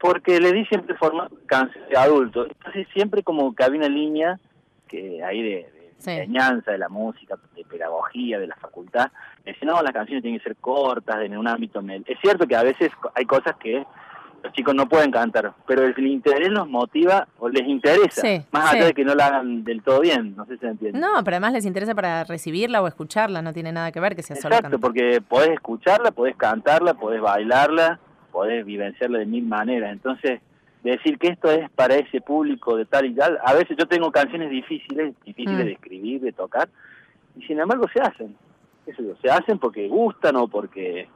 Porque 0.00 0.40
le 0.40 0.52
di 0.52 0.64
siempre 0.66 0.94
formato 0.96 1.36
canción 1.46 1.84
de 1.88 1.96
adulto. 1.96 2.46
Entonces 2.46 2.86
siempre 2.94 3.22
como 3.22 3.54
que 3.54 3.62
había 3.64 3.78
una 3.80 3.88
línea 3.88 4.38
que 4.88 5.22
ahí 5.22 5.42
de, 5.42 5.48
de 5.50 5.80
Sí. 5.98 6.10
enseñanza 6.12 6.72
de 6.72 6.78
la 6.78 6.88
música, 6.88 7.36
de 7.54 7.62
pedagogía, 7.66 8.38
de 8.38 8.46
la 8.46 8.56
facultad. 8.56 9.10
Me 9.44 9.52
decían, 9.52 9.70
no, 9.74 9.82
las 9.82 9.92
canciones 9.92 10.22
tienen 10.22 10.40
que 10.40 10.44
ser 10.44 10.56
cortas, 10.56 11.16
en 11.20 11.36
un 11.36 11.46
ámbito... 11.46 11.82
mel-". 11.82 12.04
Es 12.06 12.18
cierto 12.22 12.46
que 12.46 12.56
a 12.56 12.62
veces 12.62 12.90
hay 13.14 13.26
cosas 13.26 13.54
que 13.56 13.84
los 14.42 14.52
chicos 14.54 14.74
no 14.74 14.88
pueden 14.88 15.10
cantar, 15.10 15.52
pero 15.66 15.84
el 15.84 16.06
interés 16.06 16.48
los 16.48 16.66
motiva 16.66 17.28
o 17.38 17.50
les 17.50 17.68
interesa, 17.68 18.22
Sí, 18.22 18.40
más 18.50 18.70
sí. 18.70 18.76
allá 18.78 18.86
de 18.86 18.94
que 18.94 19.04
no 19.04 19.14
la 19.14 19.26
hagan 19.26 19.62
del 19.64 19.82
todo 19.82 20.00
bien, 20.00 20.34
no 20.34 20.46
sé 20.46 20.54
si 20.54 20.60
se 20.60 20.68
entiende. 20.68 20.98
No, 20.98 21.22
pero 21.22 21.34
además 21.34 21.52
les 21.52 21.66
interesa 21.66 21.94
para 21.94 22.24
recibirla 22.24 22.80
o 22.80 22.88
escucharla, 22.88 23.42
no 23.42 23.52
tiene 23.52 23.70
nada 23.70 23.92
que 23.92 24.00
ver 24.00 24.16
que 24.16 24.22
sea 24.22 24.36
solo 24.36 24.54
Exacto, 24.54 24.78
porque 24.78 25.20
podés 25.20 25.50
escucharla, 25.50 26.12
podés 26.12 26.36
cantarla, 26.36 26.94
podés 26.94 27.20
bailarla, 27.20 28.00
podés 28.30 28.64
vivenciarla 28.64 29.18
de 29.18 29.26
mil 29.26 29.44
maneras. 29.44 29.92
Entonces, 29.92 30.40
decir 30.82 31.18
que 31.18 31.28
esto 31.28 31.50
es 31.50 31.68
para 31.70 31.96
ese 31.96 32.20
público 32.22 32.76
de 32.76 32.86
tal 32.86 33.06
y 33.06 33.14
tal, 33.14 33.38
a 33.44 33.52
veces 33.54 33.76
yo 33.78 33.86
tengo 33.86 34.10
canciones 34.10 34.50
difíciles, 34.50 35.14
difíciles 35.24 35.62
Mm. 35.64 35.66
de 35.66 35.72
escribir, 35.72 36.20
de 36.22 36.32
tocar, 36.32 36.68
y 37.36 37.42
sin 37.42 37.58
embargo 37.60 37.84
se 37.92 38.00
hacen. 38.00 38.34
Yo, 38.86 39.14
se 39.22 39.30
hacen 39.30 39.58
porque 39.58 39.86
gustan 39.88 40.36
o 40.36 40.48
porque 40.48 41.06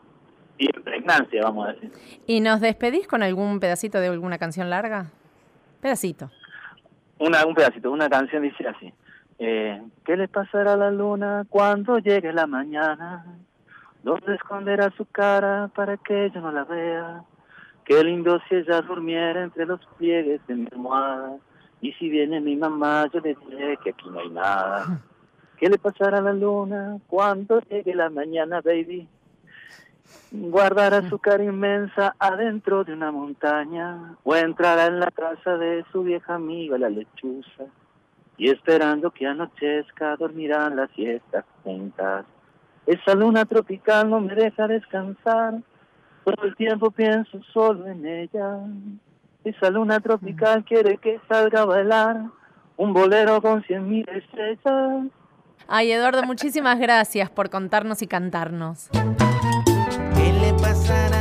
tienen 0.56 0.82
pregnancia, 0.82 1.42
vamos 1.42 1.66
a 1.68 1.72
decir. 1.72 1.90
¿Y 2.26 2.40
nos 2.40 2.60
despedís 2.60 3.08
con 3.08 3.22
algún 3.22 3.58
pedacito 3.58 3.98
de 4.00 4.08
alguna 4.08 4.38
canción 4.38 4.68
larga? 4.70 5.06
Pedacito. 5.80 6.30
Una, 7.18 7.44
un 7.46 7.54
pedacito, 7.54 7.90
una 7.90 8.08
canción 8.08 8.42
dice 8.42 8.68
así. 8.68 8.92
Eh, 9.38 9.82
¿Qué 10.04 10.16
le 10.16 10.28
pasará 10.28 10.74
a 10.74 10.76
la 10.76 10.90
luna 10.90 11.44
cuando 11.48 11.98
llegue 11.98 12.32
la 12.32 12.46
mañana? 12.46 13.24
¿Dónde 14.04 14.34
esconderá 14.34 14.90
su 14.98 15.06
cara 15.06 15.70
para 15.74 15.96
que 15.96 16.30
yo 16.34 16.42
no 16.42 16.52
la 16.52 16.64
vea? 16.64 17.24
Qué 17.86 18.04
lindo 18.04 18.38
si 18.46 18.56
ella 18.56 18.82
durmiera 18.82 19.42
entre 19.42 19.64
los 19.64 19.80
pliegues 19.96 20.46
de 20.46 20.56
mi 20.56 20.68
almohada. 20.70 21.38
Y 21.80 21.90
si 21.94 22.10
viene 22.10 22.38
mi 22.42 22.54
mamá, 22.54 23.06
yo 23.10 23.20
le 23.20 23.34
diré 23.34 23.78
que 23.78 23.90
aquí 23.90 24.10
no 24.10 24.20
hay 24.20 24.28
nada. 24.28 25.00
¿Qué 25.56 25.70
le 25.70 25.78
pasará 25.78 26.18
a 26.18 26.20
la 26.20 26.34
luna 26.34 26.98
cuando 27.06 27.60
llegue 27.60 27.94
la 27.94 28.10
mañana, 28.10 28.60
baby? 28.60 29.08
Guardará 30.32 31.08
su 31.08 31.18
cara 31.18 31.42
inmensa 31.42 32.14
adentro 32.18 32.84
de 32.84 32.92
una 32.92 33.10
montaña 33.10 34.16
o 34.22 34.36
entrará 34.36 34.84
en 34.84 35.00
la 35.00 35.10
casa 35.10 35.56
de 35.56 35.82
su 35.92 36.02
vieja 36.02 36.34
amiga 36.34 36.76
la 36.76 36.90
lechuza 36.90 37.64
y 38.36 38.50
esperando 38.50 39.10
que 39.12 39.26
anochezca 39.26 40.14
dormirán 40.16 40.76
la 40.76 40.88
siesta 40.88 41.46
juntas. 41.62 42.26
Esa 42.86 43.14
luna 43.14 43.44
tropical 43.44 44.10
no 44.10 44.20
me 44.20 44.34
deja 44.34 44.66
descansar, 44.68 45.54
todo 46.24 46.44
el 46.44 46.54
tiempo 46.56 46.90
pienso 46.90 47.40
solo 47.52 47.86
en 47.86 48.06
ella. 48.06 48.58
Esa 49.44 49.70
luna 49.70 50.00
tropical 50.00 50.64
quiere 50.64 50.98
que 50.98 51.20
salga 51.28 51.62
a 51.62 51.64
bailar 51.64 52.24
un 52.76 52.92
bolero 52.92 53.40
con 53.40 53.62
cien 53.64 53.88
mil 53.88 54.06
estrellas. 54.08 55.06
Ay, 55.66 55.92
Eduardo, 55.92 56.24
muchísimas 56.24 56.78
gracias 56.78 57.30
por 57.30 57.48
contarnos 57.50 58.02
y 58.02 58.06
cantarnos. 58.06 58.90
¿Qué 58.90 60.32
le 60.32 60.52
pasará 60.54 61.13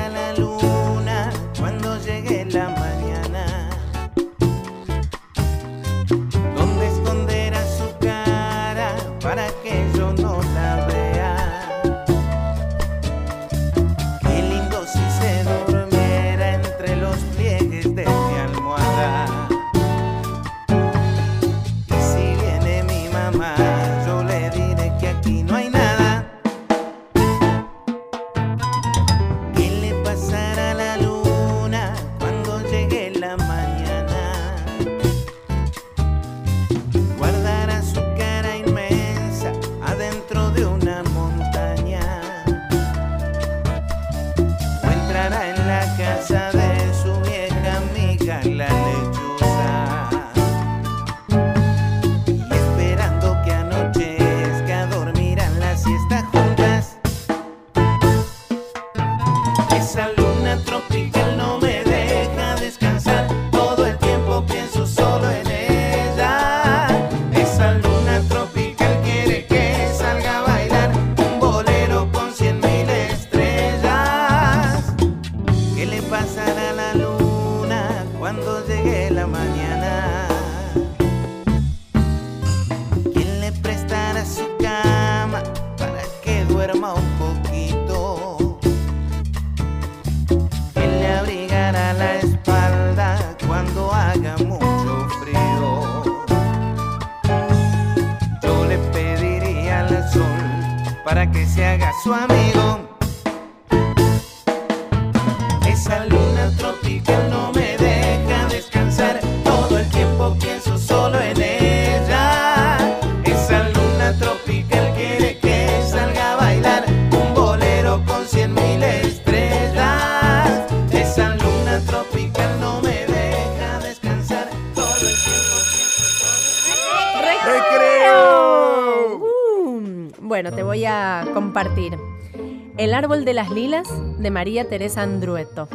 El 132.94 132.98
árbol 133.06 133.26
de 133.26 133.34
las 133.34 133.50
lilas 133.50 133.89
de 134.20 134.30
María 134.30 134.70
Teresa 134.70 135.02
Andrueto. 135.02 135.68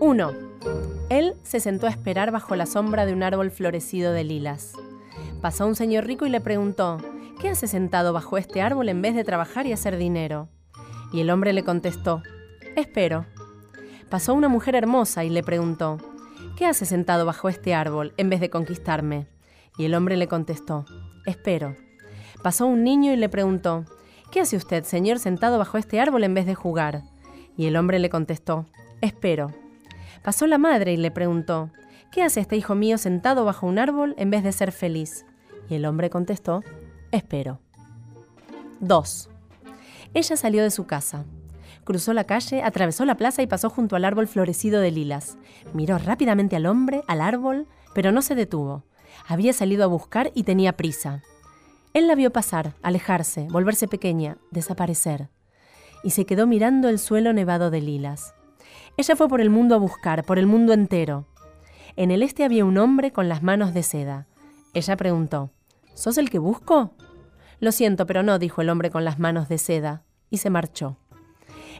1. 0.00 0.32
Él 1.10 1.34
se 1.42 1.60
sentó 1.60 1.86
a 1.86 1.90
esperar 1.90 2.30
bajo 2.30 2.56
la 2.56 2.64
sombra 2.64 3.04
de 3.04 3.12
un 3.12 3.22
árbol 3.22 3.50
florecido 3.50 4.14
de 4.14 4.24
lilas. 4.24 4.72
Pasó 5.42 5.66
un 5.66 5.74
señor 5.74 6.06
rico 6.06 6.24
y 6.24 6.30
le 6.30 6.40
preguntó, 6.40 6.96
¿qué 7.38 7.50
hace 7.50 7.66
sentado 7.66 8.14
bajo 8.14 8.38
este 8.38 8.62
árbol 8.62 8.88
en 8.88 9.02
vez 9.02 9.14
de 9.14 9.22
trabajar 9.22 9.66
y 9.66 9.74
hacer 9.74 9.98
dinero? 9.98 10.48
Y 11.12 11.20
el 11.20 11.28
hombre 11.28 11.52
le 11.52 11.64
contestó, 11.64 12.22
espero. 12.74 13.26
Pasó 14.08 14.32
una 14.32 14.48
mujer 14.48 14.74
hermosa 14.74 15.22
y 15.22 15.28
le 15.28 15.42
preguntó, 15.42 15.98
¿qué 16.56 16.64
hace 16.64 16.86
sentado 16.86 17.26
bajo 17.26 17.50
este 17.50 17.74
árbol 17.74 18.14
en 18.16 18.30
vez 18.30 18.40
de 18.40 18.48
conquistarme? 18.48 19.26
Y 19.76 19.84
el 19.84 19.94
hombre 19.94 20.16
le 20.16 20.28
contestó, 20.28 20.86
espero. 21.26 21.76
Pasó 22.42 22.64
un 22.64 22.84
niño 22.84 23.12
y 23.12 23.16
le 23.16 23.28
preguntó, 23.28 23.84
¿qué 24.30 24.40
hace 24.40 24.56
usted, 24.56 24.84
señor, 24.84 25.18
sentado 25.18 25.58
bajo 25.58 25.78
este 25.78 26.00
árbol 26.00 26.24
en 26.24 26.34
vez 26.34 26.46
de 26.46 26.54
jugar? 26.54 27.02
Y 27.56 27.66
el 27.66 27.76
hombre 27.76 27.98
le 27.98 28.10
contestó, 28.10 28.66
espero. 29.00 29.52
Pasó 30.22 30.46
la 30.46 30.58
madre 30.58 30.92
y 30.92 30.96
le 30.96 31.10
preguntó, 31.10 31.70
¿qué 32.10 32.22
hace 32.22 32.40
este 32.40 32.56
hijo 32.56 32.74
mío 32.74 32.98
sentado 32.98 33.44
bajo 33.44 33.66
un 33.66 33.78
árbol 33.78 34.14
en 34.18 34.30
vez 34.30 34.44
de 34.44 34.52
ser 34.52 34.72
feliz? 34.72 35.24
Y 35.68 35.74
el 35.74 35.84
hombre 35.84 36.10
contestó, 36.10 36.62
espero. 37.10 37.60
2. 38.80 39.30
Ella 40.14 40.36
salió 40.36 40.62
de 40.62 40.70
su 40.70 40.86
casa. 40.86 41.24
Cruzó 41.84 42.12
la 42.12 42.24
calle, 42.24 42.62
atravesó 42.62 43.04
la 43.04 43.16
plaza 43.16 43.42
y 43.42 43.46
pasó 43.46 43.70
junto 43.70 43.96
al 43.96 44.04
árbol 44.04 44.26
florecido 44.26 44.80
de 44.80 44.90
lilas. 44.90 45.38
Miró 45.72 45.98
rápidamente 45.98 46.56
al 46.56 46.66
hombre, 46.66 47.02
al 47.08 47.20
árbol, 47.20 47.66
pero 47.94 48.12
no 48.12 48.22
se 48.22 48.34
detuvo. 48.34 48.84
Había 49.26 49.52
salido 49.52 49.84
a 49.84 49.88
buscar 49.88 50.30
y 50.34 50.44
tenía 50.44 50.76
prisa. 50.76 51.22
Él 51.92 52.06
la 52.06 52.14
vio 52.14 52.32
pasar, 52.32 52.74
alejarse, 52.82 53.48
volverse 53.50 53.88
pequeña, 53.88 54.38
desaparecer. 54.52 55.28
Y 56.04 56.10
se 56.10 56.24
quedó 56.24 56.46
mirando 56.46 56.88
el 56.88 56.98
suelo 56.98 57.32
nevado 57.32 57.70
de 57.70 57.80
lilas. 57.80 58.34
Ella 58.96 59.16
fue 59.16 59.28
por 59.28 59.40
el 59.40 59.50
mundo 59.50 59.74
a 59.74 59.78
buscar, 59.78 60.24
por 60.24 60.38
el 60.38 60.46
mundo 60.46 60.72
entero. 60.72 61.26
En 61.96 62.10
el 62.10 62.22
este 62.22 62.44
había 62.44 62.64
un 62.64 62.78
hombre 62.78 63.12
con 63.12 63.28
las 63.28 63.42
manos 63.42 63.74
de 63.74 63.82
seda. 63.82 64.26
Ella 64.72 64.96
preguntó, 64.96 65.50
¿Sos 65.94 66.16
el 66.16 66.30
que 66.30 66.38
busco? 66.38 66.92
Lo 67.58 67.72
siento, 67.72 68.06
pero 68.06 68.22
no, 68.22 68.38
dijo 68.38 68.62
el 68.62 68.70
hombre 68.70 68.90
con 68.90 69.04
las 69.04 69.18
manos 69.18 69.48
de 69.48 69.58
seda, 69.58 70.04
y 70.30 70.38
se 70.38 70.48
marchó. 70.48 70.96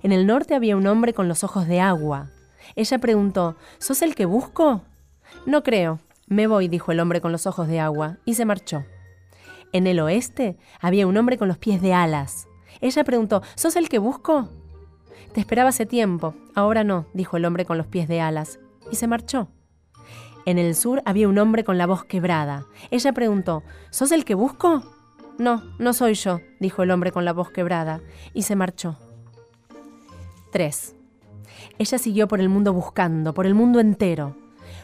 En 0.02 0.11
el 0.11 0.26
norte 0.26 0.54
había 0.54 0.76
un 0.76 0.86
hombre 0.88 1.14
con 1.14 1.28
los 1.28 1.44
ojos 1.44 1.68
de 1.68 1.80
agua. 1.80 2.30
Ella 2.74 2.98
preguntó, 2.98 3.56
¿Sos 3.78 4.02
el 4.02 4.14
que 4.14 4.24
busco? 4.24 4.82
No 5.46 5.62
creo. 5.62 6.00
Me 6.26 6.46
voy, 6.46 6.68
dijo 6.68 6.90
el 6.90 7.00
hombre 7.00 7.20
con 7.20 7.32
los 7.32 7.46
ojos 7.46 7.68
de 7.68 7.80
agua, 7.80 8.18
y 8.24 8.34
se 8.34 8.44
marchó. 8.44 8.84
En 9.72 9.86
el 9.86 10.00
oeste 10.00 10.56
había 10.80 11.06
un 11.06 11.16
hombre 11.16 11.38
con 11.38 11.48
los 11.48 11.58
pies 11.58 11.80
de 11.80 11.94
alas. 11.94 12.48
Ella 12.80 13.04
preguntó, 13.04 13.42
¿Sos 13.54 13.76
el 13.76 13.88
que 13.88 13.98
busco? 13.98 14.48
Te 15.32 15.40
esperaba 15.40 15.68
hace 15.68 15.86
tiempo, 15.86 16.34
ahora 16.54 16.82
no, 16.82 17.06
dijo 17.14 17.36
el 17.36 17.44
hombre 17.44 17.64
con 17.64 17.78
los 17.78 17.86
pies 17.86 18.08
de 18.08 18.20
alas, 18.20 18.58
y 18.90 18.96
se 18.96 19.06
marchó. 19.06 19.48
En 20.44 20.58
el 20.58 20.74
sur 20.74 21.02
había 21.04 21.28
un 21.28 21.38
hombre 21.38 21.62
con 21.62 21.78
la 21.78 21.86
voz 21.86 22.04
quebrada. 22.04 22.66
Ella 22.90 23.12
preguntó, 23.12 23.62
¿Sos 23.90 24.10
el 24.10 24.24
que 24.24 24.34
busco? 24.34 24.82
No, 25.38 25.62
no 25.78 25.92
soy 25.92 26.14
yo, 26.14 26.40
dijo 26.58 26.82
el 26.82 26.90
hombre 26.90 27.12
con 27.12 27.24
la 27.24 27.32
voz 27.32 27.50
quebrada, 27.50 28.00
y 28.34 28.42
se 28.42 28.56
marchó. 28.56 28.98
3. 30.52 30.96
Ella 31.78 31.98
siguió 31.98 32.26
por 32.26 32.40
el 32.40 32.48
mundo 32.48 32.72
buscando, 32.72 33.32
por 33.32 33.46
el 33.46 33.54
mundo 33.54 33.78
entero. 33.78 34.36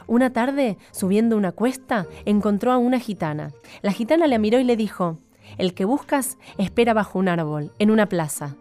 Una 0.06 0.32
tarde, 0.32 0.78
subiendo 0.92 1.36
una 1.36 1.52
cuesta, 1.52 2.06
encontró 2.24 2.72
a 2.72 2.78
una 2.78 3.00
gitana. 3.00 3.52
La 3.82 3.92
gitana 3.92 4.26
le 4.26 4.38
miró 4.38 4.58
y 4.58 4.64
le 4.64 4.76
dijo, 4.76 5.18
El 5.58 5.74
que 5.74 5.84
buscas 5.84 6.38
espera 6.58 6.94
bajo 6.94 7.18
un 7.18 7.28
árbol, 7.28 7.72
en 7.78 7.90
una 7.90 8.08
plaza. 8.08 8.56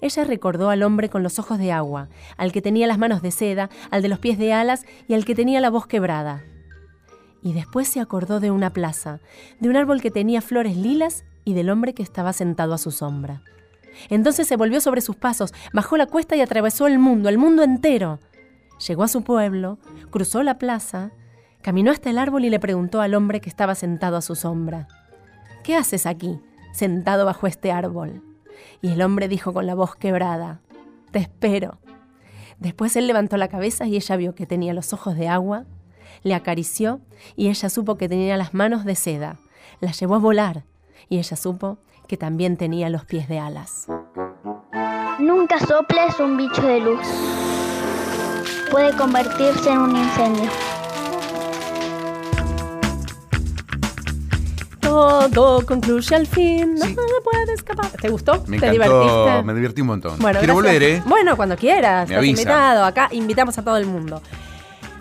Ella 0.00 0.24
recordó 0.24 0.70
al 0.70 0.82
hombre 0.82 1.08
con 1.08 1.22
los 1.22 1.38
ojos 1.38 1.58
de 1.58 1.72
agua, 1.72 2.08
al 2.36 2.52
que 2.52 2.62
tenía 2.62 2.86
las 2.86 2.98
manos 2.98 3.22
de 3.22 3.30
seda, 3.30 3.70
al 3.90 4.02
de 4.02 4.08
los 4.08 4.18
pies 4.18 4.38
de 4.38 4.52
alas 4.52 4.84
y 5.08 5.14
al 5.14 5.24
que 5.24 5.34
tenía 5.34 5.60
la 5.60 5.70
voz 5.70 5.86
quebrada. 5.86 6.42
Y 7.42 7.52
después 7.52 7.88
se 7.88 8.00
acordó 8.00 8.40
de 8.40 8.50
una 8.50 8.72
plaza, 8.72 9.20
de 9.60 9.68
un 9.68 9.76
árbol 9.76 10.00
que 10.00 10.10
tenía 10.10 10.42
flores 10.42 10.76
lilas 10.76 11.24
y 11.44 11.54
del 11.54 11.70
hombre 11.70 11.94
que 11.94 12.02
estaba 12.02 12.32
sentado 12.32 12.74
a 12.74 12.78
su 12.78 12.90
sombra. 12.90 13.42
Entonces 14.08 14.46
se 14.46 14.56
volvió 14.56 14.80
sobre 14.80 15.00
sus 15.00 15.16
pasos, 15.16 15.52
bajó 15.72 15.96
la 15.96 16.06
cuesta 16.06 16.36
y 16.36 16.40
atravesó 16.40 16.86
el 16.86 16.98
mundo, 16.98 17.28
el 17.28 17.38
mundo 17.38 17.62
entero. 17.62 18.20
Llegó 18.86 19.02
a 19.02 19.08
su 19.08 19.22
pueblo, 19.22 19.78
cruzó 20.10 20.42
la 20.42 20.58
plaza, 20.58 21.10
caminó 21.62 21.90
hasta 21.90 22.10
el 22.10 22.18
árbol 22.18 22.44
y 22.44 22.50
le 22.50 22.60
preguntó 22.60 23.00
al 23.00 23.14
hombre 23.14 23.40
que 23.40 23.50
estaba 23.50 23.74
sentado 23.74 24.16
a 24.16 24.22
su 24.22 24.34
sombra, 24.34 24.88
¿Qué 25.62 25.76
haces 25.76 26.06
aquí, 26.06 26.40
sentado 26.72 27.26
bajo 27.26 27.46
este 27.46 27.70
árbol? 27.70 28.22
Y 28.80 28.92
el 28.92 29.02
hombre 29.02 29.28
dijo 29.28 29.52
con 29.52 29.66
la 29.66 29.74
voz 29.74 29.94
quebrada, 29.96 30.60
Te 31.10 31.18
espero. 31.18 31.78
Después 32.58 32.96
él 32.96 33.06
levantó 33.06 33.36
la 33.36 33.48
cabeza 33.48 33.86
y 33.86 33.96
ella 33.96 34.16
vio 34.16 34.34
que 34.34 34.46
tenía 34.46 34.72
los 34.72 34.92
ojos 34.92 35.16
de 35.16 35.28
agua, 35.28 35.66
le 36.22 36.34
acarició 36.34 37.00
y 37.36 37.48
ella 37.48 37.68
supo 37.68 37.96
que 37.96 38.08
tenía 38.08 38.36
las 38.36 38.54
manos 38.54 38.84
de 38.84 38.94
seda. 38.94 39.38
La 39.80 39.92
llevó 39.92 40.16
a 40.16 40.18
volar 40.18 40.64
y 41.08 41.18
ella 41.18 41.36
supo 41.36 41.78
que 42.06 42.16
también 42.16 42.56
tenía 42.56 42.90
los 42.90 43.04
pies 43.04 43.28
de 43.28 43.38
alas. 43.38 43.86
Nunca 45.18 45.58
soples 45.60 46.18
un 46.18 46.36
bicho 46.36 46.62
de 46.62 46.80
luz. 46.80 47.49
Puede 48.70 48.96
convertirse 48.96 49.70
en 49.70 49.78
un 49.78 49.96
incendio. 49.96 50.50
Todo 54.80 55.64
concluye 55.64 56.16
al 56.16 56.26
fin, 56.26 56.74
nada 56.74 56.92
puede 57.22 57.52
escapar. 57.54 57.90
¿Te 57.90 58.08
gustó? 58.08 58.42
Me 58.46 58.58
¿Te 58.58 58.66
encantó, 58.66 58.72
divertiste? 58.72 59.42
me 59.44 59.54
divertí 59.54 59.80
un 59.82 59.86
montón. 59.86 60.18
Bueno, 60.18 60.40
Quiero 60.40 60.56
gracias. 60.56 60.74
volver, 60.74 60.82
¿eh? 60.82 61.02
Bueno, 61.06 61.36
cuando 61.36 61.56
quieras. 61.56 62.08
Me 62.08 62.14
Estás 62.14 62.18
avisa. 62.18 62.30
invitado. 62.42 62.84
Acá 62.84 63.08
invitamos 63.12 63.56
a 63.58 63.62
todo 63.62 63.76
el 63.76 63.86
mundo. 63.86 64.20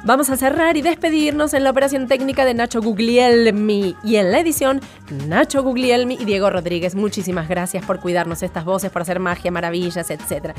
Vamos 0.06 0.30
a 0.30 0.38
cerrar 0.38 0.78
y 0.78 0.82
despedirnos 0.82 1.54
en 1.54 1.64
la 1.66 1.72
operación 1.72 2.08
técnica 2.08 2.46
de 2.46 2.54
Nacho 2.54 2.82
Guglielmi 2.82 3.98
y 4.04 4.16
en 4.16 4.32
la 4.32 4.40
edición 4.40 4.80
Nacho 5.28 5.62
Guglielmi 5.62 6.16
y 6.20 6.26
Diego 6.26 6.50
Rodríguez. 6.50 6.96
Muchísimas 6.96 7.50
gracias 7.50 7.86
por 7.86 8.00
cuidarnos 8.00 8.42
estas 8.42 8.64
voces, 8.64 8.92
por 8.92 9.02
hacer 9.02 9.20
magia, 9.20 9.52
maravillas, 9.52 10.10
etc. 10.10 10.54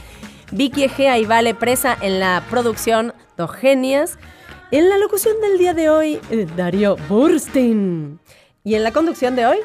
Vicky 0.53 0.85
Egea 0.85 1.17
y 1.19 1.25
Vale 1.25 1.55
Presa 1.55 1.97
en 2.01 2.21
la 2.21 2.45
producción, 2.51 3.15
dos 3.39 3.51
genias. 3.53 4.19
En 4.71 4.89
la 4.91 4.99
locución 4.99 5.41
del 5.41 5.59
día 5.59 5.73
de 5.75 5.89
hoy, 5.89 6.21
eh, 6.31 6.47
Darío 6.55 6.97
Burstein. 7.09 8.21
Y 8.63 8.75
en 8.75 8.85
la 8.85 8.93
conducción 8.93 9.37
de 9.37 9.47
hoy, 9.47 9.59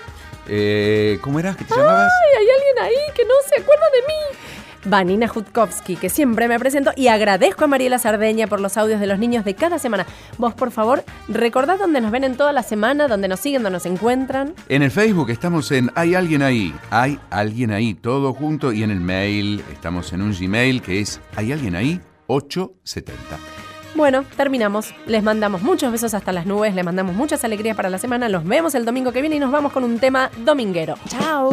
Eh, 0.47 1.17
¿Cómo 1.21 1.39
eras? 1.39 1.57
¿Qué 1.57 1.63
te 1.65 1.73
llamabas? 1.76 2.11
¡Ay, 2.23 2.38
hay 2.39 2.47
alguien 2.55 2.84
ahí 2.84 3.13
que 3.15 3.26
no 3.26 3.34
se 3.49 3.59
acuerda 3.59 3.86
de 3.91 4.01
mí! 4.07 4.38
Vanina 4.86 5.27
Jutkowski, 5.27 5.95
que 5.95 6.09
siempre 6.09 6.47
me 6.47 6.59
presento 6.59 6.91
y 6.95 7.07
agradezco 7.07 7.65
a 7.65 7.67
Mariela 7.67 7.99
Sardeña 7.99 8.47
por 8.47 8.61
los 8.61 8.77
audios 8.77 8.99
de 8.99 9.07
los 9.07 9.19
niños 9.19 9.43
de 9.45 9.55
cada 9.55 9.79
semana. 9.79 10.05
Vos, 10.38 10.53
por 10.53 10.71
favor, 10.71 11.03
recordad 11.27 11.77
dónde 11.77 12.01
nos 12.01 12.11
ven 12.11 12.23
en 12.23 12.38
toda 12.38 12.53
la 12.53 12.63
semana, 12.63 13.07
dónde 13.07 13.27
nos 13.27 13.39
siguen, 13.39 13.63
dónde 13.63 13.77
nos 13.77 13.86
encuentran. 13.86 14.53
En 14.69 14.83
el 14.83 14.91
Facebook 14.91 15.29
estamos 15.29 15.71
en 15.71 15.91
Hay 15.95 16.15
alguien 16.15 16.41
ahí. 16.41 16.73
Hay 16.89 17.19
alguien 17.29 17.71
ahí, 17.71 17.93
todo 17.93 18.33
junto. 18.33 18.71
Y 18.71 18.83
en 18.83 18.91
el 18.91 18.99
mail 18.99 19.63
estamos 19.71 20.13
en 20.13 20.21
un 20.21 20.33
Gmail 20.33 20.81
que 20.81 21.01
es 21.01 21.19
Hay 21.36 21.51
alguien 21.51 21.75
ahí 21.75 22.01
870. 22.27 23.38
Bueno, 23.95 24.25
terminamos. 24.36 24.93
Les 25.07 25.23
mandamos 25.23 25.61
muchos 25.61 25.91
besos 25.91 26.13
hasta 26.13 26.33
las 26.33 26.45
nubes, 26.45 26.75
les 26.75 26.83
mandamos 26.83 27.15
muchas 27.15 27.43
alegrías 27.45 27.77
para 27.77 27.89
la 27.89 27.97
semana. 27.97 28.27
Los 28.27 28.43
vemos 28.43 28.75
el 28.75 28.83
domingo 28.83 29.13
que 29.13 29.21
viene 29.21 29.38
y 29.38 29.39
nos 29.39 29.51
vamos 29.51 29.71
con 29.71 29.83
un 29.86 29.99
tema 29.99 30.29
dominguero. 30.43 30.95
¡Chao! 31.07 31.49